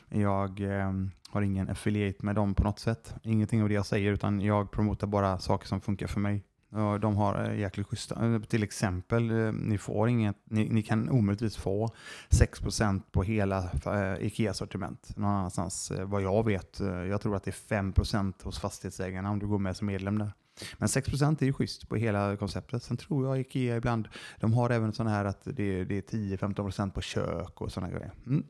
Jag 0.09 0.61
eh, 0.61 0.93
har 1.31 1.43
ingen 1.43 1.71
affiliate 1.71 2.27
med 2.27 2.35
dem 2.35 2.55
på 2.55 2.65
något 2.65 2.79
sätt. 2.79 3.15
Ingenting 3.23 3.63
av 3.63 3.69
det 3.69 3.75
jag 3.75 3.87
säger 3.87 4.13
utan 4.13 4.41
jag 4.41 4.71
promotar 4.71 5.07
bara 5.07 5.39
saker 5.39 5.67
som 5.69 5.81
funkar 5.81 6.07
för 6.07 6.21
mig. 6.21 6.45
De 7.01 7.17
har 7.17 7.51
eh, 7.51 7.59
jäkligt 7.59 7.87
schyssta, 7.87 8.27
eh, 8.27 8.41
till 8.41 8.63
exempel, 8.63 9.53
ni 9.53 9.79
får 9.79 10.09
inget, 10.09 10.37
ni, 10.45 10.69
ni 10.69 10.83
kan 10.83 11.11
omöjligtvis 11.11 11.57
få 11.57 11.95
6% 12.31 13.03
på 13.13 13.23
hela 13.23 13.71
IKEA-sortiment 14.21 15.17
någon 15.17 15.31
annanstans. 15.31 15.93
Vad 16.05 16.23
jag 16.23 16.45
vet, 16.45 16.81
jag 16.81 17.21
tror 17.21 17.37
att 17.37 17.45
det 17.45 17.51
är 17.51 17.83
5% 17.83 18.45
hos 18.45 18.61
fastighetsägarna 18.61 19.31
om 19.31 19.39
du 19.39 19.47
går 19.47 19.59
med 19.59 19.77
som 19.77 19.87
medlem 19.87 20.19
där. 20.19 20.33
Men 20.79 20.89
6% 20.89 21.43
är 21.43 21.47
ju 21.47 21.53
schysst 21.53 21.89
på 21.89 21.97
hela 21.97 22.37
konceptet. 22.37 22.83
Sen 22.83 22.97
tror 22.97 23.27
jag 23.27 23.41
IKEA 23.41 23.77
ibland, 23.77 24.09
de 24.41 24.53
har 24.53 24.71
även 24.71 24.93
sådana 24.93 25.11
här 25.11 25.25
att 25.25 25.45
det, 25.45 25.85
det 25.85 26.15
är 26.15 26.37
10-15% 26.37 26.91
på 26.91 27.01
kök 27.01 27.61
och 27.61 27.73
sådana 27.73 27.93
grejer. 27.93 28.13
Mm. 28.27 28.47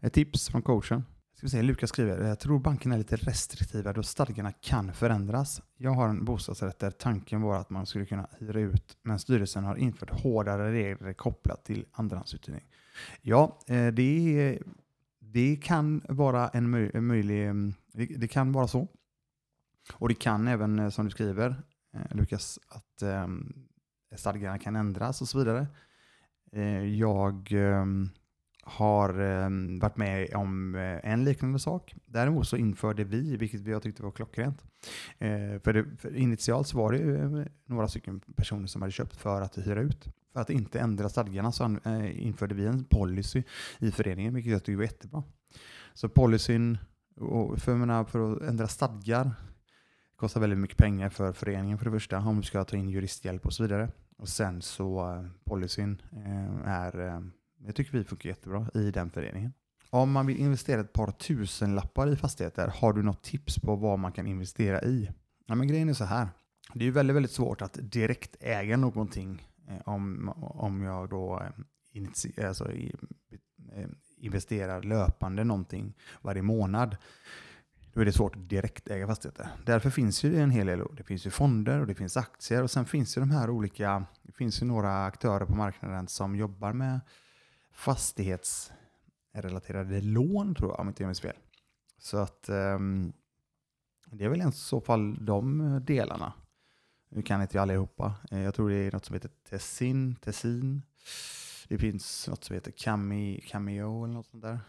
Ett 0.00 0.12
tips 0.12 0.48
från 0.48 0.62
coachen. 0.62 1.04
Ska 1.42 1.46
vi 1.46 1.50
se, 1.50 1.62
Lukas 1.62 1.90
skriver, 1.90 2.28
jag 2.28 2.38
tror 2.38 2.58
bankerna 2.58 2.94
är 2.94 2.98
lite 2.98 3.16
restriktiva 3.16 3.92
då 3.92 4.02
stadgarna 4.02 4.52
kan 4.52 4.92
förändras. 4.92 5.62
Jag 5.76 5.90
har 5.90 6.08
en 6.08 6.24
bostadsrätt 6.24 6.78
där 6.78 6.90
tanken 6.90 7.42
var 7.42 7.56
att 7.56 7.70
man 7.70 7.86
skulle 7.86 8.06
kunna 8.06 8.28
hyra 8.38 8.60
ut, 8.60 8.96
men 9.02 9.18
styrelsen 9.18 9.64
har 9.64 9.76
infört 9.76 10.10
hårdare 10.10 10.72
regler 10.72 11.12
kopplat 11.12 11.64
till 11.64 11.84
andrahandsuthyrning. 11.92 12.64
Ja, 13.22 13.58
eh, 13.66 13.86
det, 13.86 14.58
det 15.20 15.56
kan 15.56 16.02
vara 16.08 16.48
en 16.48 16.70
möjlig, 17.06 17.46
mm, 17.46 17.74
det 17.92 18.28
kan 18.28 18.52
vara 18.52 18.68
så. 18.68 18.88
Och 19.92 20.08
det 20.08 20.14
kan 20.14 20.48
även, 20.48 20.78
eh, 20.78 20.88
som 20.88 21.04
du 21.04 21.10
skriver, 21.10 21.62
eh, 21.94 22.16
Lukas, 22.16 22.58
att 22.68 23.02
ehm, 23.02 23.52
stadgarna 24.16 24.58
kan 24.58 24.76
ändras 24.76 25.20
och 25.20 25.28
så 25.28 25.38
vidare. 25.38 25.66
Eh, 26.52 26.84
jag 26.84 27.52
ehm, 27.52 28.08
har 28.64 29.20
ehm, 29.20 29.78
varit 29.78 29.96
med 29.96 30.34
om 30.34 30.74
en 31.02 31.24
liknande 31.24 31.58
sak. 31.58 31.94
Däremot 32.06 32.48
så 32.48 32.56
införde 32.56 33.04
vi, 33.04 33.36
vilket 33.36 33.66
jag 33.66 33.82
tyckte 33.82 34.02
var 34.02 34.10
klockrent, 34.10 34.64
för, 35.64 35.72
det, 35.72 35.84
för 35.98 36.16
initialt 36.16 36.68
så 36.68 36.78
var 36.78 36.92
det 36.92 37.48
några 37.66 37.88
stycken 37.88 38.20
personer 38.20 38.66
som 38.66 38.82
hade 38.82 38.92
köpt 38.92 39.16
för 39.16 39.40
att 39.40 39.58
hyra 39.58 39.80
ut. 39.80 40.08
För 40.32 40.40
att 40.40 40.50
inte 40.50 40.80
ändra 40.80 41.08
stadgarna 41.08 41.52
så 41.52 41.76
införde 42.12 42.54
vi 42.54 42.66
en 42.66 42.84
policy 42.84 43.42
i 43.78 43.90
föreningen, 43.90 44.34
vilket 44.34 44.52
jag 44.52 44.64
tycker 44.64 44.76
var 44.76 44.84
jättebra. 44.84 45.22
Så 45.94 46.08
policyn, 46.08 46.78
för, 47.56 47.74
menar, 47.74 48.04
för 48.04 48.32
att 48.32 48.42
ändra 48.42 48.68
stadgar, 48.68 49.30
kostar 50.22 50.40
väldigt 50.40 50.58
mycket 50.58 50.76
pengar 50.76 51.08
för 51.08 51.32
föreningen 51.32 51.78
för 51.78 51.84
det 51.84 51.90
första, 51.90 52.18
om 52.18 52.36
vi 52.36 52.42
ska 52.42 52.64
ta 52.64 52.76
in 52.76 52.88
juristhjälp 52.88 53.46
och 53.46 53.52
så 53.52 53.62
vidare. 53.62 53.88
Och 54.18 54.28
sen 54.28 54.62
så 54.62 55.10
eh, 55.10 55.26
policyn 55.44 56.02
eh, 56.12 56.68
är 56.68 57.08
eh, 57.08 57.20
det 57.58 57.72
tycker 57.72 57.98
vi 57.98 58.04
funkar 58.04 58.28
jättebra 58.28 58.66
i 58.74 58.90
den 58.90 59.10
föreningen. 59.10 59.52
Om 59.90 60.12
man 60.12 60.26
vill 60.26 60.36
investera 60.36 60.80
ett 60.80 60.92
par 60.92 61.10
tusen 61.10 61.74
lappar 61.74 62.12
i 62.12 62.16
fastigheter, 62.16 62.68
har 62.68 62.92
du 62.92 63.02
något 63.02 63.22
tips 63.22 63.60
på 63.60 63.76
vad 63.76 63.98
man 63.98 64.12
kan 64.12 64.26
investera 64.26 64.82
i? 64.82 65.10
Ja, 65.46 65.54
men 65.54 65.68
grejen 65.68 65.88
är 65.88 65.94
så 65.94 66.04
här. 66.04 66.28
Det 66.74 66.86
är 66.86 66.90
väldigt, 66.90 67.16
väldigt 67.16 67.32
svårt 67.32 67.62
att 67.62 67.78
direkt 67.80 68.36
äga 68.40 68.76
någonting 68.76 69.48
om, 69.84 70.32
om 70.36 70.82
jag 70.82 71.10
då 71.10 71.42
alltså, 72.46 72.70
investerar 74.16 74.82
löpande 74.82 75.44
någonting 75.44 75.94
varje 76.20 76.42
månad. 76.42 76.96
Då 77.94 78.00
är 78.00 78.04
det 78.04 78.12
svårt 78.12 78.36
att 78.36 78.48
direkt 78.48 78.88
äga 78.88 79.06
fastigheter. 79.06 79.48
Därför 79.66 79.90
finns 79.90 80.24
ju 80.24 80.40
en 80.40 80.50
hel 80.50 80.66
del. 80.66 80.82
Det 80.96 81.02
finns 81.02 81.26
ju 81.26 81.30
fonder 81.30 81.80
och 81.80 81.86
det 81.86 81.94
finns 81.94 82.16
aktier 82.16 82.62
och 82.62 82.70
sen 82.70 82.84
finns 82.84 83.16
ju 83.16 83.20
de 83.20 83.30
här 83.30 83.50
olika, 83.50 84.04
det 84.22 84.32
finns 84.32 84.62
ju 84.62 84.66
några 84.66 85.04
aktörer 85.04 85.46
på 85.46 85.54
marknaden 85.54 86.08
som 86.08 86.36
jobbar 86.36 86.72
med 86.72 87.00
fastighetsrelaterade 87.72 90.00
lån 90.00 90.54
tror 90.54 90.70
jag, 90.70 90.80
om 90.80 90.88
inte 90.88 91.02
jag 91.02 91.08
minns 91.08 91.20
fel. 91.20 91.36
Så 91.98 92.18
att 92.18 92.48
um, 92.48 93.12
det 94.06 94.24
är 94.24 94.28
väl 94.28 94.48
i 94.48 94.52
så 94.52 94.80
fall 94.80 95.24
de 95.24 95.80
delarna. 95.84 96.32
Nu 97.08 97.22
kan 97.22 97.42
inte 97.42 97.56
jag 97.56 97.62
allihopa. 97.62 98.14
Eh, 98.30 98.40
jag 98.40 98.54
tror 98.54 98.70
det 98.70 98.76
är 98.76 98.92
något 98.92 99.04
som 99.04 99.14
heter 99.14 99.30
Tessin, 99.50 100.14
Tessin. 100.14 100.82
Det 101.68 101.78
finns 101.78 102.28
något 102.28 102.44
som 102.44 102.54
heter 102.54 102.72
Cameo 103.46 104.04
eller 104.04 104.14
något 104.14 104.26
sånt 104.26 104.42
där. 104.42 104.60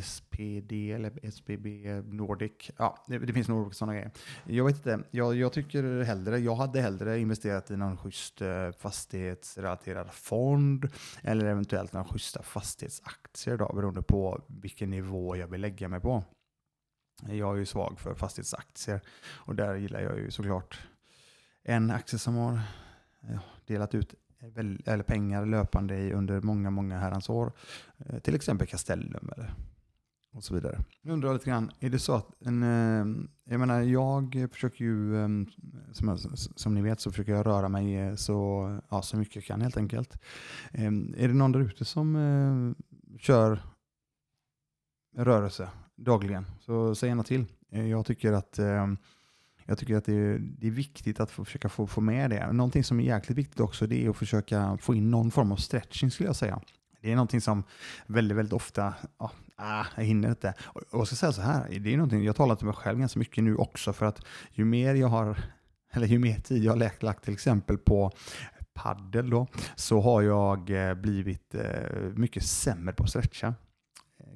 SPD 0.00 0.72
eller 0.72 1.12
SBB 1.22 2.02
Nordic. 2.04 2.70
Ja, 2.76 3.04
det, 3.06 3.32
finns 3.32 3.48
några 3.48 3.72
sådana 3.72 3.94
grejer. 3.94 4.10
Jag 4.46 4.64
vet 4.64 4.76
inte, 4.76 5.02
jag, 5.10 5.34
jag, 5.34 5.52
tycker 5.52 6.02
hellre, 6.02 6.38
jag 6.38 6.54
hade 6.54 6.80
hellre 6.80 7.18
investerat 7.18 7.70
i 7.70 7.76
någon 7.76 7.96
schysst 7.96 8.42
eh, 8.42 8.70
fastighetsrelaterad 8.78 10.12
fond 10.12 10.88
eller 11.22 11.44
eventuellt 11.44 11.92
några 11.92 12.06
schyssta 12.06 12.42
fastighetsaktier 12.42 13.56
då, 13.56 13.72
beroende 13.74 14.02
på 14.02 14.42
vilken 14.48 14.90
nivå 14.90 15.36
jag 15.36 15.46
vill 15.46 15.60
lägga 15.60 15.88
mig 15.88 16.00
på. 16.00 16.24
Jag 17.28 17.54
är 17.54 17.58
ju 17.58 17.66
svag 17.66 18.00
för 18.00 18.14
fastighetsaktier 18.14 19.00
och 19.28 19.54
där 19.54 19.74
gillar 19.74 20.00
jag 20.00 20.18
ju 20.18 20.30
såklart 20.30 20.80
en 21.62 21.90
aktie 21.90 22.18
som 22.18 22.34
har 22.34 22.52
eh, 23.22 23.40
delat 23.66 23.94
ut 23.94 24.14
eller 24.86 25.02
pengar 25.02 25.46
löpande 25.46 26.12
under 26.12 26.40
många, 26.40 26.70
många 26.70 26.98
herrans 26.98 27.28
år. 27.28 27.52
Eh, 27.98 28.18
till 28.18 28.34
exempel 28.34 28.66
Castellum 28.66 29.30
eller 29.36 29.54
och 30.32 30.44
så 30.44 30.54
vidare. 30.54 30.84
Jag 31.02 31.12
undrar 31.12 31.32
lite 31.32 31.50
grann, 31.50 31.70
är 31.80 31.90
det 31.90 31.98
så 31.98 32.14
att 32.14 32.26
en, 32.40 32.62
eh, 32.62 33.24
jag 33.44 33.60
menar 33.60 33.80
jag 33.80 34.48
försöker 34.52 34.84
ju, 34.84 35.22
eh, 35.22 35.28
som, 35.92 36.18
som 36.56 36.74
ni 36.74 36.82
vet 36.82 37.00
så 37.00 37.10
försöker 37.10 37.32
jag 37.32 37.46
röra 37.46 37.68
mig 37.68 37.96
eh, 37.96 38.14
så, 38.14 38.68
ja, 38.90 39.02
så 39.02 39.16
mycket 39.16 39.36
jag 39.36 39.44
kan 39.44 39.60
helt 39.60 39.76
enkelt. 39.76 40.18
Är 40.72 41.28
det 41.28 41.34
någon 41.34 41.52
där 41.52 41.60
ute 41.60 41.84
som 41.84 42.74
kör 43.18 43.62
rörelse 45.16 45.68
dagligen 45.96 46.46
så 46.60 46.94
säg 46.94 47.08
gärna 47.08 47.22
till. 47.22 47.44
Jag 47.70 48.06
tycker 48.06 48.32
att 48.32 48.58
jag 49.66 49.78
tycker 49.78 49.96
att 49.96 50.04
det 50.04 50.14
är, 50.14 50.38
det 50.38 50.66
är 50.66 50.70
viktigt 50.70 51.20
att 51.20 51.30
få, 51.30 51.44
försöka 51.44 51.68
få, 51.68 51.86
få 51.86 52.00
med 52.00 52.30
det. 52.30 52.52
Någonting 52.52 52.84
som 52.84 53.00
är 53.00 53.04
jäkligt 53.04 53.38
viktigt 53.38 53.60
också 53.60 53.86
det 53.86 54.04
är 54.04 54.10
att 54.10 54.16
försöka 54.16 54.78
få 54.80 54.94
in 54.94 55.10
någon 55.10 55.30
form 55.30 55.52
av 55.52 55.56
stretching 55.56 56.10
skulle 56.10 56.28
jag 56.28 56.36
säga. 56.36 56.60
Det 57.00 57.12
är 57.12 57.16
någonting 57.16 57.40
som 57.40 57.64
väldigt, 58.06 58.38
väldigt 58.38 58.52
ofta, 58.52 58.94
ja, 59.18 59.30
ah, 59.62 59.86
jag 59.96 60.04
hinner 60.04 60.28
inte. 60.28 60.54
Och 60.60 60.82
jag 60.92 61.06
ska 61.06 61.16
säga 61.16 61.32
så 61.32 61.42
här, 61.42 61.78
det 61.80 61.92
är 61.92 61.96
någonting, 61.96 62.24
jag 62.24 62.36
talar 62.36 62.56
till 62.56 62.66
mig 62.66 62.74
själv 62.74 62.98
ganska 62.98 63.18
mycket 63.18 63.44
nu 63.44 63.56
också 63.56 63.92
för 63.92 64.06
att 64.06 64.26
ju 64.50 64.64
mer 64.64 64.94
jag 64.94 65.08
har, 65.08 65.38
eller 65.92 66.06
ju 66.06 66.18
mer 66.18 66.38
tid 66.38 66.64
jag 66.64 66.72
har 66.72 67.04
lagt 67.04 67.24
till 67.24 67.32
exempel 67.32 67.78
på 67.78 68.12
paddel 68.74 69.30
då, 69.30 69.46
så 69.76 70.00
har 70.00 70.22
jag 70.22 70.70
eh, 70.70 70.94
blivit 70.94 71.54
eh, 71.54 72.00
mycket 72.14 72.42
sämre 72.42 72.94
på 72.94 73.02
att 73.02 73.10
stretcha 73.10 73.46
eh, 73.46 73.54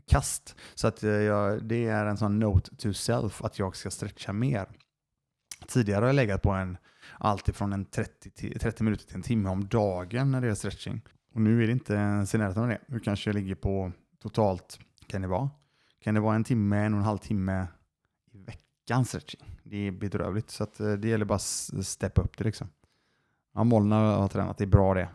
kast. 0.06 0.56
Så 0.74 0.88
att 0.88 1.02
eh, 1.02 1.10
jag, 1.10 1.64
det 1.64 1.86
är 1.86 2.06
en 2.06 2.16
sån 2.16 2.38
note 2.38 2.76
to 2.76 2.92
self 2.92 3.44
att 3.44 3.58
jag 3.58 3.76
ska 3.76 3.90
stretcha 3.90 4.32
mer. 4.32 4.66
Tidigare 5.68 6.00
har 6.00 6.06
jag 6.06 6.16
legat 6.16 6.42
på 6.42 6.50
en 6.50 6.76
alltifrån 7.18 7.72
en 7.72 7.84
30, 7.84 8.58
30 8.58 8.84
minuter 8.84 9.06
till 9.06 9.16
en 9.16 9.22
timme 9.22 9.48
om 9.48 9.68
dagen 9.68 10.30
när 10.30 10.40
det 10.40 10.48
är 10.48 10.54
stretching. 10.54 11.00
Och 11.34 11.40
nu 11.40 11.62
är 11.62 11.66
det 11.66 11.72
inte 11.72 11.94
ens 11.94 12.34
i 12.34 12.38
närheten 12.38 12.62
av 12.62 12.68
det. 12.68 12.80
Nu 12.88 13.00
kanske 13.00 13.30
jag 13.30 13.34
ligger 13.34 13.54
på 13.54 13.92
totalt, 14.22 14.78
kan 15.07 15.23
det 15.23 15.29
vara? 15.29 15.51
Kan 16.01 16.14
det 16.14 16.21
vara 16.21 16.35
en 16.35 16.45
timme, 16.45 16.77
en 16.77 16.95
och 16.95 16.99
en 16.99 17.05
halv 17.05 17.19
timme 17.19 17.66
i 18.33 18.38
veckan 18.38 19.05
stretching. 19.05 19.40
Det 19.62 19.77
är 19.77 19.90
bedrövligt, 19.90 20.51
så 20.51 20.64
att, 20.64 20.81
eh, 20.81 20.92
det 20.92 21.09
gäller 21.09 21.25
bara 21.25 21.35
att 21.35 21.87
steppa 21.87 22.23
upp 22.23 22.38
det 22.38 22.45
liksom. 22.45 22.69
Ja, 23.55 23.64
Molnar 23.64 24.16
har 24.16 24.29
tränat, 24.29 24.59
det 24.59 24.64
är 24.64 24.69
bra 24.69 24.95
det. 24.95 25.09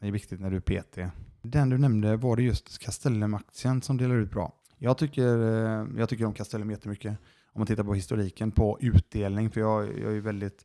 Det 0.00 0.06
är 0.06 0.12
viktigt 0.12 0.40
när 0.40 0.50
du 0.50 0.56
är 0.56 0.60
PT. 0.60 1.10
Den 1.42 1.68
du 1.68 1.78
nämnde, 1.78 2.16
var 2.16 2.36
det 2.36 2.42
just 2.42 2.78
Castellum-aktien 2.78 3.82
som 3.82 3.96
delar 3.96 4.14
ut 4.14 4.30
bra? 4.30 4.52
Jag 4.78 4.98
tycker, 4.98 5.38
eh, 5.38 5.86
jag 5.96 6.08
tycker 6.08 6.24
om 6.24 6.34
Castellum 6.34 6.70
jättemycket. 6.70 7.12
Om 7.52 7.60
man 7.60 7.66
tittar 7.66 7.84
på 7.84 7.94
historiken 7.94 8.50
på 8.50 8.78
utdelning, 8.80 9.50
för 9.50 9.60
jag, 9.60 9.98
jag 9.98 10.16
är 10.16 10.20
väldigt 10.20 10.64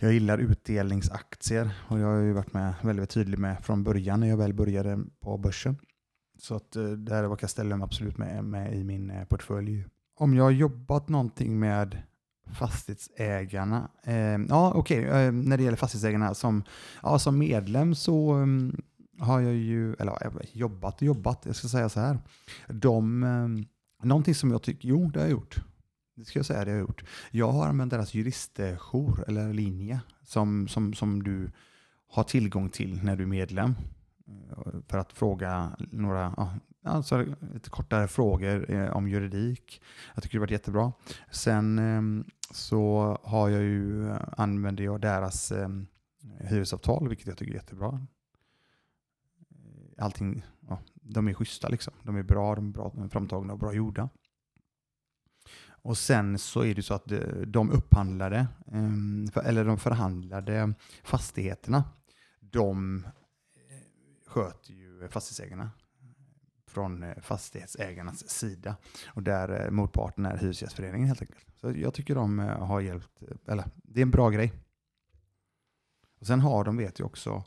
jag 0.00 0.12
gillar 0.12 0.38
utdelningsaktier 0.38 1.70
och 1.88 1.98
jag 1.98 2.06
har 2.06 2.20
ju 2.20 2.32
varit 2.32 2.52
med 2.52 2.74
väldigt 2.82 3.10
tydlig 3.10 3.38
med 3.38 3.64
från 3.64 3.84
början 3.84 4.20
när 4.20 4.26
jag 4.26 4.36
väl 4.36 4.54
började 4.54 4.98
på 5.20 5.38
börsen. 5.38 5.76
Så 6.38 6.54
att 6.54 6.76
eh, 6.76 6.84
där 6.84 7.24
var 7.24 7.36
Castellum 7.36 7.82
absolut 7.82 8.18
med, 8.18 8.44
med 8.44 8.74
i 8.74 8.84
min 8.84 9.10
eh, 9.10 9.24
portfölj. 9.24 9.84
Om 10.14 10.34
jag 10.34 10.44
har 10.44 10.50
jobbat 10.50 11.08
någonting 11.08 11.58
med 11.58 12.02
fastighetsägarna. 12.52 13.90
Eh, 14.02 14.38
ja, 14.48 14.72
okej, 14.74 15.06
okay. 15.06 15.24
eh, 15.24 15.32
när 15.32 15.56
det 15.56 15.62
gäller 15.62 15.76
fastighetsägarna 15.76 16.34
som, 16.34 16.64
ja, 17.02 17.18
som 17.18 17.38
medlem 17.38 17.94
så 17.94 18.34
um, 18.34 18.82
har 19.18 19.40
jag 19.40 19.54
ju, 19.54 19.94
eller 19.94 20.16
jobbat 20.52 20.96
och 20.96 21.02
jobbat, 21.02 21.42
jag 21.46 21.56
ska 21.56 21.68
säga 21.68 21.88
så 21.88 22.00
här. 22.00 22.18
De, 22.68 23.22
um, 23.22 23.66
någonting 24.02 24.34
som 24.34 24.50
jag 24.50 24.62
tycker, 24.62 24.88
jo 24.88 25.10
det 25.10 25.18
har 25.18 25.26
jag 25.26 25.32
gjort. 25.32 25.56
Det 26.16 26.24
ska 26.24 26.38
jag 26.38 26.46
säga, 26.46 26.64
det 26.64 26.70
har 26.70 26.78
jag 26.78 26.86
gjort. 26.86 27.04
Jag 27.30 27.52
har 27.52 27.66
använt 27.66 27.90
deras 27.90 28.14
juristjour 28.14 29.24
eller 29.28 29.52
linje 29.52 30.00
som, 30.22 30.68
som, 30.68 30.94
som 30.94 31.22
du 31.22 31.50
har 32.10 32.24
tillgång 32.24 32.68
till 32.68 33.02
när 33.02 33.16
du 33.16 33.22
är 33.22 33.26
medlem. 33.26 33.74
Eh, 34.28 34.80
för 34.88 34.98
att 34.98 35.12
fråga 35.12 35.76
några, 35.78 36.50
alltså 36.84 37.26
lite 37.54 37.70
kortare 37.70 38.08
frågor 38.08 38.70
eh, 38.70 38.90
om 38.90 39.08
juridik. 39.08 39.82
Jag 40.14 40.22
tycker 40.22 40.38
det 40.38 40.40
har 40.40 40.46
varit 40.46 40.50
jättebra. 40.50 40.92
Sen 41.30 41.78
eh, 41.78 42.24
så 42.50 43.18
har 43.22 43.48
jag 43.48 43.62
ju, 43.62 44.10
använder 44.36 44.84
jag 44.84 45.00
deras 45.00 45.52
hyresavtal, 46.40 47.08
vilket 47.08 47.26
jag 47.26 47.36
tycker 47.36 47.52
är 47.52 47.56
jättebra. 47.56 48.06
Allting, 49.98 50.44
ja, 50.68 50.78
de 50.94 51.28
är 51.28 51.34
schyssta 51.34 51.68
liksom. 51.68 51.94
De 52.02 52.16
är 52.16 52.22
bra, 52.22 52.54
de 52.54 52.68
är 52.68 52.72
bra 52.72 52.92
framtagna 53.10 53.52
och 53.52 53.58
bra 53.58 53.72
gjorda. 53.72 54.08
Och 55.82 55.98
sen 55.98 56.38
så 56.38 56.64
är 56.64 56.74
det 56.74 56.82
så 56.82 56.94
att 56.94 57.12
de 57.46 57.70
upphandlade, 57.70 58.46
eller 59.44 59.64
de 59.64 59.78
förhandlade 59.78 60.74
fastigheterna, 61.04 61.84
de 62.40 63.04
sköter 64.28 64.72
ju 64.72 65.08
fastighetsägarna 65.08 65.70
från 66.68 67.02
eh, 67.02 67.18
fastighetsägarnas 67.20 68.28
sida. 68.28 68.76
Och 69.06 69.22
där 69.22 69.64
eh, 69.64 69.70
motparten 69.70 70.26
är 70.26 70.36
Hyresgästföreningen 70.36 71.08
helt 71.08 71.22
enkelt. 71.22 71.46
Så 71.60 71.70
jag 71.70 71.94
tycker 71.94 72.14
de 72.14 72.40
eh, 72.40 72.66
har 72.66 72.80
hjälpt, 72.80 73.22
eller 73.46 73.64
det 73.74 74.00
är 74.00 74.02
en 74.02 74.10
bra 74.10 74.30
grej. 74.30 74.52
Och 76.20 76.26
sen 76.26 76.40
har 76.40 76.64
de, 76.64 76.76
vet 76.76 77.00
ju 77.00 77.04
också, 77.04 77.44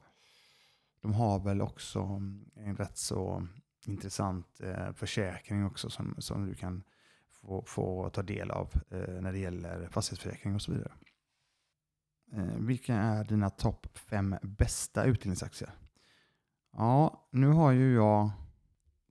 de 1.02 1.14
har 1.14 1.40
väl 1.40 1.62
också 1.62 2.00
mm, 2.00 2.46
en 2.56 2.76
rätt 2.76 2.98
så 2.98 3.48
intressant 3.86 4.62
försäkring 4.96 5.66
också 5.66 5.90
som, 5.90 6.16
som 6.18 6.46
du 6.46 6.56
kan 6.56 6.84
få, 7.32 7.64
få 7.68 8.10
ta 8.10 8.22
del 8.22 8.52
av 8.52 8.74
när 8.96 9.32
det 9.32 9.40
gäller 9.40 9.88
fastighetsförsäkring 9.92 10.56
och 10.56 10.62
så 10.62 10.72
vidare. 10.72 10.94
vilka 12.58 12.96
är 12.96 13.24
dina 13.24 13.50
topp 13.50 13.88
fem 13.98 14.36
bästa 14.42 15.04
utdelningsaktier? 15.04 15.74
Ja, 16.78 17.28
nu 17.32 17.48
har 17.48 17.72
ju 17.72 17.94
jag 17.94 18.32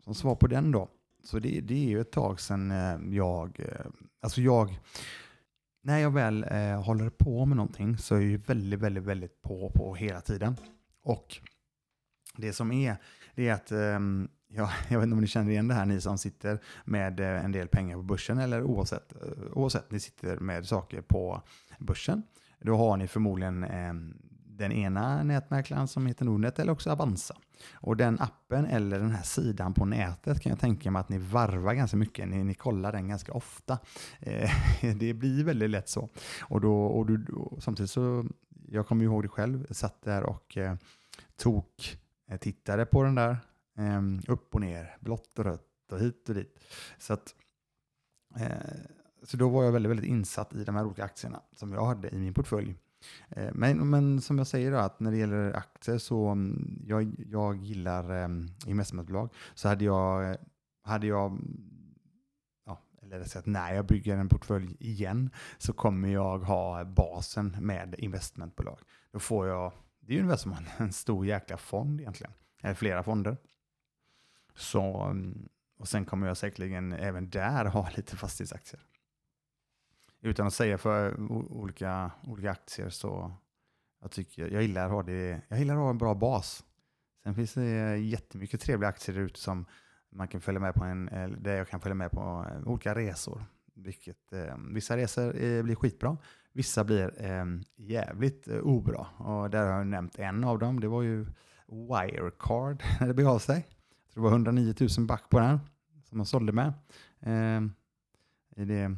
som 0.05 0.15
svar 0.15 0.35
på 0.35 0.47
den 0.47 0.73
då. 0.73 0.89
Så 1.25 1.39
det, 1.39 1.61
det 1.61 1.75
är 1.75 1.89
ju 1.89 2.01
ett 2.01 2.13
tag 2.13 2.41
sedan 2.41 2.71
eh, 2.71 3.17
jag, 3.17 3.61
eh, 3.61 3.87
alltså 4.23 4.41
jag, 4.41 4.79
när 5.83 5.99
jag 5.99 6.11
väl 6.11 6.47
eh, 6.51 6.83
håller 6.83 7.11
på 7.11 7.47
med 7.47 7.57
någonting 7.57 7.99
så 7.99 8.15
är 8.15 8.21
jag 8.21 8.39
väldigt, 8.39 8.81
väldigt, 8.81 9.05
väldigt 9.05 9.43
på, 9.43 9.71
på 9.75 9.95
hela 9.95 10.21
tiden. 10.21 10.57
Och 11.03 11.37
det 12.37 12.53
som 12.53 12.73
är, 12.73 12.97
det 13.35 13.49
är 13.49 13.55
att, 13.55 13.73
eh, 13.73 14.01
ja, 14.49 14.71
jag 14.89 14.99
vet 14.99 15.05
inte 15.05 15.15
om 15.15 15.21
ni 15.21 15.27
känner 15.27 15.51
igen 15.51 15.69
det 15.69 15.75
här, 15.75 15.87
ni 15.87 16.01
som 16.01 16.19
sitter 16.19 16.59
med 16.85 17.21
eh, 17.21 17.45
en 17.45 17.53
del 17.53 17.69
pengar 17.69 17.97
på 17.97 18.03
börsen 18.03 18.39
eller 18.39 18.63
oavsett, 18.63 19.13
oavsett 19.53 19.91
ni 19.91 20.01
sitter 20.01 20.37
med 20.37 20.67
saker 20.67 21.01
på 21.01 21.43
börsen. 21.79 22.23
Då 22.61 22.77
har 22.77 22.97
ni 22.97 23.09
förmodligen 23.09 23.65
ehm, 23.65 24.17
den 24.47 24.73
ena 24.73 25.23
nätmäklaren 25.23 25.89
som 25.89 26.07
heter 26.07 26.25
Nordnet 26.25 26.59
eller 26.59 26.73
också 26.73 26.91
Avanza. 26.91 27.37
Och 27.73 27.97
den 27.97 28.21
appen 28.21 28.67
eller 28.67 28.99
den 28.99 29.11
här 29.11 29.23
sidan 29.23 29.75
på 29.75 29.85
nätet 29.85 30.41
kan 30.41 30.51
jag 30.51 30.61
tänka 30.61 30.91
mig 30.91 31.01
att 31.01 31.09
ni 31.09 31.19
varvar 31.19 31.75
ganska 31.75 31.97
mycket. 31.97 32.29
Ni, 32.29 32.45
ni 32.45 32.55
kollar 32.55 32.93
den 32.93 33.09
ganska 33.09 33.33
ofta. 33.33 33.79
Eh, 34.21 34.51
det 34.97 35.15
blir 35.15 35.45
väldigt 35.45 35.71
lätt 35.71 35.89
så. 35.89 36.09
Och, 36.41 36.61
då, 36.61 36.85
och, 36.85 37.07
du, 37.07 37.33
och 37.33 37.63
samtidigt 37.63 37.91
så, 37.91 38.27
jag 38.69 38.87
kommer 38.87 39.05
ihåg 39.05 39.23
det 39.23 39.29
själv, 39.29 39.65
jag 39.69 39.77
satt 39.77 40.03
där 40.03 40.23
och 40.23 40.57
eh, 40.57 40.75
tok, 41.37 41.99
eh, 42.31 42.37
tittade 42.37 42.87
på 42.87 43.03
den 43.03 43.15
där 43.15 43.37
eh, 43.79 44.03
upp 44.29 44.55
och 44.55 44.61
ner, 44.61 44.97
blått 45.01 45.39
och 45.39 45.45
rött 45.45 45.93
och 45.93 46.01
hit 46.01 46.29
och 46.29 46.35
dit. 46.35 46.59
Så 46.99 47.13
att 47.13 47.35
eh, 48.37 48.49
så 49.23 49.37
då 49.37 49.49
var 49.49 49.65
jag 49.65 49.73
väldigt, 49.73 49.91
väldigt 49.91 50.11
insatt 50.11 50.55
i 50.55 50.65
de 50.65 50.77
här 50.77 50.85
olika 50.85 51.05
aktierna 51.05 51.43
som 51.53 51.73
jag 51.73 51.87
hade 51.87 52.09
i 52.09 52.19
min 52.19 52.35
portfölj. 52.35 52.75
Eh, 53.29 53.51
men, 53.55 53.91
men 53.91 54.21
som 54.21 54.39
jag 54.39 54.47
säger, 54.47 54.73
då, 54.73 54.79
att 54.79 55.01
när 55.01 55.11
det 55.11 55.17
gäller 55.17 55.57
aktier 55.57 55.99
så 55.99 56.29
mm, 56.29 56.83
jag, 56.87 57.15
jag 57.19 57.57
gillar 57.57 58.23
eh, 58.23 58.29
investmentbolag. 58.67 59.33
Så 59.55 59.69
hade 59.69 59.85
jag, 59.85 60.37
hade 60.83 61.07
jag 61.07 61.31
mm, 61.31 61.95
ja, 62.67 62.81
eller 63.03 63.23
så 63.23 63.29
sagt 63.29 63.47
när 63.47 63.75
jag 63.75 63.87
bygger 63.87 64.17
en 64.17 64.29
portfölj 64.29 64.77
igen 64.81 65.31
så 65.59 65.73
kommer 65.73 66.09
jag 66.09 66.39
ha 66.39 66.85
basen 66.85 67.57
med 67.61 67.95
investmentbolag. 67.99 68.79
Då 69.13 69.19
får 69.19 69.47
jag, 69.47 69.73
det 70.01 70.13
är 70.13 70.15
ju 70.15 70.23
ungefär 70.23 70.39
som 70.39 70.57
en 70.79 70.93
stor 70.93 71.27
jäkla 71.27 71.57
fond 71.57 72.01
egentligen, 72.01 72.33
eller 72.63 72.75
flera 72.75 73.03
fonder. 73.03 73.37
Så, 74.55 75.03
mm, 75.03 75.49
och 75.79 75.89
sen 75.89 76.05
kommer 76.05 76.27
jag 76.27 76.37
säkerligen 76.37 76.93
även 76.93 77.31
där 77.31 77.65
ha 77.65 77.89
lite 77.97 78.17
fastighetsaktier 78.17 78.81
utan 80.21 80.47
att 80.47 80.55
säga 80.55 80.79
för 80.79 81.21
olika, 81.53 82.11
olika 82.23 82.51
aktier 82.51 82.89
så 82.89 83.33
jag, 84.01 84.11
tycker, 84.11 84.49
jag, 84.49 84.63
gillar 84.63 84.85
att 84.85 84.91
ha 84.91 85.03
det, 85.03 85.41
jag 85.49 85.59
gillar 85.59 85.75
att 85.75 85.81
ha 85.81 85.91
en 85.91 85.99
bra 85.99 86.15
bas. 86.15 86.65
Sen 87.23 87.35
finns 87.35 87.55
det 87.55 87.63
eh, 87.63 88.03
jättemycket 88.03 88.61
trevliga 88.61 88.89
aktier 88.89 89.17
där 89.17 89.23
ute 89.23 89.41
som 89.41 89.67
man 90.11 90.29
kan 90.29 90.41
följa 90.41 90.61
med 90.61 90.75
på 90.75 90.85
en, 90.85 91.09
eh, 91.09 91.29
där 91.29 91.57
jag 91.57 91.69
kan 91.69 91.81
följa 91.81 91.95
med 91.95 92.11
på 92.11 92.47
eh, 92.51 92.69
olika 92.69 92.95
resor. 92.95 93.45
Vilket, 93.75 94.33
eh, 94.33 94.57
vissa 94.75 94.97
resor 94.97 95.43
eh, 95.43 95.63
blir 95.63 95.75
skitbra, 95.75 96.17
vissa 96.53 96.85
blir 96.85 97.25
eh, 97.25 97.45
jävligt 97.77 98.49
eh, 98.49 98.59
obra. 98.59 99.07
Och 99.19 99.51
där 99.51 99.67
har 99.67 99.79
jag 99.79 99.87
nämnt 99.87 100.19
en 100.19 100.45
av 100.45 100.59
dem, 100.59 100.81
det 100.81 100.89
var 100.89 101.03
ju 101.03 101.27
Wirecard 101.67 102.83
när 103.01 103.09
det 103.09 103.15
begav 103.15 103.39
sig. 103.39 103.69
det 104.15 104.21
var 104.21 104.31
109 104.31 104.75
000 104.99 105.07
back 105.07 105.29
på 105.29 105.39
den 105.39 105.61
som 106.05 106.19
man 106.19 106.27
sålde 106.27 106.53
med. 106.53 106.73
Eh, 107.21 107.63
i 108.57 108.65
det 108.65 108.97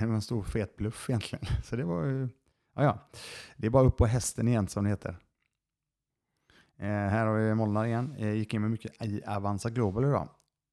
det 0.00 0.06
var 0.06 0.14
en 0.14 0.22
stor 0.22 0.42
fet 0.42 0.76
bluff 0.76 1.10
egentligen. 1.10 1.44
Så 1.64 1.76
det 1.76 1.84
var 1.84 2.04
ju, 2.04 2.28
ja, 2.74 2.82
ja. 2.82 2.98
Det 3.56 3.66
är 3.66 3.70
bara 3.70 3.86
upp 3.86 3.96
på 3.96 4.06
hästen 4.06 4.48
igen 4.48 4.68
som 4.68 4.84
det 4.84 4.90
heter. 4.90 5.18
Eh, 6.78 6.86
här 6.86 7.26
har 7.26 7.38
vi 7.38 7.54
Molnar 7.54 7.84
igen. 7.84 8.14
Jag 8.18 8.36
gick 8.36 8.54
in 8.54 8.60
med 8.60 8.70
mycket 8.70 9.04
i 9.06 9.22
Avanza 9.26 9.70
Global 9.70 10.04
idag. 10.04 10.28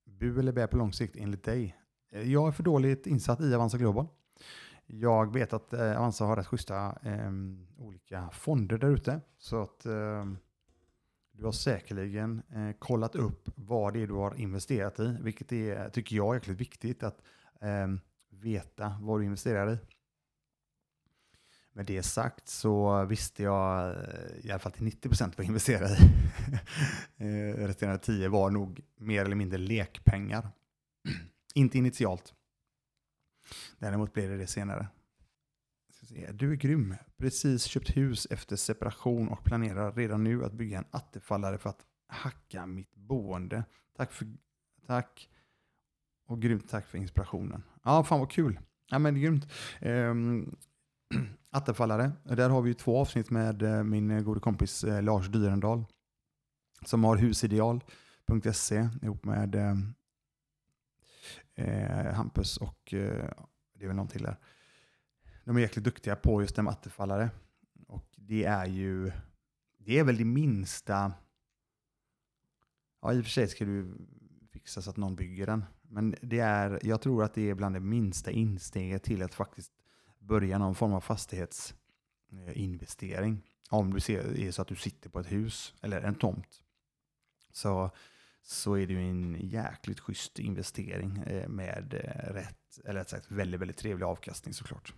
Bu 0.06 0.40
eller 0.40 0.52
bä 0.52 0.68
på 0.68 0.78
lång 0.78 0.94
sikt 0.94 1.16
enligt 1.16 1.44
dig? 1.44 1.78
Eh, 2.12 2.32
jag 2.32 2.48
är 2.48 2.52
för 2.52 2.64
dåligt 2.64 3.08
insatt 3.08 3.42
i 3.42 3.56
Avanza 3.56 3.78
Global. 3.78 4.08
Jag 4.86 5.34
vet 5.34 5.54
att 5.54 5.74
eh, 5.74 5.98
Avanza 5.98 6.26
har 6.26 6.36
rätt 6.36 6.48
schyssta 6.48 6.98
eh, 7.04 7.32
olika 7.78 8.30
fonder 8.30 8.78
där 8.78 8.90
ute. 8.90 9.22
Så 9.38 9.62
att 9.62 9.86
eh, 9.86 10.26
du 11.32 11.46
har 11.46 11.52
säkerligen 11.52 12.42
eh, 12.50 12.72
kollat 12.80 13.16
upp 13.16 13.50
vad 13.56 13.94
det 13.94 14.02
är 14.02 14.08
du 14.08 14.14
har 14.14 14.40
investerat 14.40 15.00
i, 15.00 15.18
vilket 15.22 15.52
är, 15.52 15.90
tycker 15.90 16.16
jag 16.16 16.30
är 16.30 16.34
jäkligt 16.34 16.62
viktigt. 16.62 17.04
att 17.04 17.22
ehm, 17.62 18.00
veta 18.42 18.98
vad 19.02 19.20
du 19.20 19.26
investerar 19.26 19.74
i. 19.74 19.78
Med 21.74 21.86
det 21.86 22.04
sagt 22.04 22.48
så 22.48 23.06
visste 23.06 23.44
jag 23.44 23.90
eh, 23.90 24.46
i 24.46 24.52
alla 24.52 24.60
fall 24.60 24.72
till 24.72 24.84
90 24.84 25.10
procent 25.10 25.38
vad 25.38 25.46
jag 25.46 25.50
investerade 25.50 25.94
i. 25.94 25.98
Eh, 27.18 27.56
resterande 27.68 28.00
10 28.00 28.30
var 28.30 28.50
nog 28.50 28.82
mer 28.98 29.26
eller 29.26 29.36
mindre 29.36 29.58
lekpengar. 29.58 30.50
Inte 31.56 31.78
initialt. 31.78 32.34
Däremot 33.78 34.14
blev 34.14 34.30
det 34.30 34.38
det 34.38 34.48
senare. 34.48 34.88
Du 36.34 36.52
är 36.52 36.56
grym. 36.56 36.96
Precis 37.18 37.64
köpt 37.64 37.98
hus 37.98 38.28
efter 38.30 38.56
separation 38.56 39.30
och 39.30 39.44
planerar 39.44 39.94
redan 39.94 40.24
nu 40.24 40.46
att 40.46 40.54
bygga 40.54 40.78
en 40.78 40.86
attefallare 40.92 41.58
för 41.58 41.70
att 41.70 41.86
hacka 42.08 42.66
mitt 42.66 42.96
boende. 42.96 43.64
Tack 43.98 44.12
för, 44.12 44.28
tack 44.88 45.30
och 46.26 46.42
grymt 46.42 46.70
tack 46.70 46.86
för 46.86 46.98
inspirationen. 46.98 47.64
Ja, 47.84 48.04
fan 48.04 48.20
vad 48.20 48.32
kul. 48.32 48.60
Ja, 48.90 49.00
men 49.00 49.22
grymt. 49.22 49.48
Um, 49.82 50.56
Attefallare, 51.50 52.12
där 52.24 52.50
har 52.50 52.62
vi 52.62 52.70
ju 52.70 52.74
två 52.74 52.98
avsnitt 52.98 53.30
med 53.30 53.62
eh, 53.62 53.84
min 53.84 54.12
eh, 54.12 54.22
gode 54.22 54.40
kompis 54.40 54.84
eh, 54.84 55.04
Lars 55.04 55.28
Dyrendal 55.28 55.86
som 56.86 57.04
har 57.04 57.18
husideal.se 57.18 58.90
ihop 59.02 59.26
med 59.26 59.56
eh, 61.56 62.14
Hampus 62.14 62.58
och 62.58 62.80
det 63.74 63.84
är 63.84 63.88
väl 63.88 63.96
någon 63.96 64.08
till 64.08 64.24
där. 64.24 64.38
De 65.46 65.58
är 65.58 65.62
jäkligt 65.62 65.86
duktiga 65.86 66.16
på 66.16 66.42
just 66.42 66.58
med 66.58 66.68
attefallare. 66.68 67.30
Och 67.88 68.10
det 68.16 68.44
är 68.44 68.66
ju, 68.66 69.12
det 69.78 70.00
är 70.00 70.04
väl 70.04 70.18
det 70.18 70.26
minsta, 70.26 71.14
ja 73.02 73.14
i 73.14 73.20
och 73.20 73.24
för 73.24 73.32
sig 73.32 73.48
ska 73.48 73.66
du 73.66 73.98
fixa 74.52 74.82
så 74.82 74.90
att 74.90 74.98
någon 74.98 75.16
bygger 75.16 75.46
den. 75.46 75.66
Men 75.92 76.16
det 76.22 76.40
är, 76.40 76.80
jag 76.84 77.02
tror 77.02 77.24
att 77.24 77.34
det 77.34 77.50
är 77.50 77.56
bland 77.56 77.76
det 77.76 77.80
minsta 77.80 78.32
insteget 78.32 79.04
till 79.04 79.24
att 79.24 79.34
faktiskt 79.34 79.72
börja 80.20 80.58
någon 80.58 80.76
form 80.76 80.94
av 80.94 81.02
fastighetsinvestering. 81.02 83.42
Om 83.70 83.94
du 83.94 84.00
ser, 84.00 84.40
är 84.40 84.52
så 84.52 84.62
att 84.62 84.68
du 84.68 84.76
sitter 84.76 85.10
på 85.10 85.20
ett 85.20 85.32
hus 85.32 85.74
eller 85.82 86.02
en 86.02 86.16
tomt. 86.16 86.62
Så, 87.52 87.92
så 88.42 88.74
är 88.74 88.88
det 88.88 88.94
ju 88.94 89.10
en 89.10 89.38
jäkligt 89.40 90.00
schysst 90.00 90.40
investering 90.40 91.18
eh, 91.18 91.50
med 91.50 91.94
eh, 91.94 92.34
rätt, 92.34 92.80
eller 92.86 93.00
rätt 93.00 93.10
sagt 93.10 93.32
väldigt, 93.32 93.62
väldigt 93.62 93.78
trevlig 93.78 94.06
avkastning 94.06 94.54
såklart. 94.54 94.94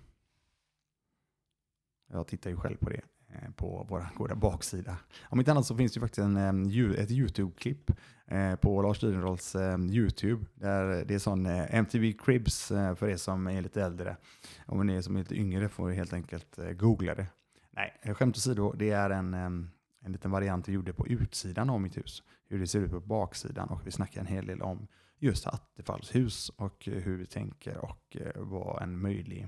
Jag 2.07 2.27
tittar 2.27 2.49
ju 2.49 2.57
själv 2.57 2.77
på 2.77 2.89
det 2.89 3.01
Eh, 3.33 3.51
på 3.51 3.85
vår 3.89 4.07
goda 4.15 4.35
baksida. 4.35 4.97
Om 5.23 5.39
inte 5.39 5.51
annat 5.51 5.65
så 5.65 5.77
finns 5.77 5.93
det 5.93 5.97
ju 5.97 6.01
faktiskt 6.01 6.19
en, 6.19 6.37
eh, 6.37 6.99
ett 6.99 7.11
YouTube-klipp 7.11 7.91
eh, 8.27 8.55
på 8.55 8.81
Lars 8.81 8.99
Dyrenrols 8.99 9.55
YouTube. 9.91 10.45
Där 10.55 11.05
det 11.05 11.13
är 11.13 11.19
sån 11.19 11.45
MTV 11.45 12.13
Cribs 12.13 12.67
för 12.67 13.09
er 13.09 13.17
som 13.17 13.47
är 13.47 13.61
lite 13.61 13.83
äldre. 13.83 14.17
Om 14.65 14.87
ni 14.87 14.95
är 14.95 15.01
som 15.01 15.15
är 15.15 15.19
lite 15.19 15.35
yngre 15.35 15.69
får 15.69 15.89
ni 15.89 15.95
helt 15.95 16.13
enkelt 16.13 16.59
googla 16.77 17.15
det. 17.15 17.27
Nej, 17.71 18.13
skämt 18.13 18.37
åsido, 18.37 18.73
det 18.77 18.89
är 18.89 19.09
en, 19.09 19.33
en 19.33 19.71
liten 20.11 20.31
variant 20.31 20.67
vi 20.69 20.73
gjorde 20.73 20.93
på 20.93 21.07
utsidan 21.07 21.69
av 21.69 21.81
mitt 21.81 21.97
hus. 21.97 22.23
Hur 22.49 22.59
det 22.59 22.67
ser 22.67 22.79
ut 22.79 22.91
på 22.91 22.99
baksidan 22.99 23.69
och 23.69 23.87
vi 23.87 23.91
snackar 23.91 24.21
en 24.21 24.27
hel 24.27 24.45
del 24.45 24.61
om 24.61 24.87
just 25.19 25.47
attefallshus 25.47 26.49
och 26.49 26.85
hur 26.85 27.17
vi 27.17 27.25
tänker 27.25 27.77
och 27.77 28.17
vad 28.35 28.83
en 28.83 28.99
möjlig 28.99 29.47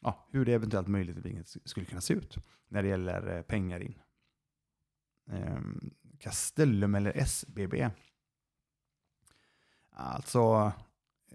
ja, 0.00 0.28
hur 0.30 0.44
det 0.44 0.52
eventuellt 0.52 0.88
möjligt 0.88 1.56
skulle 1.64 1.86
kunna 1.86 2.00
se 2.00 2.14
ut 2.14 2.36
när 2.68 2.82
det 2.82 2.88
gäller 2.88 3.36
eh, 3.36 3.42
pengar 3.42 3.80
in. 3.80 3.98
Ehm, 5.30 5.90
Castellum 6.18 6.94
eller 6.94 7.16
SBB. 7.16 7.90
Alltså, 9.90 10.72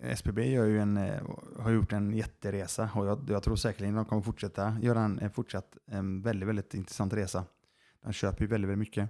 SBB 0.02 0.52
gör 0.52 0.66
ju 0.66 0.80
en, 0.80 0.98
eh, 0.98 1.24
har 1.60 1.72
gjort 1.72 1.94
en 1.94 2.14
jätteresa 2.14 2.90
och 2.96 3.08
jag, 3.08 3.30
jag 3.30 3.44
tror 3.44 3.56
säkerligen 3.56 3.96
de 3.96 4.06
kommer 4.06 4.22
fortsätta 4.22 4.78
göra 4.82 5.02
en, 5.02 5.20
en 5.20 5.32
fortsatt 5.32 5.78
en 5.86 6.22
väldigt, 6.22 6.50
väldigt 6.50 6.74
intressant 6.74 7.14
resa. 7.14 7.46
De 8.02 8.14
köper 8.14 8.42
ju 8.42 8.48
väldigt, 8.48 8.70
väldigt 8.70 8.80
mycket. 8.80 9.10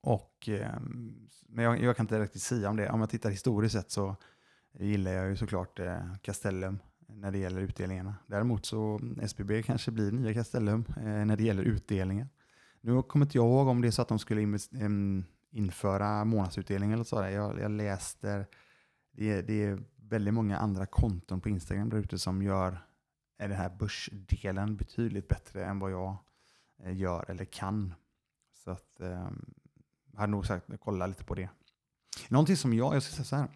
Och, 0.00 0.48
ehm, 0.48 1.28
men 1.48 1.64
jag, 1.64 1.82
jag, 1.82 1.96
kan 1.96 2.04
inte 2.04 2.22
riktigt 2.22 2.42
säga 2.42 2.70
om 2.70 2.76
det. 2.76 2.90
Om 2.90 3.00
jag 3.00 3.10
tittar 3.10 3.30
historiskt 3.30 3.74
sett 3.74 3.90
så 3.90 4.16
gillar 4.72 5.12
jag 5.12 5.28
ju 5.28 5.36
såklart 5.36 5.78
eh, 5.78 6.14
Castellum 6.22 6.78
när 7.08 7.30
det 7.30 7.38
gäller 7.38 7.60
utdelningarna. 7.60 8.14
Däremot 8.26 8.66
så 8.66 8.98
mm, 8.98 9.20
SBB 9.20 9.62
kanske 9.62 9.90
blir 9.90 10.12
nya 10.12 10.34
Castellum 10.34 10.84
eh, 10.96 11.02
när 11.02 11.36
det 11.36 11.44
gäller 11.44 11.62
utdelningen. 11.62 12.28
Nu 12.80 13.02
kommer 13.02 13.26
inte 13.26 13.38
jag 13.38 13.46
ihåg 13.46 13.68
om 13.68 13.80
det 13.80 13.88
är 13.88 13.92
så 13.92 14.02
att 14.02 14.08
de 14.08 14.18
skulle 14.18 14.58
mm, 14.72 15.24
införa 15.50 16.24
månadsutdelning 16.24 16.92
eller 16.92 17.04
så. 17.04 17.16
Jag, 17.16 17.60
jag 17.60 17.70
läste, 17.70 18.46
det 19.12 19.32
är, 19.32 19.42
det 19.42 19.64
är 19.64 19.82
väldigt 19.96 20.34
många 20.34 20.58
andra 20.58 20.86
konton 20.86 21.40
på 21.40 21.48
Instagram 21.48 21.88
där 21.88 21.98
ute 21.98 22.18
som 22.18 22.42
gör 22.42 22.78
den 23.38 23.52
här 23.52 23.70
börsdelen 23.70 24.76
betydligt 24.76 25.28
bättre 25.28 25.64
än 25.64 25.78
vad 25.78 25.90
jag 25.90 26.16
eh, 26.82 26.96
gör 26.96 27.30
eller 27.30 27.44
kan. 27.44 27.94
Så 28.64 28.70
att, 28.70 29.00
eh, 29.00 29.30
jag 30.12 30.20
hade 30.20 30.30
nog 30.30 30.46
sagt 30.46 30.66
kolla 30.80 31.06
lite 31.06 31.24
på 31.24 31.34
det. 31.34 31.48
Någonting 32.28 32.56
som 32.56 32.72
jag, 32.72 32.94
jag 32.94 33.02
ska 33.02 33.12
säga 33.12 33.24
så 33.24 33.36
här, 33.36 33.48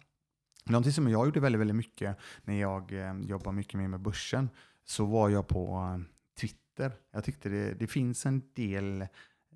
Någonting 0.65 0.93
som 0.93 1.07
jag 1.07 1.25
gjorde 1.25 1.39
väldigt, 1.39 1.61
väldigt 1.61 1.75
mycket 1.75 2.17
när 2.43 2.61
jag 2.61 2.91
eh, 2.91 3.19
jobbade 3.19 3.55
mycket 3.55 3.73
mer 3.73 3.87
med 3.87 3.99
börsen 3.99 4.49
så 4.83 5.05
var 5.05 5.29
jag 5.29 5.47
på 5.47 5.95
eh, 5.95 6.01
Twitter. 6.39 6.91
Jag 7.11 7.23
tyckte 7.23 7.49
det, 7.49 7.73
det 7.73 7.87
finns 7.87 8.25
en 8.25 8.41
del, 8.53 9.01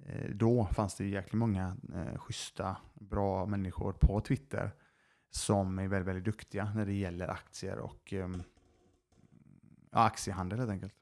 eh, 0.06 0.30
då 0.34 0.66
fanns 0.66 0.96
det 0.96 1.06
jäkligt 1.06 1.34
många 1.34 1.78
eh, 1.94 2.18
schyssta, 2.18 2.78
bra 2.94 3.46
människor 3.46 3.94
på 3.94 4.22
Twitter 4.22 4.72
som 5.30 5.80
är 5.80 5.88
väldigt, 5.88 6.08
väldigt 6.08 6.26
duktiga 6.26 6.72
när 6.76 6.86
det 6.86 6.94
gäller 6.94 7.28
aktier 7.28 7.78
och 7.80 8.14
eh, 8.14 8.30
aktiehandel 9.92 10.60
helt 10.60 10.72
enkelt. 10.72 10.94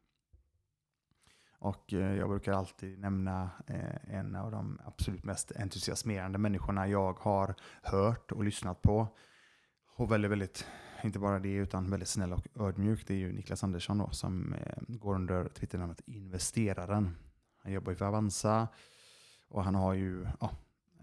Och 1.59 1.93
eh, 1.93 2.15
jag 2.15 2.29
brukar 2.29 2.53
alltid 2.53 2.99
nämna 2.99 3.49
eh, 3.67 4.15
en 4.15 4.35
av 4.35 4.51
de 4.51 4.79
absolut 4.85 5.23
mest 5.23 5.51
entusiasmerande 5.55 6.37
människorna 6.37 6.87
jag 6.87 7.19
har 7.19 7.55
hört 7.83 8.31
och 8.31 8.43
lyssnat 8.43 8.81
på 8.81 9.07
och 9.95 10.11
väldigt, 10.11 10.31
väldigt, 10.31 10.67
inte 11.03 11.19
bara 11.19 11.39
det, 11.39 11.53
utan 11.53 11.89
väldigt 11.89 12.09
snäll 12.09 12.33
och 12.33 12.47
ödmjuk. 12.55 13.07
Det 13.07 13.13
är 13.13 13.17
ju 13.17 13.33
Niklas 13.33 13.63
Andersson 13.63 13.97
då, 13.97 14.09
som 14.09 14.53
eh, 14.53 14.77
går 14.87 15.15
under 15.15 15.49
Twitternamnet 15.49 16.01
Investeraren. 16.05 17.15
Han 17.57 17.71
jobbar 17.71 17.91
ju 17.91 17.95
för 17.95 18.05
Avanza 18.05 18.67
och 19.47 19.63
han 19.63 19.75
har 19.75 19.93
ju 19.93 20.27
ja, 20.39 20.51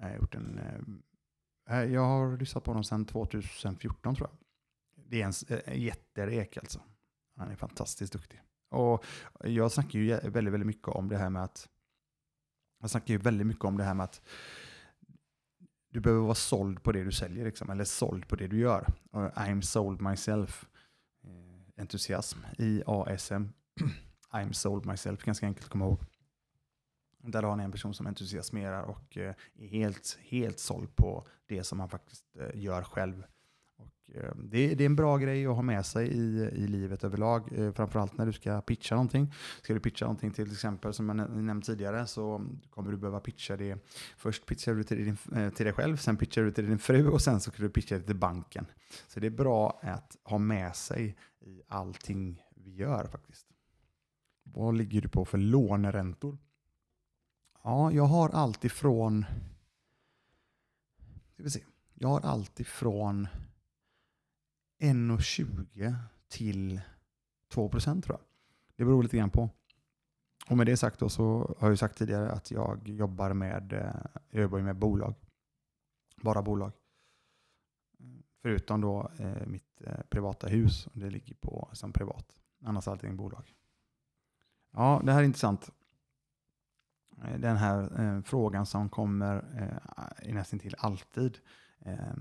eh, 0.03 0.17
gjort 0.17 0.35
en... 0.35 0.59
Eh, 0.59 1.79
eh, 1.79 1.93
jag 1.93 2.05
har 2.05 2.37
lyssnat 2.37 2.65
på 2.65 2.71
honom 2.71 2.85
sedan 2.85 3.05
2014 3.05 4.15
tror 4.15 4.29
jag. 4.31 4.39
Det 5.09 5.23
är 5.23 5.27
en 5.27 5.59
eh, 5.67 5.79
jätterek 5.79 6.57
alltså. 6.57 6.81
Han 7.37 7.51
är 7.51 7.57
fantastiskt 7.57 8.13
duktig. 8.13 8.41
Och 8.69 9.05
jag 9.45 9.73
snackar 9.73 9.99
ju 9.99 10.17
väldigt, 10.17 10.53
väldigt 10.53 10.67
mycket 10.67 10.89
om 10.89 11.09
det 11.09 11.17
här 11.17 11.31
med 11.31 11.45
att... 11.45 11.69
Jag 12.81 12.91
snackar 12.91 13.15
ju 13.15 13.19
väldigt 13.19 13.47
mycket 13.47 13.65
om 13.65 13.77
det 13.77 13.85
här 13.85 13.95
med 13.95 14.05
att 14.05 14.23
du 15.93 16.01
behöver 16.01 16.23
vara 16.23 16.35
såld 16.35 16.83
på 16.83 16.93
det 16.93 17.05
du 17.05 17.13
säljer, 17.13 17.45
liksom, 17.45 17.71
eller 17.71 17.85
såld 17.85 18.29
på 18.29 18.37
det 18.37 18.47
du 18.47 18.59
gör. 18.59 18.87
I'm 19.13 19.61
sold 19.61 20.01
myself. 20.01 20.69
Uh, 21.25 21.81
entusiasm, 21.81 22.39
i 22.59 22.83
ASM. 22.87 23.43
I'm 24.33 24.53
sold 24.53 24.87
myself, 24.87 25.23
ganska 25.23 25.47
enkelt 25.47 25.67
att 25.67 25.71
komma 25.71 25.85
ihåg. 25.85 26.01
Där 27.19 27.43
har 27.43 27.57
ni 27.57 27.65
en 27.65 27.73
person 27.73 27.95
som 27.95 28.07
entusiasmerar 28.07 28.83
och 28.83 29.17
eh, 29.17 29.35
är 29.55 29.67
helt, 29.67 30.19
helt 30.23 30.59
såld 30.59 30.97
på 30.97 31.27
det 31.47 31.65
som 31.65 31.81
han 31.81 31.89
faktiskt 31.89 32.37
eh, 32.37 32.61
gör 32.63 32.83
själv. 32.83 33.25
Eh, 34.15 34.35
det, 34.35 34.75
det, 34.75 34.85
är 34.85 34.87
en 34.87 34.97
bra 34.97 35.17
grej 35.17 35.47
att 35.47 35.55
ha 35.55 35.63
med 35.63 35.87
sig 35.87 36.09
i, 36.09 36.51
i 36.53 36.67
livet 36.67 37.05
överlag, 37.05 37.59
eh, 37.59 37.73
framförallt 37.73 38.19
när 38.19 38.27
du 38.27 38.33
ska 38.33 38.61
pitcha 38.61 38.95
någonting. 38.95 39.33
Ska 39.63 39.75
du 39.75 39.81
pitcha 39.81 40.05
någonting 40.05 40.31
till 40.31 40.53
exempel, 40.53 40.95
som 40.95 41.09
jag 41.09 41.17
nämnde 41.17 41.67
tidigare, 41.67 42.07
så 42.07 42.47
kommer 42.71 42.91
du 42.91 42.97
behöva 42.97 43.21
pitcha 43.21 43.57
det. 43.57 43.79
Först 44.17 44.47
pitchar 44.47 44.75
du 44.75 44.85
till, 44.85 45.05
din, 45.05 45.41
eh, 45.41 45.51
till 45.51 45.65
dig 45.67 45.75
själv, 45.75 45.97
sen 45.97 46.17
pitchar 46.17 46.43
du 46.43 46.53
till 46.53 46.67
din 46.67 46.79
fru 46.79 47.09
och 47.09 47.21
sen 47.21 47.41
så 47.41 47.51
kan 47.51 47.65
du 47.65 47.71
pitcha 47.71 47.99
det 47.99 48.03
till 48.03 48.17
banken. 48.17 48.67
Så 49.09 49.21
det 49.21 49.27
är 49.27 49.31
bra 49.31 49.81
att 49.83 50.17
ha 50.25 50.39
med 50.39 50.77
sig 50.77 51.17
i 51.41 51.63
allting 51.69 52.43
vi 52.55 52.75
gör 52.75 53.07
faktiskt. 53.07 53.47
Vad 54.45 54.75
ligger 54.75 55.01
du 55.01 55.09
på 55.09 55.25
för 55.25 55.39
låneräntor? 55.39 56.39
Ja, 57.65 57.93
jag 57.93 58.05
har 58.05 58.29
allt 58.29 58.65
ifrån... 58.65 59.25
Ska 61.33 61.43
vi 61.43 61.51
se. 61.51 61.65
Jag 61.95 62.09
har 62.09 62.21
allt 62.21 62.61
ifrån 62.61 63.29
1,20 64.83 65.95
till 66.29 66.81
2 67.49 67.69
procent 67.69 68.05
tror 68.05 68.19
jag. 68.19 68.27
Det 68.77 68.85
beror 68.85 69.03
lite 69.03 69.17
grann 69.17 69.31
på. 69.31 69.51
Och 70.49 70.57
med 70.57 70.67
det 70.67 70.77
sagt 70.77 70.99
då 70.99 71.09
så 71.09 71.57
har 71.59 71.69
jag 71.69 71.79
sagt 71.79 71.99
tidigare 71.99 72.33
att 72.33 72.51
jag 72.51 72.89
jobbar 72.89 73.33
med, 73.33 73.73
eh, 73.73 73.95
jag 74.31 74.43
jobbar 74.43 74.61
med 74.61 74.77
bolag. 74.77 75.15
Bara 76.17 76.43
bolag. 76.43 76.73
Förutom 78.43 78.81
då 78.81 79.11
eh, 79.19 79.47
mitt 79.47 79.81
eh, 79.81 80.01
privata 80.09 80.47
hus. 80.47 80.89
Det 80.93 81.11
ligger 81.11 81.35
på 81.35 81.69
som 81.73 81.93
privat. 81.93 82.37
Annars 82.65 82.89
allting 82.89 83.17
bolag. 83.17 83.55
Ja, 84.73 85.01
det 85.05 85.13
här 85.13 85.21
är 85.21 85.25
intressant. 85.25 85.71
Eh, 87.25 87.39
den 87.39 87.57
här 87.57 88.01
eh, 88.01 88.23
frågan 88.23 88.67
som 88.67 88.89
kommer 88.89 89.37
eh, 90.23 90.35
nästan 90.35 90.59
till 90.59 90.75
alltid 90.79 91.39
eh, 91.79 92.17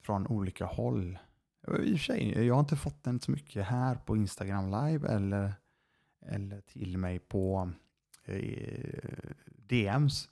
från 0.00 0.26
olika 0.26 0.64
håll 0.64 1.18
i 1.66 1.70
och 1.70 1.74
för 1.74 1.96
sig, 1.96 2.46
jag 2.46 2.54
har 2.54 2.60
inte 2.60 2.76
fått 2.76 3.04
den 3.04 3.20
så 3.20 3.30
mycket 3.30 3.66
här 3.66 3.94
på 3.94 4.16
Instagram 4.16 4.64
live 4.70 5.08
eller, 5.08 5.54
eller 6.26 6.60
till 6.60 6.98
mig 6.98 7.18
på 7.18 7.70
eh, 8.24 9.10
DMs, 9.46 10.28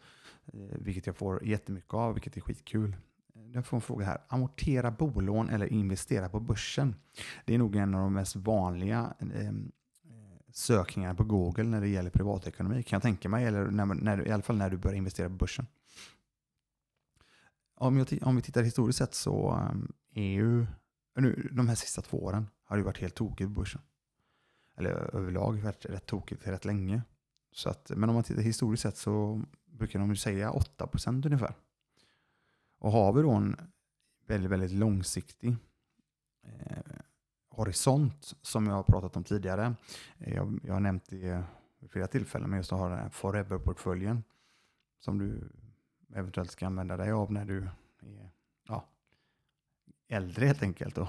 eh, 0.47 0.79
vilket 0.79 1.07
jag 1.07 1.17
får 1.17 1.45
jättemycket 1.45 1.95
av, 1.95 2.15
vilket 2.15 2.37
är 2.37 2.41
skitkul. 2.41 2.97
Eh, 3.35 3.51
jag 3.51 3.67
får 3.67 3.77
en 3.77 3.81
fråga 3.81 4.07
här. 4.07 4.19
Amortera 4.29 4.91
bolån 4.91 5.51
eller 5.51 5.73
investera 5.73 6.29
på 6.29 6.41
börsen? 6.41 6.95
Det 7.45 7.55
är 7.55 7.59
nog 7.59 7.77
en 7.77 7.95
av 7.95 8.01
de 8.01 8.15
mest 8.15 8.37
vanliga 8.37 9.15
eh, 9.21 9.53
sökningarna 10.53 11.15
på 11.15 11.25
Google 11.25 11.65
när 11.65 11.81
det 11.81 11.89
gäller 11.89 12.11
privatekonomi, 12.11 12.83
kan 12.83 12.97
jag 12.97 13.03
tänka 13.03 13.29
mig, 13.29 13.45
eller 13.45 13.67
när, 13.67 13.87
när, 13.87 14.29
i 14.29 14.31
alla 14.31 14.43
fall 14.43 14.57
när 14.57 14.71
du 14.71 14.77
börjar 14.77 14.97
investera 14.97 15.29
på 15.29 15.35
börsen. 15.35 15.67
Om, 17.75 17.99
jag, 17.99 18.19
om 18.23 18.37
vi 18.37 18.43
tittar 18.43 18.63
historiskt 18.63 18.99
sett 18.99 19.15
så 19.15 19.51
eh, 19.51 20.23
är 20.23 20.29
ju 20.29 20.67
nu, 21.21 21.49
de 21.53 21.69
här 21.69 21.75
sista 21.75 22.03
två 22.03 22.25
åren 22.25 22.47
har 22.65 22.77
det 22.77 22.83
varit 22.83 22.99
helt 22.99 23.15
tokigt 23.15 23.49
på 23.49 23.61
börsen. 23.61 23.81
Eller 24.77 24.91
överlag 25.17 25.63
varit 25.63 25.85
rätt 25.85 26.07
tokigt 26.07 26.47
rätt 26.47 26.65
länge. 26.65 27.03
Så 27.53 27.69
att, 27.69 27.91
men 27.97 28.09
om 28.09 28.15
man 28.15 28.25
tittar 28.25 28.43
historiskt 28.43 28.83
sett 28.83 28.97
så 28.97 29.43
brukar 29.67 29.99
de 29.99 30.11
ju 30.11 30.17
säga 30.17 30.51
8% 30.51 31.27
ungefär. 31.27 31.55
Och 32.79 32.93
har 32.93 33.13
vi 33.13 33.23
då 33.23 33.31
en 33.31 33.57
väldigt, 34.27 34.51
väldigt 34.51 34.73
långsiktig 34.73 35.57
eh, 36.43 36.83
horisont 37.49 38.35
som 38.43 38.67
jag 38.67 38.75
har 38.75 38.83
pratat 38.83 39.17
om 39.17 39.25
tidigare. 39.25 39.75
Jag, 40.19 40.61
jag 40.63 40.73
har 40.73 40.81
nämnt 40.81 41.05
det 41.07 41.45
vid 41.81 41.91
flera 41.91 42.07
tillfällen, 42.07 42.51
men 42.51 42.57
just 42.59 42.73
att 42.73 42.79
ha 42.79 42.89
den 42.89 42.99
här 42.99 43.09
forever-portföljen 43.09 44.23
som 44.99 45.19
du 45.19 45.49
eventuellt 46.15 46.51
ska 46.51 46.67
använda 46.67 46.97
dig 46.97 47.13
av 47.13 47.33
när 47.33 47.45
du 47.45 47.69
är 48.01 48.31
äldre 50.09 50.47
helt 50.47 50.63
enkelt. 50.63 50.99
Och 50.99 51.09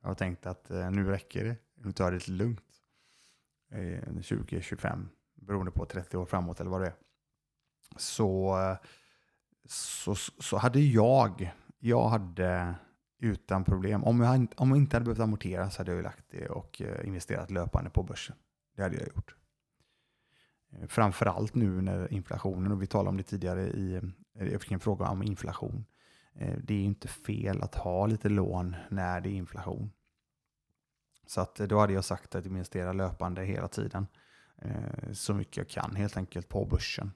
jag 0.00 0.08
har 0.08 0.14
tänkt 0.14 0.46
att 0.46 0.70
eh, 0.70 0.90
nu 0.90 1.04
räcker 1.04 1.44
det, 1.44 1.56
nu 1.74 1.92
tar 1.92 2.04
jag 2.04 2.12
det 2.12 2.16
lite 2.16 2.30
lugnt. 2.30 2.64
Eh, 3.70 3.78
20-25, 3.78 5.06
beroende 5.34 5.72
på 5.72 5.84
30 5.84 6.16
år 6.16 6.26
framåt 6.26 6.60
eller 6.60 6.70
vad 6.70 6.80
det 6.80 6.86
är. 6.86 6.94
Så, 7.96 8.56
så, 9.64 10.14
så 10.14 10.56
hade 10.56 10.80
jag, 10.80 11.52
jag 11.78 12.08
hade 12.08 12.74
utan 13.20 13.64
problem, 13.64 14.04
om 14.04 14.20
jag, 14.20 14.46
om 14.56 14.68
jag 14.68 14.78
inte 14.78 14.96
hade 14.96 15.04
behövt 15.04 15.20
amortera 15.20 15.70
så 15.70 15.80
hade 15.80 15.92
jag 15.92 16.02
lagt 16.02 16.24
det 16.30 16.48
och 16.48 16.82
eh, 16.82 17.06
investerat 17.06 17.50
löpande 17.50 17.90
på 17.90 18.02
börsen. 18.02 18.36
Det 18.76 18.82
hade 18.82 18.96
jag 18.96 19.08
gjort. 19.08 19.34
Eh, 20.72 20.86
framförallt 20.86 21.54
nu 21.54 21.80
när 21.80 22.12
inflationen, 22.12 22.72
och 22.72 22.82
vi 22.82 22.86
talade 22.86 23.08
om 23.08 23.16
det 23.16 23.22
tidigare 23.22 23.62
i, 23.62 24.00
jag 24.32 24.62
fick 24.62 24.72
en 24.72 24.80
fråga 24.80 25.08
om 25.08 25.22
inflation. 25.22 25.84
Eh, 26.34 26.58
det 26.62 26.74
är 26.74 26.84
inte 26.84 27.08
fel 27.08 27.62
att 27.62 27.74
ha 27.74 28.06
lite 28.06 28.28
lån 28.28 28.76
när 28.88 29.20
det 29.20 29.28
är 29.28 29.34
inflation. 29.34 29.90
Så 31.26 31.40
att 31.40 31.60
eh, 31.60 31.66
då 31.66 31.78
hade 31.78 31.92
jag 31.92 32.04
sagt 32.04 32.34
att 32.34 32.46
investera 32.46 32.92
löpande 32.92 33.44
hela 33.44 33.68
tiden. 33.68 34.06
Eh, 34.56 35.12
så 35.12 35.34
mycket 35.34 35.56
jag 35.56 35.68
kan 35.68 35.96
helt 35.96 36.16
enkelt 36.16 36.48
på 36.48 36.64
börsen. 36.64 37.12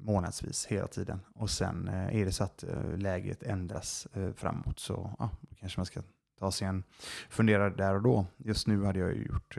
Månadsvis 0.00 0.66
hela 0.66 0.86
tiden. 0.86 1.20
Och 1.34 1.50
sen 1.50 1.88
är 1.88 2.24
det 2.24 2.32
så 2.32 2.44
att 2.44 2.64
läget 2.96 3.42
ändras 3.42 4.06
framåt 4.34 4.78
så 4.78 5.14
ja, 5.18 5.30
kanske 5.60 5.80
man 5.80 5.86
ska 5.86 6.02
ta 6.38 6.50
sig 6.52 6.68
en 6.68 6.84
funderare 7.28 7.70
där 7.70 7.94
och 7.94 8.02
då. 8.02 8.26
Just 8.36 8.66
nu 8.66 8.84
hade 8.84 8.98
jag 8.98 9.16
gjort 9.16 9.58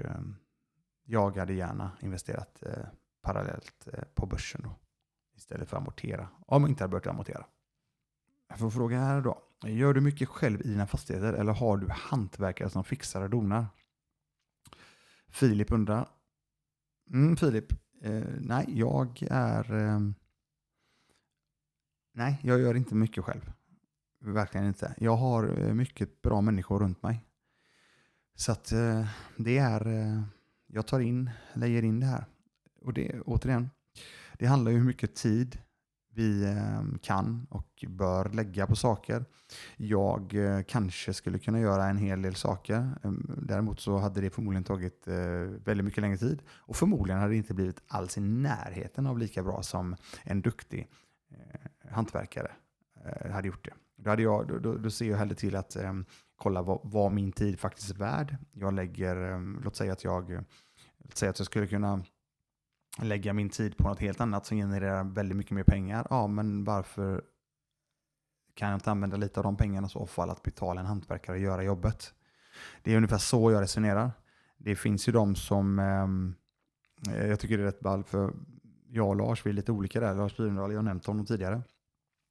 jag 1.04 1.38
hade 1.38 1.54
gärna 1.54 1.92
investerat 2.02 2.64
parallellt 3.22 3.88
på 4.16 4.26
börsen 4.26 4.62
då, 4.64 4.76
istället 5.36 5.70
för 5.70 5.78
att 5.78 5.82
amortera, 5.82 6.30
om 6.46 6.62
jag 6.62 6.70
inte 6.70 6.84
hade 6.84 6.92
börjat 6.92 7.08
amortera. 7.08 7.46
Jag 8.52 8.60
får 8.60 8.70
fråga 8.70 9.00
här 9.00 9.22
då. 9.22 9.42
Gör 9.64 9.94
du 9.94 10.02
mycket 10.02 10.30
själv 10.30 10.62
i 10.62 10.68
dina 10.68 10.88
fastigheter 10.88 11.34
eller 11.34 11.54
har 11.54 11.78
du 11.78 11.88
hantverkare 11.90 12.70
som 12.70 12.84
fixar 12.84 13.22
och 13.22 13.30
donar? 13.30 13.66
Filip 15.30 15.72
undrar. 15.72 16.10
Mm, 17.14 17.38
Filip, 17.38 17.72
eh, 18.02 18.24
nej, 18.40 18.66
jag 18.68 19.24
är... 19.32 19.74
Eh, 19.74 20.00
nej, 22.14 22.40
jag 22.44 22.60
gör 22.60 22.76
inte 22.76 22.96
mycket 22.96 23.24
själv. 23.24 23.52
Verkligen 24.20 24.68
inte. 24.68 24.96
Jag 24.98 25.16
har 25.16 25.60
eh, 25.60 25.74
mycket 25.74 26.22
bra 26.22 26.42
människor 26.42 26.80
runt 26.80 27.04
mig. 27.04 27.26
Så 28.36 28.52
att 28.52 28.72
eh, 28.72 29.08
det 29.38 29.58
är 29.58 29.88
eh, 29.88 30.22
jag 30.68 30.88
tar 30.88 31.00
in, 31.00 31.30
lägger 31.54 31.84
in 31.84 32.00
det 32.00 32.06
här. 32.06 32.26
Och 32.82 32.94
det, 32.94 33.22
återigen, 33.22 33.70
det 34.34 34.46
handlar 34.46 34.72
ju 34.72 34.78
om 34.78 34.82
hur 34.82 34.88
mycket 34.88 35.16
tid 35.16 35.58
vi 36.14 36.46
ehm, 36.46 37.00
kan 37.02 37.48
och 37.50 37.86
bör 37.88 38.30
lägga 38.30 38.68
på 38.68 38.76
saker. 38.76 39.26
Jag 39.78 40.34
eh, 40.34 40.64
kanske 40.68 41.14
skulle 41.14 41.40
kunna 41.40 41.60
göra 41.60 41.86
en 41.86 41.98
hel 41.98 42.22
del 42.22 42.36
saker. 42.36 42.98
Ehm, 43.04 43.40
däremot 43.42 43.80
så 43.80 43.98
hade 43.98 44.22
det 44.22 44.30
förmodligen 44.30 44.64
tagit 44.64 45.08
eh, 45.08 45.16
väldigt 45.66 45.86
mycket 45.86 46.02
längre 46.02 46.18
tid 46.18 46.42
och 46.50 46.76
förmodligen 46.76 47.20
hade 47.22 47.34
det 47.34 47.38
inte 47.38 47.54
blivit 47.54 47.82
alls 47.88 48.18
i 48.18 48.22
närheten 48.22 49.08
av 49.08 49.18
lika 49.18 49.44
bra 49.44 49.64
som 49.64 49.96
en 50.24 50.42
duktig 50.42 50.88
eh, 51.32 51.92
hantverkare 51.92 52.52
eh, 53.06 53.32
hade 53.32 53.48
gjort 53.48 53.66
det. 53.66 53.74
Då, 53.98 54.10
hade 54.10 54.24
jag, 54.24 54.62
då, 54.62 54.78
då 54.78 54.90
ser 54.90 55.10
jag 55.10 55.18
hellre 55.18 55.36
till 55.36 55.56
att 55.56 55.76
ehm, 55.76 56.06
kolla 56.36 56.62
vad, 56.62 56.80
vad, 56.84 57.12
min 57.12 57.32
tid 57.32 57.60
faktiskt 57.60 57.92
är 57.92 57.96
värd. 57.96 58.38
Jag 58.52 58.74
lägger, 58.74 59.40
låt 59.64 59.76
säga 59.76 59.94
att 59.94 60.04
jag, 60.04 60.44
låt 61.04 61.18
säga 61.18 61.30
att 61.30 61.40
jag 61.40 61.46
skulle 61.46 61.68
kunna 61.68 62.04
lägga 62.98 63.34
min 63.34 63.50
tid 63.50 63.78
på 63.78 63.88
något 63.88 64.00
helt 64.00 64.22
annat 64.22 64.46
som 64.46 64.58
genererar 64.58 65.04
väldigt 65.04 65.38
mycket 65.38 65.52
mer 65.52 65.64
pengar. 65.64 66.08
Ja, 66.10 66.28
men 66.28 66.64
varför 66.64 67.24
kan 68.54 68.70
jag 68.70 68.76
inte 68.76 68.92
använda 68.92 69.18
lite 69.18 69.40
av 69.40 69.44
de 69.44 69.58
pengarna 69.58 69.88
i 69.88 69.90
så 69.90 70.06
fall 70.06 70.30
att 70.30 70.44
betala 70.44 70.82
en 70.82 70.88
hantverkare 70.88 71.36
och 71.36 71.42
göra 71.42 71.64
jobbet? 71.64 72.14
Det 72.84 72.94
är 72.94 72.98
ungefär 72.98 73.18
så 73.18 73.52
jag 73.52 73.62
resonerar. 73.62 74.12
Det 74.58 74.76
finns 74.76 75.08
ju 75.08 75.12
de 75.12 75.36
som, 75.36 75.80
ehm, 75.80 76.36
eh, 77.10 77.28
jag 77.28 77.40
tycker 77.40 77.58
det 77.58 77.64
är 77.64 77.66
rätt 77.66 77.80
ball 77.80 78.04
för 78.04 78.34
jag 78.90 79.08
och 79.08 79.16
Lars, 79.16 79.46
vi 79.46 79.50
är 79.50 79.54
lite 79.54 79.72
olika 79.72 80.00
där. 80.00 80.16
Lars 80.16 80.38
Byrendal, 80.38 80.72
jag 80.72 80.78
har 80.78 80.84
nämnt 80.84 81.06
honom 81.06 81.26
tidigare. 81.26 81.62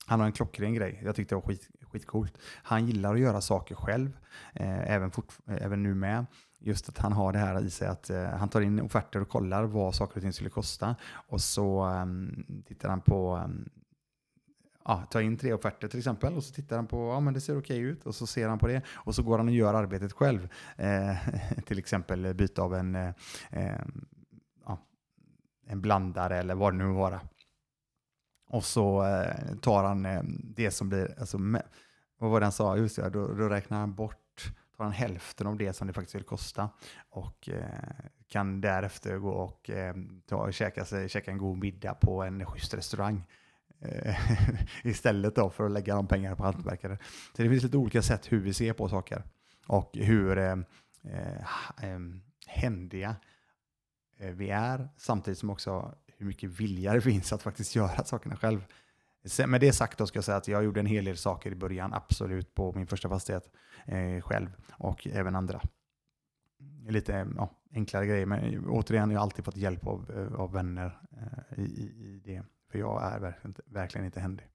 Han 0.07 0.21
har 0.21 0.27
en 0.27 0.33
klockren 0.33 0.75
grej. 0.75 1.01
Jag 1.05 1.17
tyckte 1.17 1.35
det 1.35 1.37
var 1.37 1.49
skit, 1.49 1.69
skitcoolt. 1.83 2.39
Han 2.63 2.87
gillar 2.87 3.15
att 3.15 3.21
göra 3.21 3.41
saker 3.41 3.75
själv, 3.75 4.19
eh, 4.55 4.93
även, 4.93 5.11
fort, 5.11 5.39
även 5.47 5.83
nu 5.83 5.95
med. 5.95 6.27
Just 6.63 6.89
att 6.89 6.99
han 6.99 7.13
har 7.13 7.33
det 7.33 7.39
här 7.39 7.61
i 7.61 7.71
sig 7.71 7.89
att 7.89 8.11
eh, 8.11 8.25
han 8.25 8.49
tar 8.49 8.61
in 8.61 8.81
offerter 8.81 9.21
och 9.21 9.29
kollar 9.29 9.65
vad 9.65 9.95
saker 9.95 10.17
och 10.17 10.23
ting 10.23 10.33
skulle 10.33 10.51
kosta. 10.51 10.97
Och 11.13 11.41
så 11.41 11.85
um, 11.85 12.45
tittar 12.67 12.89
han 12.89 13.01
på 13.01 13.37
um, 13.37 13.69
ja, 14.85 15.03
tar 15.11 15.21
in 15.21 15.37
tre 15.37 15.53
offerter 15.53 15.89
till 15.89 15.99
exempel 15.99 16.37
och 16.37 16.45
så 16.45 16.55
tittar 16.55 16.77
han 16.77 16.87
på, 16.87 16.97
ja 16.97 17.21
men 17.21 17.35
det 17.35 17.41
ser 17.41 17.59
okej 17.59 17.79
ut 17.79 18.07
och 18.07 18.15
så 18.15 18.27
ser 18.27 18.49
han 18.49 18.59
på 18.59 18.67
det 18.67 18.83
och 18.89 19.15
så 19.15 19.23
går 19.23 19.39
han 19.39 19.49
och 19.49 19.55
gör 19.55 19.75
arbetet 19.75 20.13
själv. 20.13 20.49
Eh, 20.77 21.17
till 21.67 21.79
exempel 21.79 22.35
byta 22.35 22.63
av 22.63 22.75
en, 22.75 22.95
eh, 22.95 23.15
ehm, 23.51 24.05
ja, 24.67 24.79
en 25.67 25.81
blandare 25.81 26.39
eller 26.39 26.55
vad 26.55 26.73
det 26.73 26.79
nu 26.79 26.85
vara. 26.85 27.21
Och 28.49 28.65
så 28.65 29.07
eh, 29.07 29.57
tar 29.61 29.85
han 29.85 30.07
eh, 30.07 30.23
det 30.57 30.71
som 30.71 30.89
blir, 30.89 31.15
alltså, 31.21 31.39
vad 32.19 32.31
var 32.31 32.41
det 32.41 32.47
han 32.47 32.53
sa, 32.53 32.77
just 32.77 32.97
det, 32.97 33.11
då, 33.11 33.27
då 33.27 33.49
räknar 33.49 33.79
han 33.79 33.95
bort, 33.95 34.20
tar 34.81 34.85
han 34.85 34.93
hälften 34.93 35.47
av 35.47 35.57
det 35.57 35.72
som 35.72 35.87
det 35.87 35.93
faktiskt 35.93 36.14
vill 36.14 36.22
kosta 36.22 36.70
och 37.11 37.49
eh, 37.49 37.64
kan 38.28 38.61
därefter 38.61 39.18
gå 39.18 39.31
och 39.31 39.70
eh, 39.70 39.95
ta, 40.26 40.53
käka, 40.53 40.85
sig, 40.85 41.09
käka 41.09 41.31
en 41.31 41.39
god 41.39 41.59
middag 41.59 41.95
på 41.95 42.22
en 42.22 42.47
schysst 42.47 42.74
restaurang 42.74 43.22
eh, 43.81 44.16
istället 44.85 45.35
då 45.35 45.51
för 45.51 45.64
att 45.64 45.72
lägga 45.72 45.95
de 45.95 46.07
pengarna 46.07 46.37
på 46.37 46.43
hantverkare. 46.43 46.99
Så 47.37 47.43
det 47.43 47.49
finns 47.49 47.62
lite 47.62 47.76
olika 47.76 48.03
sätt 48.03 48.33
hur 48.33 48.41
vi 48.41 48.55
ser 48.55 48.72
på 48.72 48.89
saker 48.89 49.22
och 49.66 49.91
hur 49.95 50.39
eh, 50.39 50.57
eh, 51.05 51.43
eh 51.83 51.99
händiga 52.47 53.16
eh, 54.18 54.31
vi 54.31 54.51
är 54.51 54.89
samtidigt 54.97 55.39
som 55.39 55.51
också 55.51 55.95
hur 56.16 56.26
mycket 56.26 56.51
vilja 56.51 56.93
det 56.93 57.01
finns 57.01 57.33
att 57.33 57.43
faktiskt 57.43 57.76
göra 57.76 58.05
sakerna 58.05 58.37
själv. 58.37 58.64
Med 59.47 59.61
det 59.61 59.73
sagt 59.73 59.99
då 59.99 60.07
ska 60.07 60.16
jag 60.16 60.25
säga 60.25 60.37
att 60.37 60.49
jag 60.49 60.64
gjorde 60.64 60.81
en 60.81 60.87
hel 60.87 61.05
del 61.05 61.16
saker 61.16 61.51
i 61.53 61.55
början, 61.55 61.95
absolut, 61.95 62.55
på 62.55 62.73
min 62.73 62.87
första 62.87 63.09
fastighet 63.09 63.51
eh, 63.87 64.21
själv 64.21 64.49
och 64.73 65.07
även 65.07 65.37
andra. 65.37 65.61
Lite 66.89 67.27
ja, 67.37 67.51
enklare 67.75 68.07
grejer, 68.07 68.27
men 68.27 68.66
återigen, 68.68 69.11
jag 69.11 69.18
har 69.18 69.23
alltid 69.23 69.45
fått 69.45 69.57
hjälp 69.57 69.87
av, 69.87 70.11
eh, 70.16 70.41
av 70.41 70.53
vänner 70.53 71.01
eh, 71.12 71.64
i, 71.64 71.64
i, 71.64 72.23
det. 72.25 72.43
För 72.71 72.79
jag 72.79 73.03
är 73.03 73.21
verkligen, 73.21 73.55
verkligen 73.66 74.05
inte 74.05 74.21
händig. 74.21 74.47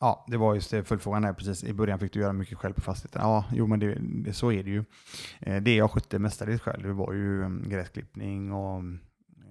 Ja, 0.00 0.24
det 0.28 0.36
var 0.36 0.54
just 0.54 0.70
det, 0.70 0.84
följdfrågan 0.84 1.24
här 1.24 1.32
precis. 1.32 1.64
I 1.64 1.72
början 1.72 1.98
fick 1.98 2.12
du 2.12 2.20
göra 2.20 2.32
mycket 2.32 2.58
själv 2.58 2.74
på 2.74 2.80
fastigheten. 2.80 3.22
Ja, 3.22 3.44
jo 3.52 3.66
men 3.66 3.80
det, 3.80 3.98
det, 4.00 4.32
så 4.32 4.52
är 4.52 4.62
det 4.62 4.70
ju. 4.70 4.84
Eh, 5.40 5.62
det 5.62 5.74
jag 5.74 5.90
skötte 5.90 6.18
mestadels 6.18 6.60
själv, 6.60 6.82
det 6.82 6.92
var 6.92 7.12
ju 7.12 7.44
mm, 7.44 7.68
gräsklippning 7.68 8.52
och 8.52 8.78
mm, 8.78 9.00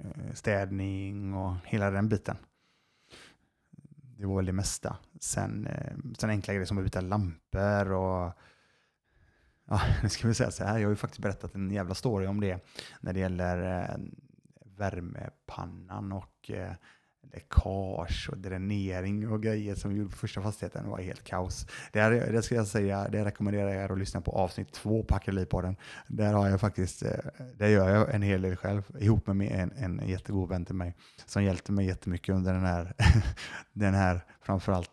eh, 0.04 0.34
städning 0.34 1.34
och 1.34 1.56
hela 1.66 1.92
den 1.92 2.10
biten. 2.10 2.38
Det 4.22 4.28
var 4.28 4.36
väl 4.36 4.46
det 4.46 4.52
mesta. 4.52 4.98
Sen, 5.20 5.68
eh, 5.68 5.94
sen 6.18 6.30
enkla 6.30 6.54
grejer 6.54 6.66
som 6.66 6.78
att 6.78 6.84
byta 6.84 7.02
lampor 7.02 7.92
och 7.92 8.34
ja, 9.66 9.82
nu 10.04 10.10
ska 10.10 10.28
vi 10.28 10.34
säga 10.34 10.52
så 10.52 10.64
här, 10.64 10.78
jag 10.78 10.88
har 10.88 10.90
ju 10.90 10.96
faktiskt 10.96 11.22
berättat 11.22 11.56
en 11.56 11.72
jävla 11.72 11.96
story 11.96 12.28
om 12.28 12.42
det 12.42 12.60
när 13.00 13.14
det 13.14 13.20
gäller 13.20 13.82
eh, 13.82 13.98
värmepannan 14.78 16.12
och 16.12 16.52
eh, 16.52 16.74
läckage 17.34 18.30
och 18.32 18.38
dränering 18.38 19.30
och 19.32 19.44
grejer 19.44 19.76
som 19.76 19.92
vi 19.92 19.98
gjorde 19.98 20.10
på 20.10 20.18
första 20.18 20.42
fastigheten 20.42 20.90
var 20.90 21.02
helt 21.02 21.24
kaos. 21.24 21.68
Det, 21.92 22.02
här, 22.02 22.12
det 22.12 22.42
ska 22.42 22.56
jag 22.56 22.68
säga, 22.68 23.08
det 23.10 23.26
rekommenderar 23.26 23.70
jag 23.70 23.84
er 23.84 23.92
att 23.92 24.00
lyssna 24.00 24.22
på 24.22 24.32
avsnitt 24.32 24.72
två 24.72 25.04
på 25.04 25.16
Acrylippodden. 25.16 25.76
Där 26.08 26.34
har 26.34 26.50
jag 26.50 26.60
faktiskt, 26.60 27.04
eh, 27.04 27.12
där 27.56 27.68
gör 27.68 27.90
jag 27.90 28.16
en 28.16 28.22
hel 28.22 28.42
del 28.42 28.56
själv 28.56 28.84
ihop 29.00 29.28
med 29.28 29.52
en, 29.52 29.72
en 29.72 30.08
jättegod 30.08 30.50
vän 30.50 30.66
till 30.66 30.76
mig 30.76 30.96
som 31.26 31.44
hjälpte 31.44 31.72
mig 31.72 31.86
jättemycket 31.86 32.36
under 32.36 32.54
den 32.54 32.66
här, 32.66 32.94
den 33.74 33.94
här 33.94 34.26
framförallt 34.42 34.92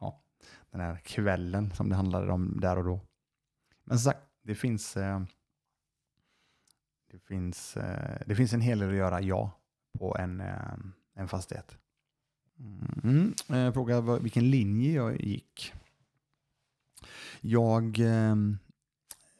ja, 0.00 0.22
den 0.70 0.80
här 0.80 0.96
kvällen 0.96 1.70
som 1.70 1.88
det 1.88 1.96
handlade 1.96 2.32
om 2.32 2.60
där 2.60 2.78
och 2.78 2.84
då. 2.84 3.00
Men 3.84 3.98
som 3.98 4.12
sagt, 4.12 4.26
det 4.44 4.54
finns, 4.54 4.96
eh, 4.96 5.22
det 7.10 7.18
finns, 7.18 7.76
eh, 7.76 8.20
det 8.26 8.34
finns 8.34 8.52
en 8.52 8.60
hel 8.60 8.78
del 8.78 8.88
att 8.88 8.96
göra, 8.96 9.20
ja, 9.20 9.58
på 9.98 10.16
en 10.18 10.42
en 11.14 11.28
fastighet. 11.28 11.76
Mm. 13.04 13.34
Eh, 13.50 13.58
jag 13.58 13.74
frågade 13.74 14.18
vilken 14.18 14.50
linje 14.50 14.92
jag 14.92 15.20
gick. 15.20 15.72
Jag, 17.40 17.98
eh, 17.98 18.36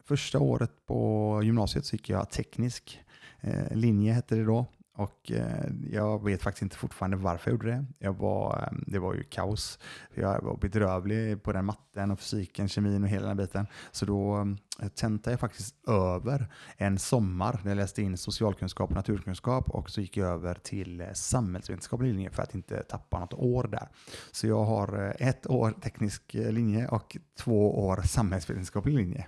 första 0.04 0.38
året 0.38 0.86
på 0.86 1.40
gymnasiet 1.44 1.86
så 1.86 1.96
gick 1.96 2.08
jag 2.08 2.30
teknisk 2.30 3.00
eh, 3.40 3.76
linje, 3.76 4.12
hette 4.12 4.34
det 4.34 4.44
då. 4.44 4.66
Och 4.94 5.32
eh, 5.32 5.70
jag 5.90 6.24
vet 6.24 6.42
faktiskt 6.42 6.62
inte 6.62 6.76
fortfarande 6.76 7.16
varför 7.16 7.50
jag 7.50 7.54
gjorde 7.54 7.70
det. 7.70 7.86
Jag 7.98 8.12
var, 8.12 8.68
ehm, 8.68 8.84
det 8.86 8.98
var 8.98 9.14
ju 9.14 9.22
kaos. 9.22 9.78
Jag 10.14 10.42
var 10.42 10.56
bedrövlig 10.56 11.42
på 11.42 11.52
den 11.52 11.64
matten 11.64 12.10
och 12.10 12.20
fysiken, 12.20 12.68
kemin 12.68 13.02
och 13.02 13.08
hela 13.08 13.28
den 13.28 13.36
biten. 13.36 13.66
Så 13.90 14.06
då 14.06 14.32
ehm, 14.34 14.58
tentade 14.94 15.32
jag 15.32 15.40
faktiskt 15.40 15.88
över 15.88 16.52
en 16.76 16.98
sommar 16.98 17.60
när 17.62 17.70
jag 17.70 17.76
läste 17.76 18.02
in 18.02 18.16
socialkunskap 18.16 18.90
och 18.90 18.96
naturkunskap 18.96 19.70
och 19.70 19.90
så 19.90 20.00
gick 20.00 20.16
jag 20.16 20.28
över 20.28 20.54
till 20.54 21.00
eh, 21.00 21.12
samhällsvetenskaplig 21.12 22.08
linje 22.08 22.30
för 22.30 22.42
att 22.42 22.54
inte 22.54 22.82
tappa 22.82 23.18
något 23.18 23.34
år 23.34 23.64
där. 23.64 23.88
Så 24.32 24.46
jag 24.46 24.64
har 24.64 25.04
eh, 25.04 25.28
ett 25.28 25.46
år 25.46 25.70
teknisk 25.70 26.34
eh, 26.34 26.52
linje 26.52 26.88
och 26.88 27.16
två 27.38 27.86
år 27.86 28.02
samhällsvetenskaplig 28.02 28.94
linje. 28.94 29.26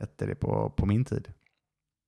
Hette 0.00 0.26
det 0.26 0.34
på, 0.34 0.70
på 0.76 0.86
min 0.86 1.04
tid. 1.04 1.32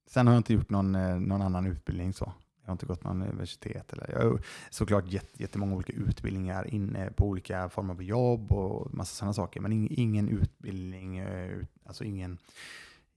Sen 0.07 0.27
har 0.27 0.35
jag 0.35 0.41
inte 0.41 0.55
gjort 0.55 0.71
någon, 0.71 0.95
eh, 0.95 1.21
någon 1.21 1.43
annan 1.43 1.67
utbildning 1.67 2.13
så. 2.13 2.33
Jag 2.61 2.69
har 2.69 2.73
inte 2.73 2.87
gått 2.87 3.05
någon 3.05 3.23
universitet. 3.23 3.93
Eller, 3.93 4.11
jag 4.11 4.31
har 4.31 4.41
såklart 4.71 5.13
jätt, 5.13 5.41
jättemånga 5.41 5.75
olika 5.75 5.93
utbildningar 5.93 6.75
inne 6.75 7.11
på 7.11 7.27
olika 7.29 7.69
former 7.69 7.95
av 7.95 8.03
jobb 8.03 8.53
och 8.53 8.95
massa 8.95 9.15
sådana 9.15 9.33
saker. 9.33 9.61
Men 9.61 9.73
ing, 9.73 9.89
ingen 9.91 10.29
utbildning, 10.29 11.19
eh, 11.19 11.59
alltså 11.85 12.05
ingen, 12.05 12.39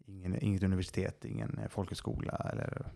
ingen, 0.06 0.44
inget 0.44 0.64
universitet, 0.64 1.26
ingen 1.26 1.58
eh, 1.58 1.68
folkhögskola 1.68 2.32
eller 2.54 2.92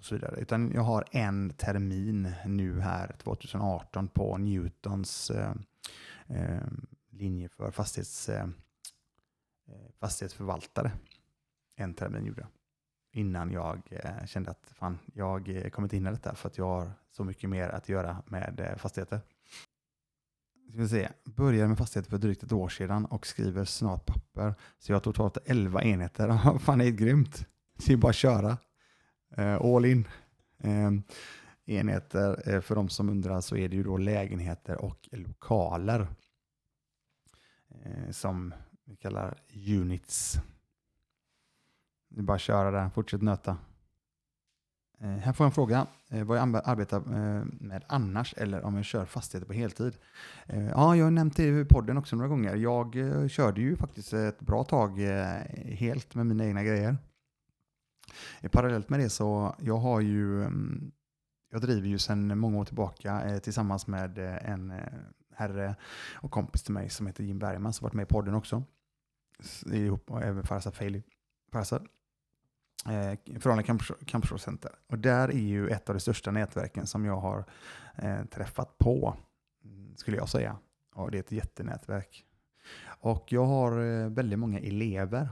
och 0.00 0.04
så 0.04 0.14
vidare. 0.14 0.40
Utan 0.40 0.72
jag 0.74 0.82
har 0.82 1.04
en 1.10 1.50
termin 1.50 2.32
nu 2.46 2.80
här 2.80 3.16
2018 3.18 4.08
på 4.08 4.38
Newtons 4.38 5.30
eh, 5.30 5.52
eh, 6.26 6.66
linje 7.10 7.48
för 7.48 7.70
fastighets, 7.70 8.28
eh, 8.28 8.46
fastighetsförvaltare. 10.00 10.92
En 11.76 11.94
termin 11.94 12.26
gjorde 12.26 12.40
jag 12.40 12.59
innan 13.12 13.50
jag 13.50 13.82
eh, 13.90 14.26
kände 14.26 14.50
att 14.50 14.70
fan, 14.74 14.98
jag 15.14 15.48
eh, 15.48 15.70
kommer 15.70 15.86
inte 15.86 15.96
hinna 15.96 16.10
detta 16.10 16.34
för 16.34 16.48
att 16.48 16.58
jag 16.58 16.66
har 16.66 16.92
så 17.10 17.24
mycket 17.24 17.50
mer 17.50 17.68
att 17.68 17.88
göra 17.88 18.22
med 18.26 18.60
eh, 18.60 18.76
fastigheter. 18.76 19.20
Ska 20.68 20.78
vi 20.78 20.88
se. 20.88 21.08
Började 21.24 21.68
med 21.68 21.78
fastigheter 21.78 22.10
för 22.10 22.18
drygt 22.18 22.42
ett 22.42 22.52
år 22.52 22.68
sedan 22.68 23.04
och 23.04 23.26
skriver 23.26 23.64
snart 23.64 24.06
papper. 24.06 24.54
Så 24.78 24.92
jag 24.92 24.96
har 24.96 25.00
totalt 25.00 25.38
11 25.44 25.82
enheter. 25.82 26.58
fan, 26.58 26.78
det 26.78 26.84
är 26.84 26.90
grymt. 26.90 27.46
Det 27.86 27.92
är 27.92 27.96
bara 27.96 28.08
att 28.08 28.14
köra. 28.14 28.56
all 29.36 29.84
in. 29.84 30.08
Ehm, 30.58 31.02
enheter, 31.66 32.60
för 32.60 32.74
de 32.74 32.88
som 32.88 33.08
undrar 33.08 33.40
så 33.40 33.56
är 33.56 33.68
det 33.68 33.76
ju 33.76 33.82
då 33.82 33.96
lägenheter 33.96 34.84
och 34.84 35.08
lokaler. 35.12 36.06
som 38.10 38.54
vi 38.84 38.96
kallar 38.96 39.42
units. 39.68 40.40
Det 42.10 42.20
är 42.20 42.22
bara 42.22 42.34
att 42.34 42.40
köra 42.40 42.70
där, 42.70 42.90
fortsätt 42.90 43.22
nöta. 43.22 43.56
Eh, 45.00 45.08
här 45.08 45.32
får 45.32 45.44
jag 45.44 45.48
en 45.48 45.54
fråga, 45.54 45.86
eh, 46.10 46.24
vad 46.24 46.38
jag 46.38 46.60
arbetar 46.64 46.96
eh, 46.96 47.44
med 47.60 47.84
annars 47.86 48.34
eller 48.36 48.62
om 48.62 48.76
jag 48.76 48.84
kör 48.84 49.04
fastigheter 49.04 49.46
på 49.46 49.52
heltid. 49.52 49.96
Eh, 50.46 50.68
ja, 50.68 50.96
jag 50.96 51.04
har 51.04 51.10
nämnt 51.10 51.36
det 51.36 51.60
i 51.60 51.64
podden 51.64 51.96
också 51.96 52.16
några 52.16 52.28
gånger. 52.28 52.56
Jag 52.56 52.96
eh, 52.96 53.28
körde 53.28 53.60
ju 53.60 53.76
faktiskt 53.76 54.12
ett 54.12 54.40
bra 54.40 54.64
tag 54.64 55.02
eh, 55.02 55.24
helt 55.74 56.14
med 56.14 56.26
mina 56.26 56.44
egna 56.44 56.62
grejer. 56.62 56.96
Eh, 58.40 58.50
parallellt 58.50 58.88
med 58.88 59.00
det 59.00 59.10
så 59.10 59.56
jag 59.60 59.76
har 59.76 60.00
ju, 60.00 60.44
mm, 60.44 60.92
jag 61.50 61.60
driver 61.62 61.88
ju 61.88 61.98
sedan 61.98 62.38
många 62.38 62.58
år 62.58 62.64
tillbaka 62.64 63.22
eh, 63.24 63.38
tillsammans 63.38 63.86
med 63.86 64.18
eh, 64.18 64.50
en 64.50 64.72
herre 65.34 65.76
och 66.14 66.30
kompis 66.30 66.62
till 66.62 66.74
mig 66.74 66.90
som 66.90 67.06
heter 67.06 67.24
Jim 67.24 67.38
Bergman 67.38 67.72
som 67.72 67.84
varit 67.84 67.94
med 67.94 68.02
i 68.02 68.06
podden 68.06 68.34
också. 68.34 68.62
Ihop 69.72 70.10
och 70.10 70.22
även 70.22 70.44
Farzad 70.44 70.74
Feili. 70.74 71.02
Farzad 71.52 71.86
eh, 72.86 73.38
Förhållande 73.40 73.82
Campus 74.06 74.42
Center. 74.42 74.72
Och 74.88 74.98
där 74.98 75.28
är 75.28 75.38
ju 75.38 75.68
ett 75.68 75.88
av 75.88 75.94
de 75.94 76.00
största 76.00 76.30
nätverken 76.30 76.86
som 76.86 77.04
jag 77.04 77.16
har 77.16 77.44
eh, 77.96 78.24
träffat 78.24 78.78
på, 78.78 79.16
skulle 79.96 80.16
jag 80.16 80.28
säga. 80.28 80.56
Och 80.94 81.10
det 81.10 81.18
är 81.18 81.20
ett 81.20 81.32
jättenätverk. 81.32 82.26
Och 82.84 83.32
jag 83.32 83.46
har 83.46 83.80
eh, 83.80 84.08
väldigt 84.08 84.38
många 84.38 84.58
elever. 84.58 85.28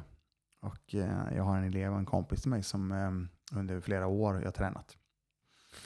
Och 0.60 0.94
eh, 0.94 1.36
jag 1.36 1.44
har 1.44 1.56
en 1.56 1.64
elev 1.64 1.92
och 1.92 1.98
en 1.98 2.06
kompis 2.06 2.42
till 2.42 2.50
mig 2.50 2.62
som 2.62 2.92
eh, 2.92 3.58
under 3.58 3.80
flera 3.80 4.06
år 4.06 4.34
jag 4.34 4.44
har 4.44 4.52
tränat. 4.52 4.96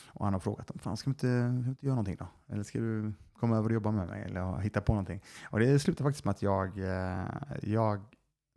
Och 0.07 0.25
han 0.25 0.33
har 0.33 0.41
frågat 0.41 0.71
om 0.71 0.79
fan 0.79 0.97
ska 0.97 1.11
vi 1.11 1.13
inte, 1.13 1.53
inte 1.69 1.87
göra 1.87 1.95
någonting 1.95 2.17
då? 2.17 2.29
Eller 2.49 2.63
ska 2.63 2.79
du 2.79 3.13
komma 3.33 3.57
över 3.57 3.69
och 3.69 3.75
jobba 3.75 3.91
med 3.91 4.09
mig 4.09 4.23
eller 4.23 4.59
hitta 4.59 4.81
på 4.81 4.93
någonting? 4.93 5.23
Och 5.51 5.61
det 5.61 5.79
slutade 5.79 6.09
faktiskt 6.09 6.25
med 6.25 6.33
att 6.33 6.43
jag, 6.43 6.79
eh, 6.79 7.27
jag 7.63 8.05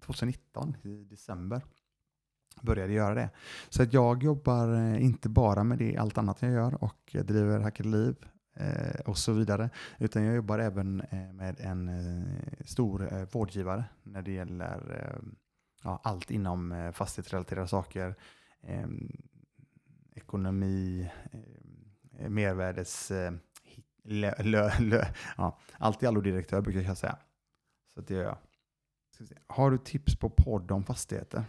2019 0.02 0.78
i 0.84 1.04
december 1.04 1.62
började 2.62 2.94
göra 2.94 3.14
det. 3.16 3.30
Så 3.70 3.84
att 3.84 3.94
jag 3.94 4.24
jobbar 4.24 4.74
eh, 4.74 5.04
inte 5.06 5.30
bara 5.30 5.64
med 5.64 5.78
det, 5.78 5.98
allt 5.98 6.18
annat 6.18 6.42
jag 6.42 6.52
gör 6.52 6.84
och 6.84 7.16
driver 7.24 7.60
Hackade 7.60 7.90
Liv 7.90 8.16
eh, 8.56 9.00
och 9.06 9.18
så 9.18 9.34
vidare, 9.34 9.70
utan 10.00 10.24
jag 10.24 10.36
jobbar 10.36 10.60
även 10.60 11.02
eh, 11.02 11.34
med 11.34 11.60
en 11.60 11.88
eh, 11.90 12.66
stor 12.66 13.14
eh, 13.14 13.28
vårdgivare 13.32 13.86
när 14.04 14.22
det 14.22 14.32
gäller 14.32 15.02
eh, 15.02 15.28
ja, 15.84 16.00
allt 16.04 16.32
inom 16.32 16.72
eh, 16.72 16.92
fastighetsrelaterade 16.92 17.68
saker, 17.68 18.16
eh, 18.62 18.88
ekonomi, 20.16 21.12
eh, 22.20 22.30
mervärdes... 22.30 23.12
Lö, 24.08 24.44
lö, 24.44 24.72
lö, 24.80 25.06
ja, 25.38 25.60
allt 25.78 26.04
i 26.04 26.06
allo 26.06 26.22
direktör 26.22 26.62
brukar 26.62 26.82
jag 26.82 26.98
säga. 26.98 27.18
Så 27.94 28.02
det 28.02 28.14
gör 28.14 28.24
jag. 28.24 28.38
Har 29.48 29.72
du 29.72 29.78
tips 29.78 30.16
på 30.16 30.30
podd 30.30 30.72
om 30.72 30.84
fastigheter? 30.84 31.44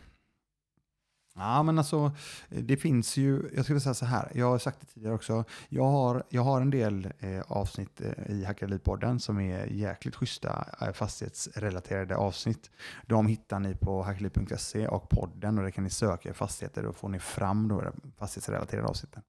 Ja, 1.38 1.62
men 1.62 1.78
alltså 1.78 2.12
det 2.48 2.76
finns 2.76 3.16
ju, 3.16 3.50
jag 3.54 3.64
skulle 3.64 3.80
säga 3.80 3.94
så 3.94 4.06
här, 4.06 4.32
jag 4.34 4.46
har 4.46 4.58
sagt 4.58 4.80
det 4.80 4.86
tidigare 4.86 5.14
också, 5.14 5.44
jag 5.68 5.84
har, 5.84 6.22
jag 6.28 6.42
har 6.42 6.60
en 6.60 6.70
del 6.70 7.12
eh, 7.18 7.40
avsnitt 7.48 8.00
eh, 8.00 8.30
i 8.30 8.44
Hackarlivpodden 8.44 9.20
som 9.20 9.40
är 9.40 9.66
jäkligt 9.66 10.14
schyssta 10.14 10.68
eh, 10.80 10.92
fastighetsrelaterade 10.92 12.16
avsnitt. 12.16 12.70
De 13.06 13.26
hittar 13.26 13.58
ni 13.58 13.74
på 13.74 14.02
hackarliv.se 14.02 14.88
och 14.88 15.08
podden 15.08 15.58
och 15.58 15.64
där 15.64 15.70
kan 15.70 15.84
ni 15.84 15.90
söka 15.90 16.34
fastigheter, 16.34 16.86
och 16.86 16.96
får 16.96 17.08
ni 17.08 17.18
fram 17.18 17.68
då 17.68 17.82
fastighetsrelaterade 18.18 18.88
avsnitten. 18.88 19.22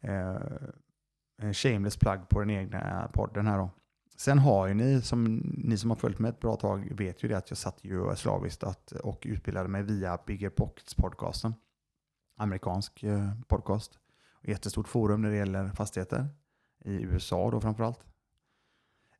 Eh, 0.00 1.52
shameless 1.52 1.96
plug 1.96 2.28
på 2.28 2.40
den 2.40 2.50
egna 2.50 3.10
podden 3.12 3.46
här 3.46 3.58
då. 3.58 3.70
Sen 4.20 4.38
har 4.38 4.66
ju 4.66 4.74
ni, 4.74 5.02
som, 5.02 5.24
ni 5.56 5.78
som 5.78 5.90
har 5.90 5.96
följt 5.96 6.18
mig 6.18 6.28
ett 6.28 6.40
bra 6.40 6.56
tag, 6.56 6.92
vet 6.96 7.24
ju 7.24 7.28
det 7.28 7.36
att 7.36 7.50
jag 7.50 7.58
satt 7.58 7.84
ju 7.84 8.16
slaviskt 8.16 8.64
att, 8.64 8.92
och 8.92 9.22
utbildade 9.26 9.68
mig 9.68 9.82
via 9.82 10.18
Bigger 10.26 10.50
Pockets 10.50 10.94
podcasten. 10.94 11.54
Amerikansk 12.36 13.02
eh, 13.02 13.32
podcast. 13.48 13.98
Jättestort 14.42 14.88
forum 14.88 15.22
när 15.22 15.30
det 15.30 15.36
gäller 15.36 15.68
fastigheter. 15.68 16.28
I 16.84 17.02
USA 17.02 17.50
då 17.50 17.60
framförallt. 17.60 18.00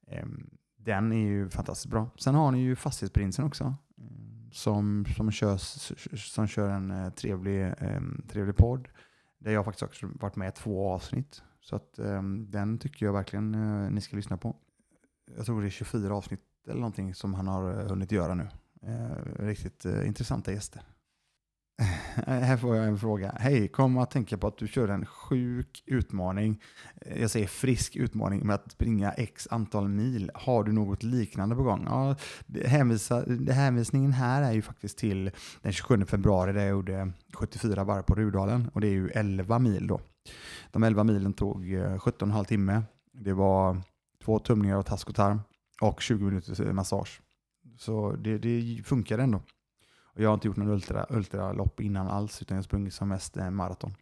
Ehm, 0.06 0.50
den 0.76 1.12
är 1.12 1.26
ju 1.26 1.50
fantastiskt 1.50 1.90
bra. 1.90 2.10
Sen 2.18 2.34
har 2.34 2.52
ni 2.52 2.58
ju 2.58 2.76
Fastighetsprinsen 2.76 3.44
också. 3.44 3.74
Mm, 3.98 4.50
som, 4.52 5.04
som, 5.16 5.30
kör, 5.30 5.56
som 6.16 6.46
kör 6.46 6.68
en 6.68 6.90
eh, 6.90 7.10
trevlig, 7.10 7.74
ehm, 7.78 8.26
trevlig 8.28 8.56
podd. 8.56 8.88
Där 9.38 9.52
jag 9.52 9.64
faktiskt 9.64 9.82
också 9.82 10.08
varit 10.20 10.36
med 10.36 10.48
i 10.48 10.52
två 10.52 10.90
avsnitt. 10.90 11.42
Så 11.60 11.76
att, 11.76 11.98
ehm, 11.98 12.50
den 12.50 12.78
tycker 12.78 13.06
jag 13.06 13.12
verkligen 13.12 13.54
eh, 13.54 13.90
ni 13.90 14.00
ska 14.00 14.16
lyssna 14.16 14.36
på 14.36 14.56
jag 15.36 15.46
tror 15.46 15.60
det 15.60 15.68
är 15.68 15.70
24 15.70 16.14
avsnitt 16.14 16.40
eller 16.66 16.80
någonting 16.80 17.14
som 17.14 17.34
han 17.34 17.48
har 17.48 17.80
eh, 17.80 17.88
hunnit 17.88 18.12
göra 18.12 18.34
nu. 18.34 18.48
Eh, 18.82 19.44
riktigt 19.44 19.84
eh, 19.84 20.06
intressanta 20.06 20.52
gäster. 20.52 20.82
Här 22.26 22.56
får 22.56 22.76
jag 22.76 22.86
en 22.86 22.98
fråga. 22.98 23.32
Hej, 23.38 23.68
kom 23.68 23.98
att 23.98 24.10
tänka 24.10 24.38
på 24.38 24.46
att 24.46 24.58
du 24.58 24.68
kör 24.68 24.88
en 24.88 25.06
sjuk 25.06 25.82
utmaning. 25.86 26.62
Eh, 27.00 27.20
jag 27.20 27.30
säger 27.30 27.46
frisk 27.46 27.96
utmaning 27.96 28.46
med 28.46 28.54
att 28.54 28.72
springa 28.72 29.12
x 29.12 29.48
antal 29.50 29.88
mil. 29.88 30.30
Har 30.34 30.64
du 30.64 30.72
något 30.72 31.02
liknande 31.02 31.56
på 31.56 31.62
gång? 31.62 31.84
Ja, 31.86 32.16
hänvisa, 32.64 33.24
hänvisningen 33.50 34.12
här 34.12 34.42
är 34.42 34.52
ju 34.52 34.62
faktiskt 34.62 34.98
till 34.98 35.30
den 35.62 35.72
27 35.72 36.04
februari 36.04 36.52
där 36.52 36.60
jag 36.60 36.70
gjorde 36.70 37.12
74 37.34 37.84
varv 37.84 38.02
på 38.02 38.14
Rudalen 38.14 38.70
och 38.74 38.80
det 38.80 38.88
är 38.88 38.92
ju 38.92 39.08
11 39.08 39.58
mil 39.58 39.86
då. 39.86 40.00
De 40.70 40.82
11 40.82 41.04
milen 41.04 41.32
tog 41.32 41.72
eh, 41.72 41.78
17,5 41.78 42.44
timme. 42.44 42.82
Det 43.12 43.32
var 43.32 43.82
två 44.28 44.38
tumningar 44.38 44.76
av 44.76 44.82
task 44.82 45.08
och 45.08 45.14
tarm 45.14 45.40
och 45.80 46.00
20 46.00 46.24
minuters 46.24 46.60
eh, 46.60 46.72
massage. 46.72 47.20
Så 47.78 48.12
det, 48.12 48.38
det 48.38 48.82
funkar 48.84 49.18
ändå. 49.18 49.42
Och 50.02 50.20
jag 50.20 50.28
har 50.28 50.34
inte 50.34 50.46
gjort 50.46 50.56
någon 50.56 50.68
ultra, 50.68 51.06
ultralopp 51.10 51.80
innan 51.80 52.08
alls, 52.08 52.42
utan 52.42 52.54
jag 52.54 52.58
har 52.58 52.64
sprungit 52.64 52.94
som 52.94 53.08
mest 53.08 53.36
eh, 53.36 53.50
maraton. 53.50 53.94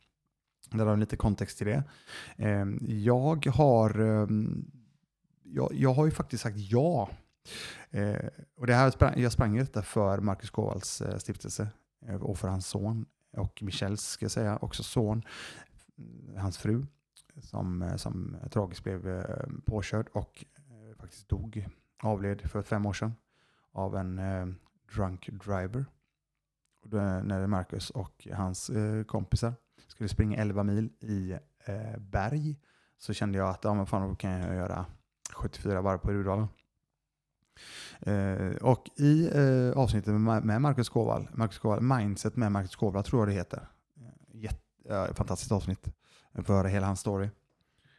Där 0.70 0.87
har 0.87 0.97
lite 0.97 1.16
kontext 1.16 1.59
till 1.59 1.66
det. 1.66 1.85
Eh, 2.37 2.66
jag 2.89 3.47
har, 3.47 4.01
eh, 4.01 4.29
jag, 5.43 5.70
jag 5.74 5.95
har 5.95 6.05
ju 6.05 6.11
faktiskt 6.11 6.43
sagt 6.43 6.57
ja. 6.59 7.11
Eh, 7.91 8.27
och 8.57 8.66
det 8.66 8.74
här 8.74 8.91
sprang, 8.91 9.20
jag 9.20 9.33
sprang 9.33 9.57
detta 9.57 9.83
för 9.83 10.18
Marcus 10.18 10.51
Kowals 10.51 11.01
eh, 11.01 11.18
stiftelse 11.18 11.68
eh, 12.07 12.22
och 12.22 12.39
för 12.39 12.49
hans 12.49 12.66
son 12.66 13.07
och 13.37 13.62
Michels, 13.62 14.03
ska 14.03 14.24
jag 14.24 14.33
säga, 14.33 14.59
också 14.61 14.83
son, 14.83 15.22
hans 16.37 16.59
fru 16.59 16.87
som, 17.41 17.82
eh, 17.82 17.97
som 17.97 18.37
tragiskt 18.51 18.84
blev 18.84 19.09
eh, 19.09 19.47
påkörd 19.64 20.09
och 20.12 20.45
eh, 20.57 20.97
faktiskt 20.97 21.28
dog, 21.28 21.66
avled 22.03 22.51
för 22.51 22.62
fem 22.62 22.87
år 22.87 22.93
sedan 22.93 23.14
av 23.72 23.97
en 23.97 24.20
drunk 24.95 25.28
driver. 25.32 25.84
När 27.22 27.47
Marcus 27.47 27.91
och 27.91 28.28
hans 28.32 28.70
kompisar 29.07 29.55
Skulle 29.87 30.09
springa 30.09 30.37
11 30.37 30.62
mil 30.62 30.91
i 31.01 31.39
berg. 31.99 32.57
Så 32.99 33.12
kände 33.12 33.39
jag 33.39 33.49
att 33.49 33.64
ja, 33.64 33.74
men 33.74 33.87
fan, 33.87 34.09
då 34.09 34.14
kan 34.14 34.30
jag 34.30 34.55
göra 34.55 34.87
74 35.34 35.80
varv 35.80 35.99
på 35.99 36.12
Rudalen. 36.12 36.49
Uh, 38.07 38.57
och 38.57 38.91
i 38.97 39.30
uh, 39.39 39.78
avsnittet 39.78 40.14
med, 40.14 40.45
med 40.45 40.61
Marcus 40.61 40.89
Kåvall, 40.89 41.28
Marcus 41.32 41.59
Kåvall, 41.59 41.80
Mindset 41.82 42.37
med 42.37 42.53
Marcus 42.53 42.76
Kåvall 42.76 43.05
tror 43.05 43.20
jag 43.20 43.28
det 43.28 43.34
heter. 43.34 43.68
Jätte, 44.32 44.59
uh, 44.91 45.14
fantastiskt 45.14 45.53
avsnitt 45.53 45.89
få 46.45 46.53
höra 46.53 46.68
hela 46.68 46.87
hans 46.87 47.01
story. 47.01 47.28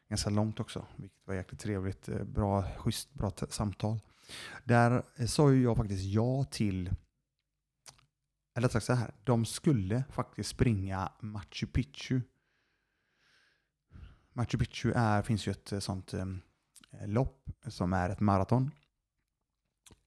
Ganska 0.09 0.29
långt 0.29 0.59
också, 0.59 0.85
vilket 0.95 1.27
var 1.27 1.33
jäkligt 1.33 1.59
trevligt. 1.59 2.09
Eh, 2.09 2.23
bra, 2.23 2.63
schysst, 2.77 3.13
bra 3.13 3.31
samtal. 3.49 3.99
Där 4.63 5.03
eh, 5.15 5.25
sa 5.25 5.51
ju 5.51 5.63
jag 5.63 5.77
faktiskt 5.77 6.03
ja 6.03 6.43
till, 6.43 6.89
eller 8.55 8.67
sagt 8.67 8.85
så 8.85 8.93
här, 8.93 9.13
de 9.23 9.45
skulle 9.45 10.03
faktiskt 10.11 10.49
springa 10.49 11.11
Machu 11.19 11.67
Picchu. 11.67 12.21
Machu 14.33 14.57
Picchu 14.57 14.91
är, 14.95 15.21
finns 15.21 15.47
ju 15.47 15.51
ett 15.51 15.71
eh, 15.71 15.79
sånt 15.79 16.13
eh, 16.13 16.25
lopp 17.05 17.49
som 17.67 17.93
är 17.93 18.09
ett 18.09 18.19
maraton. 18.19 18.71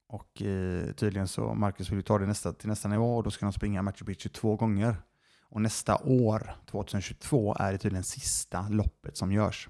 Och 0.07 0.43
eh, 0.43 0.93
tydligen 0.93 1.28
så 1.28 1.55
Marcus 1.55 1.91
vill 1.91 2.03
ta 2.03 2.18
det 2.18 2.26
nästa, 2.26 2.53
till 2.53 2.68
nästa 2.68 2.89
nivå 2.89 3.16
och 3.16 3.22
då 3.22 3.31
ska 3.31 3.47
de 3.47 3.53
springa 3.53 3.83
Machu 3.83 4.05
Picchu 4.05 4.28
två 4.28 4.57
gånger. 4.57 4.97
Och 5.51 5.62
nästa 5.62 5.96
år, 5.96 6.57
2022, 6.66 7.57
är 7.59 7.72
det 7.72 7.78
tydligen 7.78 8.05
sista 8.05 8.68
loppet 8.68 9.16
som 9.16 9.32
görs. 9.32 9.68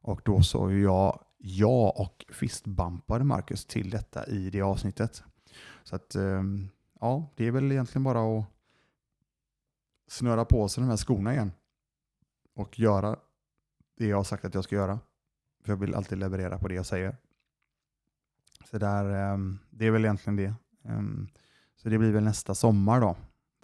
Och 0.00 0.20
då 0.24 0.42
sa 0.42 0.72
jag 0.72 1.24
ja 1.38 1.94
och 1.96 2.24
fistbumpade 2.28 3.24
Marcus 3.24 3.64
till 3.64 3.90
detta 3.90 4.26
i 4.26 4.50
det 4.50 4.62
avsnittet. 4.62 5.22
Så 5.84 5.96
att 5.96 6.14
ehm, 6.14 6.68
ja, 7.00 7.32
det 7.36 7.46
är 7.46 7.50
väl 7.50 7.72
egentligen 7.72 8.04
bara 8.04 8.38
att 8.38 8.44
snöra 10.08 10.44
på 10.44 10.68
sig 10.68 10.80
de 10.82 10.90
här 10.90 10.96
skorna 10.96 11.32
igen. 11.32 11.52
Och 12.54 12.78
göra 12.78 13.16
det 13.98 14.06
jag 14.06 14.16
har 14.16 14.24
sagt 14.24 14.44
att 14.44 14.54
jag 14.54 14.64
ska 14.64 14.74
göra. 14.74 14.98
För 15.64 15.72
jag 15.72 15.76
vill 15.76 15.94
alltid 15.94 16.18
leverera 16.18 16.58
på 16.58 16.68
det 16.68 16.74
jag 16.74 16.86
säger. 16.86 17.16
Så 18.70 18.78
där, 18.78 19.04
ehm, 19.04 19.58
det 19.70 19.86
är 19.86 19.90
väl 19.90 20.04
egentligen 20.04 20.36
det. 20.36 20.54
Ehm, 20.84 21.28
så 21.76 21.88
det 21.88 21.98
blir 21.98 22.12
väl 22.12 22.24
nästa 22.24 22.54
sommar 22.54 23.00
då. 23.00 23.16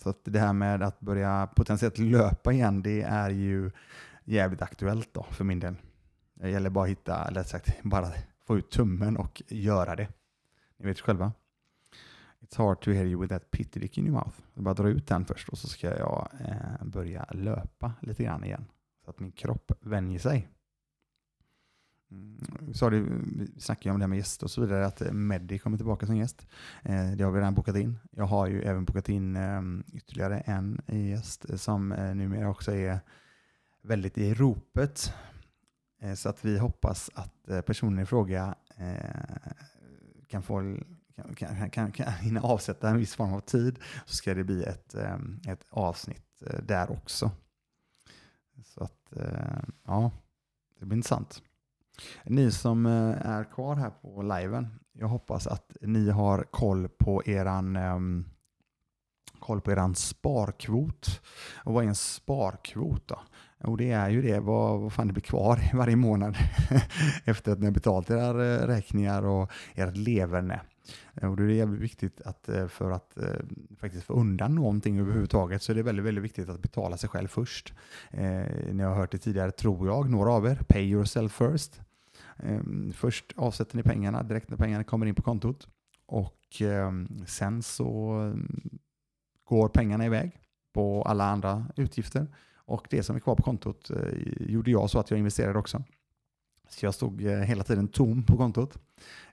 Så 0.03 0.11
att 0.11 0.21
det 0.25 0.39
här 0.39 0.53
med 0.53 0.83
att 0.83 1.01
börja 1.01 1.49
potentiellt 1.57 1.99
löpa 1.99 2.53
igen, 2.53 2.83
det 2.83 3.03
är 3.03 3.31
ju 3.31 3.71
jävligt 4.25 4.63
aktuellt 4.63 5.09
då 5.13 5.23
för 5.23 5.45
min 5.45 5.61
del. 5.61 5.75
Det 6.35 6.51
gäller 6.51 6.71
bara 6.71 6.85
att 6.85 6.91
hitta, 6.91 7.29
eller 7.29 7.43
sagt, 7.43 7.83
bara 7.83 8.09
få 8.47 8.59
ut 8.59 8.71
tummen 8.71 9.17
och 9.17 9.43
göra 9.49 9.97
det. 9.97 10.09
Ni 10.77 10.87
vet 10.87 11.01
själva. 11.01 11.33
It's 12.41 12.59
hard 12.59 12.81
to 12.81 12.91
hear 12.91 13.05
you 13.05 13.21
with 13.21 13.35
that 13.35 13.51
pity 13.51 13.81
dick 13.81 13.99
in 13.99 14.07
your 14.07 14.17
mouth. 14.17 14.37
Jag 14.55 14.65
bara 14.65 14.75
dra 14.75 14.89
ut 14.89 15.07
den 15.07 15.25
först 15.25 15.49
och 15.49 15.59
så 15.59 15.69
ska 15.69 15.99
jag 15.99 16.29
eh, 16.41 16.85
börja 16.85 17.27
löpa 17.31 17.93
lite 18.01 18.25
grann 18.25 18.45
igen. 18.45 18.65
Så 19.05 19.11
att 19.11 19.21
min 19.21 19.33
kropp 19.33 19.73
vänjer 19.81 20.19
sig. 20.19 20.49
Mm, 22.13 22.39
det, 22.91 23.01
vi 23.45 23.61
snackade 23.61 23.89
ju 23.89 23.93
om 23.93 23.99
det 23.99 24.05
här 24.05 24.09
med 24.09 24.19
gäster 24.19 24.45
och 24.45 24.51
så 24.51 24.61
vidare, 24.61 24.87
att 24.87 25.01
eh, 25.01 25.13
Meddi 25.13 25.59
kommer 25.59 25.77
tillbaka 25.77 26.07
som 26.07 26.17
gäst. 26.17 26.47
Eh, 26.83 27.11
det 27.11 27.25
har 27.25 27.31
vi 27.31 27.39
redan 27.39 27.55
bokat 27.55 27.77
in. 27.77 27.99
Jag 28.11 28.25
har 28.25 28.47
ju 28.47 28.63
även 28.63 28.85
bokat 28.85 29.09
in 29.09 29.37
ehm, 29.37 29.85
ytterligare 29.93 30.41
en 30.41 30.81
eh, 30.87 31.09
gäst 31.09 31.61
som 31.61 31.89
numera 31.89 32.51
också 32.51 32.73
är 32.73 33.01
väldigt 33.83 34.19
i 34.19 34.35
ropet. 34.35 35.13
Så 36.17 36.29
att 36.29 36.45
vi 36.45 36.59
hoppas 36.59 37.11
att 37.15 37.67
personen 37.67 37.99
i 37.99 38.07
fråga 38.07 38.55
kan 40.29 40.43
få 40.43 40.77
kan, 41.37 41.71
kan, 41.71 41.93
kan 41.93 42.13
hinna 42.21 42.41
avsätta 42.41 42.91
en 42.91 42.97
viss 42.97 43.15
form 43.15 43.33
av 43.33 43.41
tid 43.41 43.79
så 44.07 44.17
ska 44.17 44.35
det 44.35 44.45
bli 44.45 44.63
ett, 44.63 44.95
ehm, 44.95 45.41
ett 45.49 45.65
avsnitt 45.71 46.43
där 46.63 46.91
också. 46.91 47.31
Så 48.65 48.85
att, 48.85 49.13
ja, 49.85 50.11
det 50.79 50.87
blir 50.87 50.97
intressant. 50.97 51.43
Ni 52.25 52.51
som 52.51 52.87
eh, 52.87 53.27
är 53.27 53.45
kvar 53.45 53.77
här 53.77 53.91
på 53.91 54.23
liven, 54.23 54.69
jag 54.93 55.09
hoppas 55.09 55.47
att 55.47 55.77
ni 55.81 56.11
har 56.11 56.45
koll 56.51 56.89
på 56.89 57.23
eran 57.25 57.77
ehm, 57.77 58.25
koll 59.41 59.61
på 59.61 59.73
eran 59.73 59.95
sparkvot. 59.95 61.21
Och 61.65 61.75
vad 61.75 61.85
är 61.85 61.89
en 61.89 61.95
sparkvot 61.95 63.09
då? 63.09 63.21
Och 63.65 63.77
det 63.77 63.91
är 63.91 64.11
ju 64.11 64.23
det, 64.23 64.41
vad, 64.41 64.81
vad 64.81 64.93
fan 64.93 65.07
det 65.07 65.13
blir 65.13 65.23
kvar 65.23 65.61
varje 65.75 65.97
månad 65.97 66.37
efter 67.25 67.53
att 67.53 67.59
ni 67.59 67.67
har 67.67 67.73
betalat 67.73 68.11
era 68.11 68.55
eh, 68.55 68.67
räkningar 68.67 69.27
och 69.27 69.51
ert 69.75 69.97
leverne. 69.97 70.61
Och 71.23 71.37
det 71.37 71.43
är 71.43 71.49
jävligt 71.49 71.81
viktigt 71.81 72.21
att 72.21 72.49
eh, 72.49 72.67
för 72.67 72.91
att 72.91 73.19
faktiskt 73.81 74.05
få 74.05 74.13
undan 74.13 74.55
någonting 74.55 74.99
överhuvudtaget 74.99 75.63
så 75.63 75.73
är 75.73 75.77
det 75.77 75.83
väldigt, 75.83 76.05
väldigt 76.05 76.25
viktigt 76.25 76.49
att 76.49 76.63
betala 76.63 76.97
sig 76.97 77.09
själv 77.09 77.29
först. 77.29 77.75
Eh, 78.11 78.43
ni 78.73 78.83
har 78.83 78.95
hört 78.95 79.13
det 79.13 79.19
tidigare, 79.19 79.51
tror 79.51 79.87
jag, 79.87 80.11
några 80.11 80.33
av 80.33 80.47
er, 80.47 80.59
pay 80.69 80.83
yourself 80.83 81.33
first. 81.33 81.81
Ehm, 82.43 82.93
först 82.93 83.33
avsätter 83.37 83.77
ni 83.77 83.83
pengarna 83.83 84.23
direkt 84.23 84.51
när 84.51 84.57
pengarna 84.57 84.85
kommer 84.85 85.07
in 85.07 85.15
på 85.15 85.23
kontot 85.23 85.69
och 86.07 86.61
ehm, 86.61 87.27
sen 87.27 87.63
så 87.63 88.13
ehm, 88.13 88.79
går 89.45 89.69
pengarna 89.69 90.07
iväg 90.07 90.41
på 90.73 91.03
alla 91.03 91.25
andra 91.25 91.67
utgifter. 91.77 92.27
Och 92.71 92.87
det 92.91 93.03
som 93.03 93.17
är 93.17 93.21
kvar 93.21 93.35
på 93.35 93.43
kontot 93.43 93.91
eh, 93.91 94.13
gjorde 94.41 94.71
jag 94.71 94.91
så 94.91 94.99
att 94.99 95.11
jag 95.11 95.19
investerade 95.19 95.59
också. 95.59 95.83
Så 96.69 96.87
jag 96.87 96.95
stod 96.95 97.27
eh, 97.27 97.39
hela 97.39 97.65
tiden 97.65 97.89
tom 97.89 98.23
på 98.23 98.37
kontot. 98.37 98.79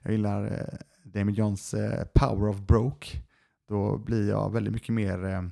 Jag 0.02 0.12
gillar 0.12 0.44
eh, 0.44 0.78
Damien 1.02 1.34
Johns 1.34 1.74
Power 2.14 2.48
of 2.48 2.60
Broke. 2.60 3.22
Då 3.68 3.98
blir 3.98 4.28
jag 4.28 4.52
väldigt 4.52 4.72
mycket 4.72 4.94
mer 4.94 5.50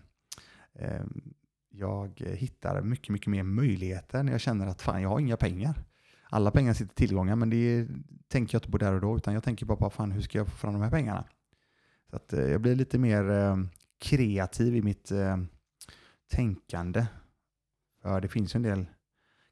jag 1.69 2.21
hittar 2.21 2.83
mycket, 2.83 3.09
mycket 3.09 3.27
mer 3.27 3.43
möjligheter 3.43 4.23
när 4.23 4.33
jag 4.33 4.41
känner 4.41 4.67
att 4.67 4.83
fan, 4.83 5.03
jag 5.03 5.09
har 5.09 5.21
inga 5.21 5.37
pengar. 5.37 5.75
Alla 6.37 6.51
pengar 6.51 6.75
sitter 6.75 6.95
tillgångar, 6.95 7.37
men 7.37 7.51
det 7.51 7.87
tänker 8.29 8.55
jag 8.55 8.61
inte 8.61 8.71
på 8.71 8.79
där 8.79 8.95
och 8.95 9.01
då, 9.01 9.17
utan 9.17 9.35
jag 9.35 9.45
tänker 9.45 9.67
bara 9.67 9.79
på 9.79 9.91
fan, 9.91 10.13
hur 10.13 10.21
ska 10.21 10.39
jag 10.39 10.49
få 10.49 10.57
fram 10.57 10.73
de 10.73 10.83
här 10.83 10.91
pengarna? 10.91 11.25
Så 12.11 12.17
att 12.17 12.33
eh, 12.33 12.45
jag 12.45 12.61
blir 12.61 12.75
lite 12.75 12.99
mer 12.99 13.31
eh, 13.31 13.57
kreativ 13.99 14.77
i 14.77 14.83
mitt 14.83 15.11
eh, 15.11 15.37
tänkande 16.31 17.07
Ja, 18.03 18.21
det 18.21 18.29
finns 18.29 18.55
en 18.55 18.63
del 18.63 18.87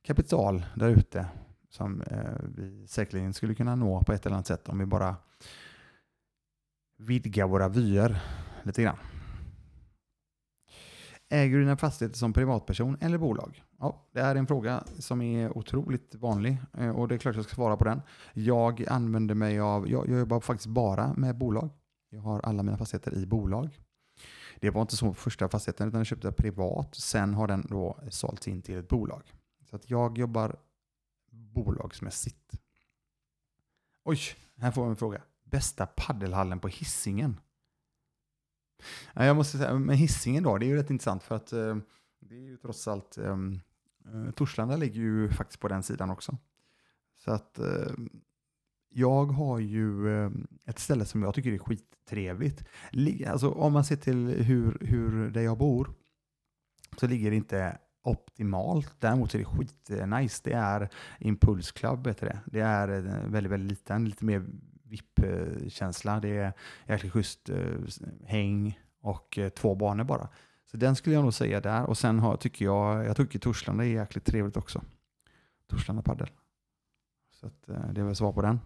kapital 0.02 0.64
där 0.76 0.88
ute 0.88 1.26
som 1.70 2.02
eh, 2.02 2.44
vi 2.56 2.86
säkerligen 2.86 3.34
skulle 3.34 3.54
kunna 3.54 3.74
nå 3.74 4.00
på 4.00 4.12
ett 4.12 4.26
eller 4.26 4.36
annat 4.36 4.46
sätt 4.46 4.68
om 4.68 4.78
vi 4.78 4.86
bara 4.86 5.16
vidgar 6.98 7.46
våra 7.46 7.68
vyer 7.68 8.20
lite 8.62 8.82
grann. 8.82 8.98
Äger 11.34 11.56
du 11.56 11.62
dina 11.62 11.76
fastigheter 11.76 12.18
som 12.18 12.32
privatperson 12.32 12.96
eller 13.00 13.18
bolag? 13.18 13.62
Ja, 13.78 14.08
det 14.12 14.20
är 14.20 14.36
en 14.36 14.46
fråga 14.46 14.84
som 14.98 15.22
är 15.22 15.58
otroligt 15.58 16.14
vanlig 16.14 16.56
eh, 16.78 16.90
och 16.90 17.08
det 17.08 17.14
är 17.14 17.18
klart 17.18 17.36
jag 17.36 17.44
ska 17.44 17.54
svara 17.54 17.76
på 17.76 17.84
den. 17.84 18.02
Jag 18.32 18.88
använder 18.88 19.34
mig 19.34 19.60
av, 19.60 19.88
jag, 19.88 20.08
jag 20.08 20.18
jobbar 20.18 20.40
faktiskt 20.40 20.66
bara 20.66 21.14
med 21.14 21.38
bolag. 21.38 21.70
Jag 22.10 22.20
har 22.20 22.40
alla 22.40 22.62
mina 22.62 22.78
fastigheter 22.78 23.14
i 23.14 23.26
bolag. 23.26 23.78
Det 24.60 24.70
var 24.70 24.82
inte 24.82 24.96
så 24.96 25.06
på 25.06 25.14
första 25.14 25.48
fastigheten 25.48 25.88
utan 25.88 26.00
jag 26.00 26.06
köpte 26.06 26.32
privat. 26.32 26.94
Sen 26.94 27.34
har 27.34 27.46
den 27.46 27.66
då 27.68 27.98
sålts 28.08 28.48
in 28.48 28.62
till 28.62 28.78
ett 28.78 28.88
bolag. 28.88 29.32
Så 29.70 29.76
att 29.76 29.90
jag 29.90 30.18
jobbar 30.18 30.56
bolagsmässigt. 31.30 32.54
Oj, 34.04 34.18
här 34.56 34.70
får 34.70 34.84
vi 34.84 34.90
en 34.90 34.96
fråga. 34.96 35.22
Bästa 35.44 35.86
paddelhallen 35.86 36.60
på 36.60 36.68
hissingen. 36.68 37.40
Jag 39.14 39.36
måste 39.36 39.58
säga, 39.58 39.74
med 39.74 39.96
hissingen 39.96 40.42
då, 40.42 40.58
det 40.58 40.66
är 40.66 40.68
ju 40.68 40.76
rätt 40.76 40.90
intressant 40.90 41.22
för 41.22 41.36
att 41.36 41.52
eh, 41.52 41.76
det 42.20 42.34
är 42.34 42.40
ju 42.40 42.56
trots 42.56 42.88
allt, 42.88 43.18
eh, 43.18 43.32
eh, 43.32 44.30
Torslanda 44.34 44.76
ligger 44.76 45.00
ju 45.00 45.30
faktiskt 45.30 45.60
på 45.60 45.68
den 45.68 45.82
sidan 45.82 46.10
också. 46.10 46.38
Så 47.24 47.30
att 47.30 47.58
jag 48.88 49.26
har 49.26 49.58
ju 49.58 50.08
ett 50.64 50.78
ställe 50.78 51.04
som 51.04 51.22
jag 51.22 51.34
tycker 51.34 51.52
är 51.52 51.58
skittrevligt. 51.58 52.64
Alltså, 53.26 53.50
om 53.50 53.72
man 53.72 53.84
ser 53.84 53.96
till 53.96 54.28
hur, 54.28 54.78
hur 54.80 55.30
där 55.30 55.40
jag 55.40 55.58
bor 55.58 55.90
så 56.96 57.06
ligger 57.06 57.30
det 57.30 57.36
inte 57.36 57.78
optimalt. 58.02 58.94
Däremot 59.00 59.34
är 59.34 59.38
det 59.38 59.44
skitnice. 59.44 60.40
Det 60.44 60.52
är 60.52 60.88
Impuls 61.18 61.72
Club 61.72 62.06
heter 62.06 62.26
det. 62.26 62.40
Det 62.46 62.60
är 62.60 62.88
väldigt, 63.28 63.52
väldigt 63.52 63.70
liten, 63.70 64.04
lite 64.04 64.24
mer 64.24 64.46
VIP-känsla. 64.94 66.20
Det 66.20 66.38
är 66.38 66.52
jäkligt 66.88 67.12
schysst 67.12 67.48
eh, 67.48 67.56
häng 68.24 68.78
och 69.00 69.38
eh, 69.38 69.48
två 69.48 69.74
banor 69.74 70.04
bara. 70.04 70.28
Så 70.70 70.76
den 70.76 70.96
skulle 70.96 71.14
jag 71.14 71.22
nog 71.22 71.34
säga 71.34 71.60
där. 71.60 71.84
Och 71.84 71.98
sen 71.98 72.18
har, 72.18 72.36
tycker 72.36 72.64
jag, 72.64 73.04
jag 73.04 73.16
tycker 73.16 73.38
Torslanda 73.38 73.84
är 73.84 73.88
jäkligt 73.88 74.24
trevligt 74.24 74.56
också. 74.56 74.82
Torslanda 75.70 76.02
Padel. 76.02 76.30
Så 77.40 77.46
att, 77.46 77.68
eh, 77.68 77.92
det 77.92 78.00
är 78.00 78.04
väl 78.04 78.16
svar 78.16 78.32
på 78.32 78.42
den. 78.42 78.60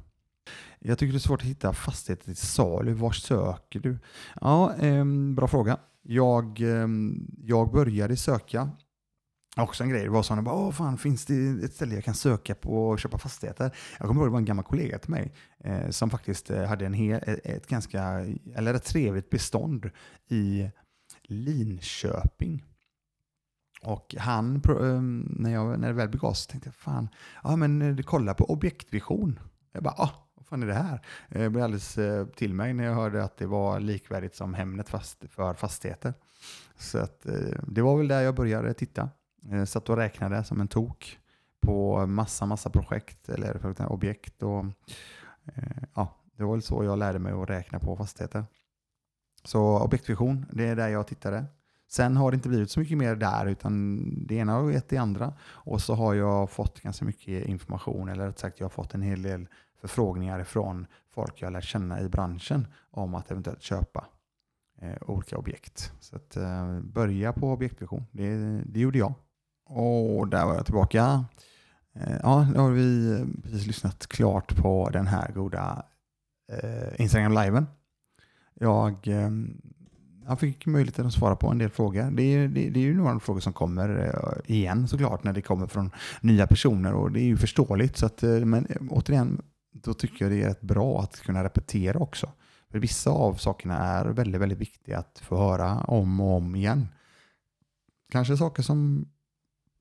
Jag 0.78 0.98
tycker 0.98 1.12
det 1.12 1.16
är 1.16 1.20
svårt 1.20 1.40
att 1.40 1.48
hitta 1.48 1.72
fastigheter 1.72 2.24
till 2.24 2.36
salu. 2.36 2.92
Var 2.92 3.12
söker 3.12 3.80
du? 3.80 3.98
Ja, 4.40 4.74
eh, 4.74 5.04
bra 5.34 5.48
fråga. 5.48 5.78
Jag, 6.02 6.60
eh, 6.60 6.88
jag 7.38 7.72
började 7.72 8.16
söka 8.16 8.70
Också 9.58 9.82
en 9.82 9.90
grej, 9.90 10.04
det 10.04 10.10
var 10.10 10.22
så 10.22 10.34
att 10.34 10.46
Åh, 10.46 10.70
fan, 10.70 10.98
finns 10.98 11.24
det 11.24 11.64
ett 11.64 11.74
ställe 11.74 11.94
jag 11.94 12.04
kan 12.04 12.14
söka 12.14 12.54
på 12.54 12.88
och 12.88 12.98
köpa 12.98 13.18
fastigheter? 13.18 13.76
Jag 13.98 14.08
kommer 14.08 14.20
ihåg 14.20 14.28
det 14.28 14.32
var 14.32 14.38
en 14.38 14.44
gammal 14.44 14.64
kollega 14.64 14.98
till 14.98 15.10
mig 15.10 15.32
eh, 15.58 15.90
som 15.90 16.10
faktiskt 16.10 16.50
eh, 16.50 16.64
hade 16.64 16.86
en 16.86 16.92
hel, 16.92 17.22
eh, 17.26 17.34
ett 17.54 17.66
ganska, 17.66 18.26
eller 18.54 18.74
ett 18.74 18.84
trevligt 18.84 19.30
bestånd 19.30 19.90
i 20.28 20.70
Linköping. 21.22 22.64
Och 23.82 24.14
han, 24.18 24.62
ehm, 24.80 25.34
när, 25.38 25.52
jag, 25.52 25.80
när 25.80 25.88
det 25.88 25.94
väl 25.94 26.08
begav 26.08 26.32
sig 26.32 26.50
tänkte 26.50 26.68
jag, 26.68 26.74
fan, 26.74 27.08
ja 27.42 27.56
men 27.56 27.82
eh, 27.82 28.04
kolla 28.04 28.34
på 28.34 28.44
objektvision. 28.44 29.40
Jag 29.72 29.82
bara, 29.82 29.94
ah, 29.94 30.28
vad 30.34 30.46
fan 30.46 30.62
är 30.62 30.66
det 30.66 30.74
här? 30.74 31.06
Jag 31.28 31.52
blev 31.52 31.64
alldeles 31.64 31.98
till 32.36 32.54
mig 32.54 32.74
när 32.74 32.84
jag 32.84 32.94
hörde 32.94 33.24
att 33.24 33.36
det 33.36 33.46
var 33.46 33.80
likvärdigt 33.80 34.34
som 34.34 34.54
Hemnet 34.54 34.88
fast 34.88 35.24
för 35.30 35.54
fastigheter. 35.54 36.14
Så 36.76 36.98
att, 36.98 37.26
det 37.66 37.82
var 37.82 37.96
väl 37.96 38.08
där 38.08 38.20
jag 38.20 38.34
började 38.34 38.74
titta. 38.74 39.10
Jag 39.40 39.68
satt 39.68 39.88
och 39.88 39.96
räknade 39.96 40.44
som 40.44 40.60
en 40.60 40.68
tok 40.68 41.18
på 41.60 42.06
massa, 42.06 42.46
massa 42.46 42.70
projekt 42.70 43.28
eller 43.28 43.92
objekt. 43.92 44.42
Och, 44.42 44.64
eh, 45.44 45.82
ja, 45.94 46.16
det 46.36 46.44
var 46.44 46.52
väl 46.52 46.62
så 46.62 46.84
jag 46.84 46.98
lärde 46.98 47.18
mig 47.18 47.32
att 47.32 47.50
räkna 47.50 47.78
på 47.78 47.96
fastigheter. 47.96 48.44
Så 49.44 49.78
objektvision, 49.78 50.46
det 50.52 50.66
är 50.66 50.76
där 50.76 50.88
jag 50.88 51.06
tittade. 51.06 51.44
Sen 51.90 52.16
har 52.16 52.30
det 52.30 52.34
inte 52.34 52.48
blivit 52.48 52.70
så 52.70 52.80
mycket 52.80 52.98
mer 52.98 53.16
där, 53.16 53.46
utan 53.46 54.04
det 54.26 54.34
ena 54.34 54.52
har 54.52 54.70
gett 54.70 54.88
det 54.88 54.96
andra. 54.96 55.32
Och 55.40 55.80
så 55.80 55.94
har 55.94 56.14
jag 56.14 56.50
fått 56.50 56.80
ganska 56.80 57.04
mycket 57.04 57.46
information, 57.46 58.08
eller 58.08 58.26
rätt 58.26 58.38
sagt 58.38 58.60
jag 58.60 58.64
har 58.64 58.70
fått 58.70 58.94
en 58.94 59.02
hel 59.02 59.22
del 59.22 59.48
förfrågningar 59.80 60.44
från 60.44 60.86
folk 61.10 61.42
jag 61.42 61.52
lärt 61.52 61.64
känna 61.64 62.00
i 62.00 62.08
branschen 62.08 62.66
om 62.90 63.14
att 63.14 63.30
eventuellt 63.30 63.62
köpa 63.62 64.06
eh, 64.80 64.96
olika 65.00 65.38
objekt. 65.38 65.92
Så 66.00 66.16
att 66.16 66.36
eh, 66.36 66.80
börja 66.80 67.32
på 67.32 67.52
objektvision, 67.52 68.06
det, 68.12 68.36
det 68.66 68.80
gjorde 68.80 68.98
jag. 68.98 69.14
Och 69.68 70.28
där 70.28 70.46
var 70.46 70.54
jag 70.54 70.64
tillbaka. 70.64 71.24
Eh, 71.94 72.16
ja, 72.22 72.48
nu 72.52 72.58
har 72.58 72.70
vi 72.70 73.18
precis 73.42 73.66
lyssnat 73.66 74.06
klart 74.06 74.56
på 74.56 74.90
den 74.90 75.06
här 75.06 75.32
goda 75.32 75.82
eh, 76.52 77.00
Instagram-liven. 77.00 77.66
Jag, 78.54 79.08
eh, 79.08 79.30
jag 80.26 80.40
fick 80.40 80.66
möjligheten 80.66 81.06
att 81.06 81.12
svara 81.12 81.36
på 81.36 81.48
en 81.48 81.58
del 81.58 81.70
frågor. 81.70 82.10
Det 82.10 82.22
är, 82.22 82.48
det, 82.48 82.70
det 82.70 82.80
är 82.80 82.84
ju 82.84 82.96
några 82.96 83.20
frågor 83.20 83.40
som 83.40 83.52
kommer 83.52 83.88
eh, 84.06 84.56
igen 84.56 84.88
såklart 84.88 85.24
när 85.24 85.32
det 85.32 85.42
kommer 85.42 85.66
från 85.66 85.90
nya 86.20 86.46
personer 86.46 86.94
och 86.94 87.12
det 87.12 87.20
är 87.20 87.24
ju 87.24 87.36
förståeligt. 87.36 87.96
Så 87.96 88.06
att, 88.06 88.22
eh, 88.22 88.30
men 88.30 88.66
eh, 88.66 88.76
återigen, 88.90 89.42
då 89.72 89.94
tycker 89.94 90.24
jag 90.24 90.32
det 90.32 90.42
är 90.42 90.48
rätt 90.48 90.60
bra 90.60 91.00
att 91.00 91.20
kunna 91.20 91.44
repetera 91.44 91.98
också. 91.98 92.32
För 92.70 92.78
vissa 92.78 93.10
av 93.10 93.34
sakerna 93.34 93.76
är 93.76 94.04
väldigt, 94.04 94.40
väldigt 94.40 94.58
viktiga 94.58 94.98
att 94.98 95.18
få 95.24 95.36
höra 95.36 95.80
om 95.80 96.20
och 96.20 96.36
om 96.36 96.56
igen. 96.56 96.88
Kanske 98.12 98.36
saker 98.36 98.62
som 98.62 99.08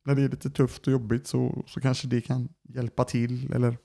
när 0.08 0.16
det 0.16 0.24
är 0.24 0.30
lite 0.30 0.50
tufft 0.50 0.88
och 0.88 0.94
jobbigt 0.94 1.28
så, 1.28 1.64
så 1.68 1.82
kanske 1.82 2.08
det 2.08 2.22
kan 2.22 2.50
hjälpa 2.64 3.04
till. 3.04 3.54
Eller 3.54 3.78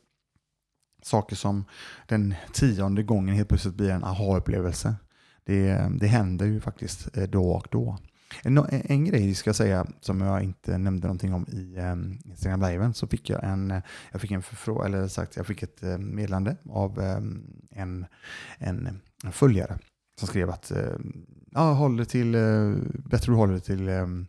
saker 1.02 1.36
som 1.36 1.64
den 2.08 2.34
tionde 2.52 3.02
gången 3.02 3.34
helt 3.34 3.48
plötsligt 3.48 3.74
blir 3.74 3.90
en 3.90 4.04
aha-upplevelse. 4.04 4.94
Det, 5.44 5.88
det 6.00 6.06
händer 6.06 6.46
ju 6.46 6.60
faktiskt 6.60 7.16
eh, 7.16 7.22
då 7.22 7.50
och 7.50 7.66
då. 7.70 7.98
En, 8.42 8.58
en 8.68 9.04
grej 9.04 9.34
ska 9.34 9.48
jag 9.48 9.56
säga 9.56 9.86
som 10.00 10.20
jag 10.20 10.42
inte 10.42 10.78
nämnde 10.78 11.06
någonting 11.06 11.34
om 11.34 11.46
i 11.48 11.78
um, 11.78 12.18
Instagram 12.24 12.60
liven 12.60 12.94
så 12.94 13.06
fick 13.06 13.30
jag 13.30 13.44
en, 13.44 13.82
jag 14.12 14.20
fick 14.20 14.30
en 14.30 14.42
förfrågan, 14.42 14.86
eller 14.86 15.08
sagt 15.08 15.36
jag 15.36 15.46
fick 15.46 15.62
ett 15.62 15.82
eh, 15.82 15.98
meddelande 15.98 16.56
av 16.70 16.98
um, 16.98 17.44
en, 17.70 18.06
en, 18.58 19.00
en 19.24 19.32
följare 19.32 19.78
som 20.18 20.28
skrev 20.28 20.50
att 20.50 20.72
uh, 20.76 20.98
ja, 21.50 21.72
håller 21.72 22.04
till, 22.04 22.34
uh, 22.34 22.76
bättre 23.04 23.32
du 23.32 23.36
håller 23.36 23.58
till 23.58 23.88
um, 23.88 24.26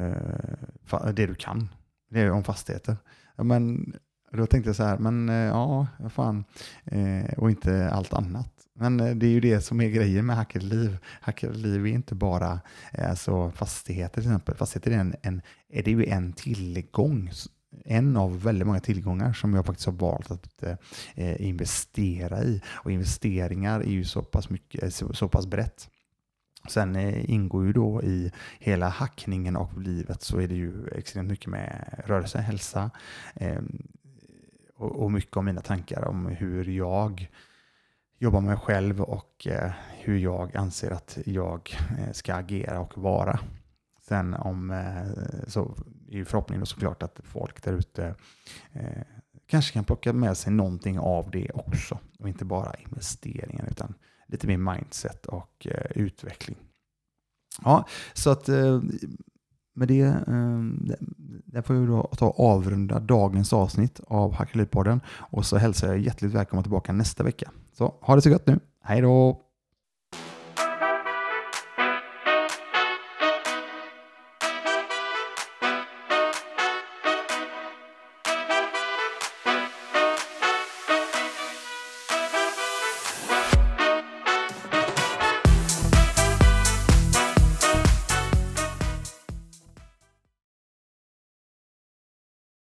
Eh, 0.00 1.06
det 1.14 1.26
du 1.26 1.34
kan. 1.34 1.68
Det 2.10 2.20
är 2.20 2.30
om 2.30 2.44
fastigheter. 2.44 2.96
Men 3.36 3.92
då 4.32 4.46
tänkte 4.46 4.68
jag 4.68 4.76
så 4.76 4.82
här, 4.82 4.98
men 4.98 5.28
eh, 5.28 5.34
ja, 5.34 5.86
fan, 6.10 6.44
eh, 6.84 7.32
och 7.36 7.50
inte 7.50 7.90
allt 7.90 8.12
annat. 8.12 8.52
Men 8.78 8.96
det 8.96 9.26
är 9.26 9.30
ju 9.30 9.40
det 9.40 9.60
som 9.60 9.80
är 9.80 9.88
grejen 9.88 10.26
med 10.26 10.36
Hackade 10.36 10.64
liv. 10.64 10.98
Liv 11.40 11.86
är 11.86 11.90
inte 11.90 12.14
bara 12.14 12.60
alltså, 12.98 13.50
fastigheter 13.50 14.20
till 14.20 14.30
exempel. 14.30 14.54
Fastigheter 14.54 14.90
är, 14.90 14.98
en, 14.98 15.14
en, 15.22 15.42
är 15.68 15.82
det 15.82 15.90
ju 15.90 16.06
en 16.06 16.32
tillgång, 16.32 17.30
en 17.84 18.16
av 18.16 18.42
väldigt 18.42 18.66
många 18.66 18.80
tillgångar 18.80 19.32
som 19.32 19.54
jag 19.54 19.66
faktiskt 19.66 19.86
har 19.86 19.92
valt 19.92 20.30
att 20.30 20.62
eh, 21.14 21.46
investera 21.46 22.42
i. 22.42 22.62
Och 22.68 22.90
investeringar 22.92 23.80
är 23.80 23.90
ju 23.90 24.04
så 24.04 24.22
pass, 24.22 24.50
mycket, 24.50 24.94
så, 24.94 25.12
så 25.12 25.28
pass 25.28 25.46
brett. 25.46 25.90
Sen 26.68 26.96
eh, 26.96 27.30
ingår 27.30 27.66
ju 27.66 27.72
då 27.72 28.02
i 28.02 28.32
hela 28.58 28.88
hackningen 28.88 29.56
av 29.56 29.80
livet 29.80 30.22
så 30.22 30.40
är 30.40 30.48
det 30.48 30.54
ju 30.54 30.88
extremt 30.88 31.30
mycket 31.30 31.46
med 31.46 32.02
rörelse, 32.06 32.38
hälsa 32.38 32.90
eh, 33.34 33.62
och, 34.76 35.02
och 35.02 35.12
mycket 35.12 35.36
av 35.36 35.44
mina 35.44 35.60
tankar 35.60 36.04
om 36.04 36.26
hur 36.26 36.64
jag 36.64 37.30
jobbar 38.18 38.40
med 38.40 38.50
mig 38.50 38.58
själv 38.58 39.00
och 39.00 39.46
eh, 39.46 39.72
hur 39.98 40.18
jag 40.18 40.56
anser 40.56 40.90
att 40.90 41.18
jag 41.26 41.76
eh, 41.98 42.12
ska 42.12 42.34
agera 42.34 42.80
och 42.80 42.98
vara. 42.98 43.40
Sen 44.08 44.34
om, 44.34 44.70
eh, 44.70 45.48
så 45.48 45.74
är 46.08 46.16
ju 46.16 46.24
förhoppningen 46.24 46.66
såklart 46.66 47.02
att 47.02 47.20
folk 47.24 47.62
där 47.62 47.72
ute 47.72 48.14
eh, 48.72 49.02
kanske 49.46 49.72
kan 49.72 49.84
plocka 49.84 50.12
med 50.12 50.36
sig 50.36 50.52
någonting 50.52 50.98
av 50.98 51.30
det 51.30 51.50
också. 51.54 51.98
Och 52.18 52.28
inte 52.28 52.44
bara 52.44 52.74
investeringen 52.74 53.66
utan 53.70 53.94
lite 54.26 54.46
mer 54.46 54.56
mindset 54.56 55.26
och 55.26 55.66
eh, 55.70 55.90
utveckling. 55.94 56.56
Ja, 57.64 57.86
så 58.12 58.30
att 58.30 58.48
eh, 58.48 58.80
med 59.74 59.88
det, 59.88 60.02
eh, 60.02 60.58
där 61.44 61.62
får 61.62 61.74
vi 61.74 61.86
då 61.86 62.02
ta 62.16 62.30
avrunda 62.30 63.00
dagens 63.00 63.52
avsnitt 63.52 64.00
av 64.06 64.34
Hackelipodden 64.34 65.00
och 65.08 65.46
så 65.46 65.56
hälsar 65.56 65.88
jag 65.88 65.98
hjärtligt 65.98 66.32
välkomna 66.32 66.62
tillbaka 66.62 66.92
nästa 66.92 67.24
vecka. 67.24 67.50
Så 67.72 67.94
ha 68.00 68.14
det 68.14 68.22
så 68.22 68.30
gott 68.30 68.46
nu. 68.46 68.60
Hej 68.82 69.00
då! 69.00 69.45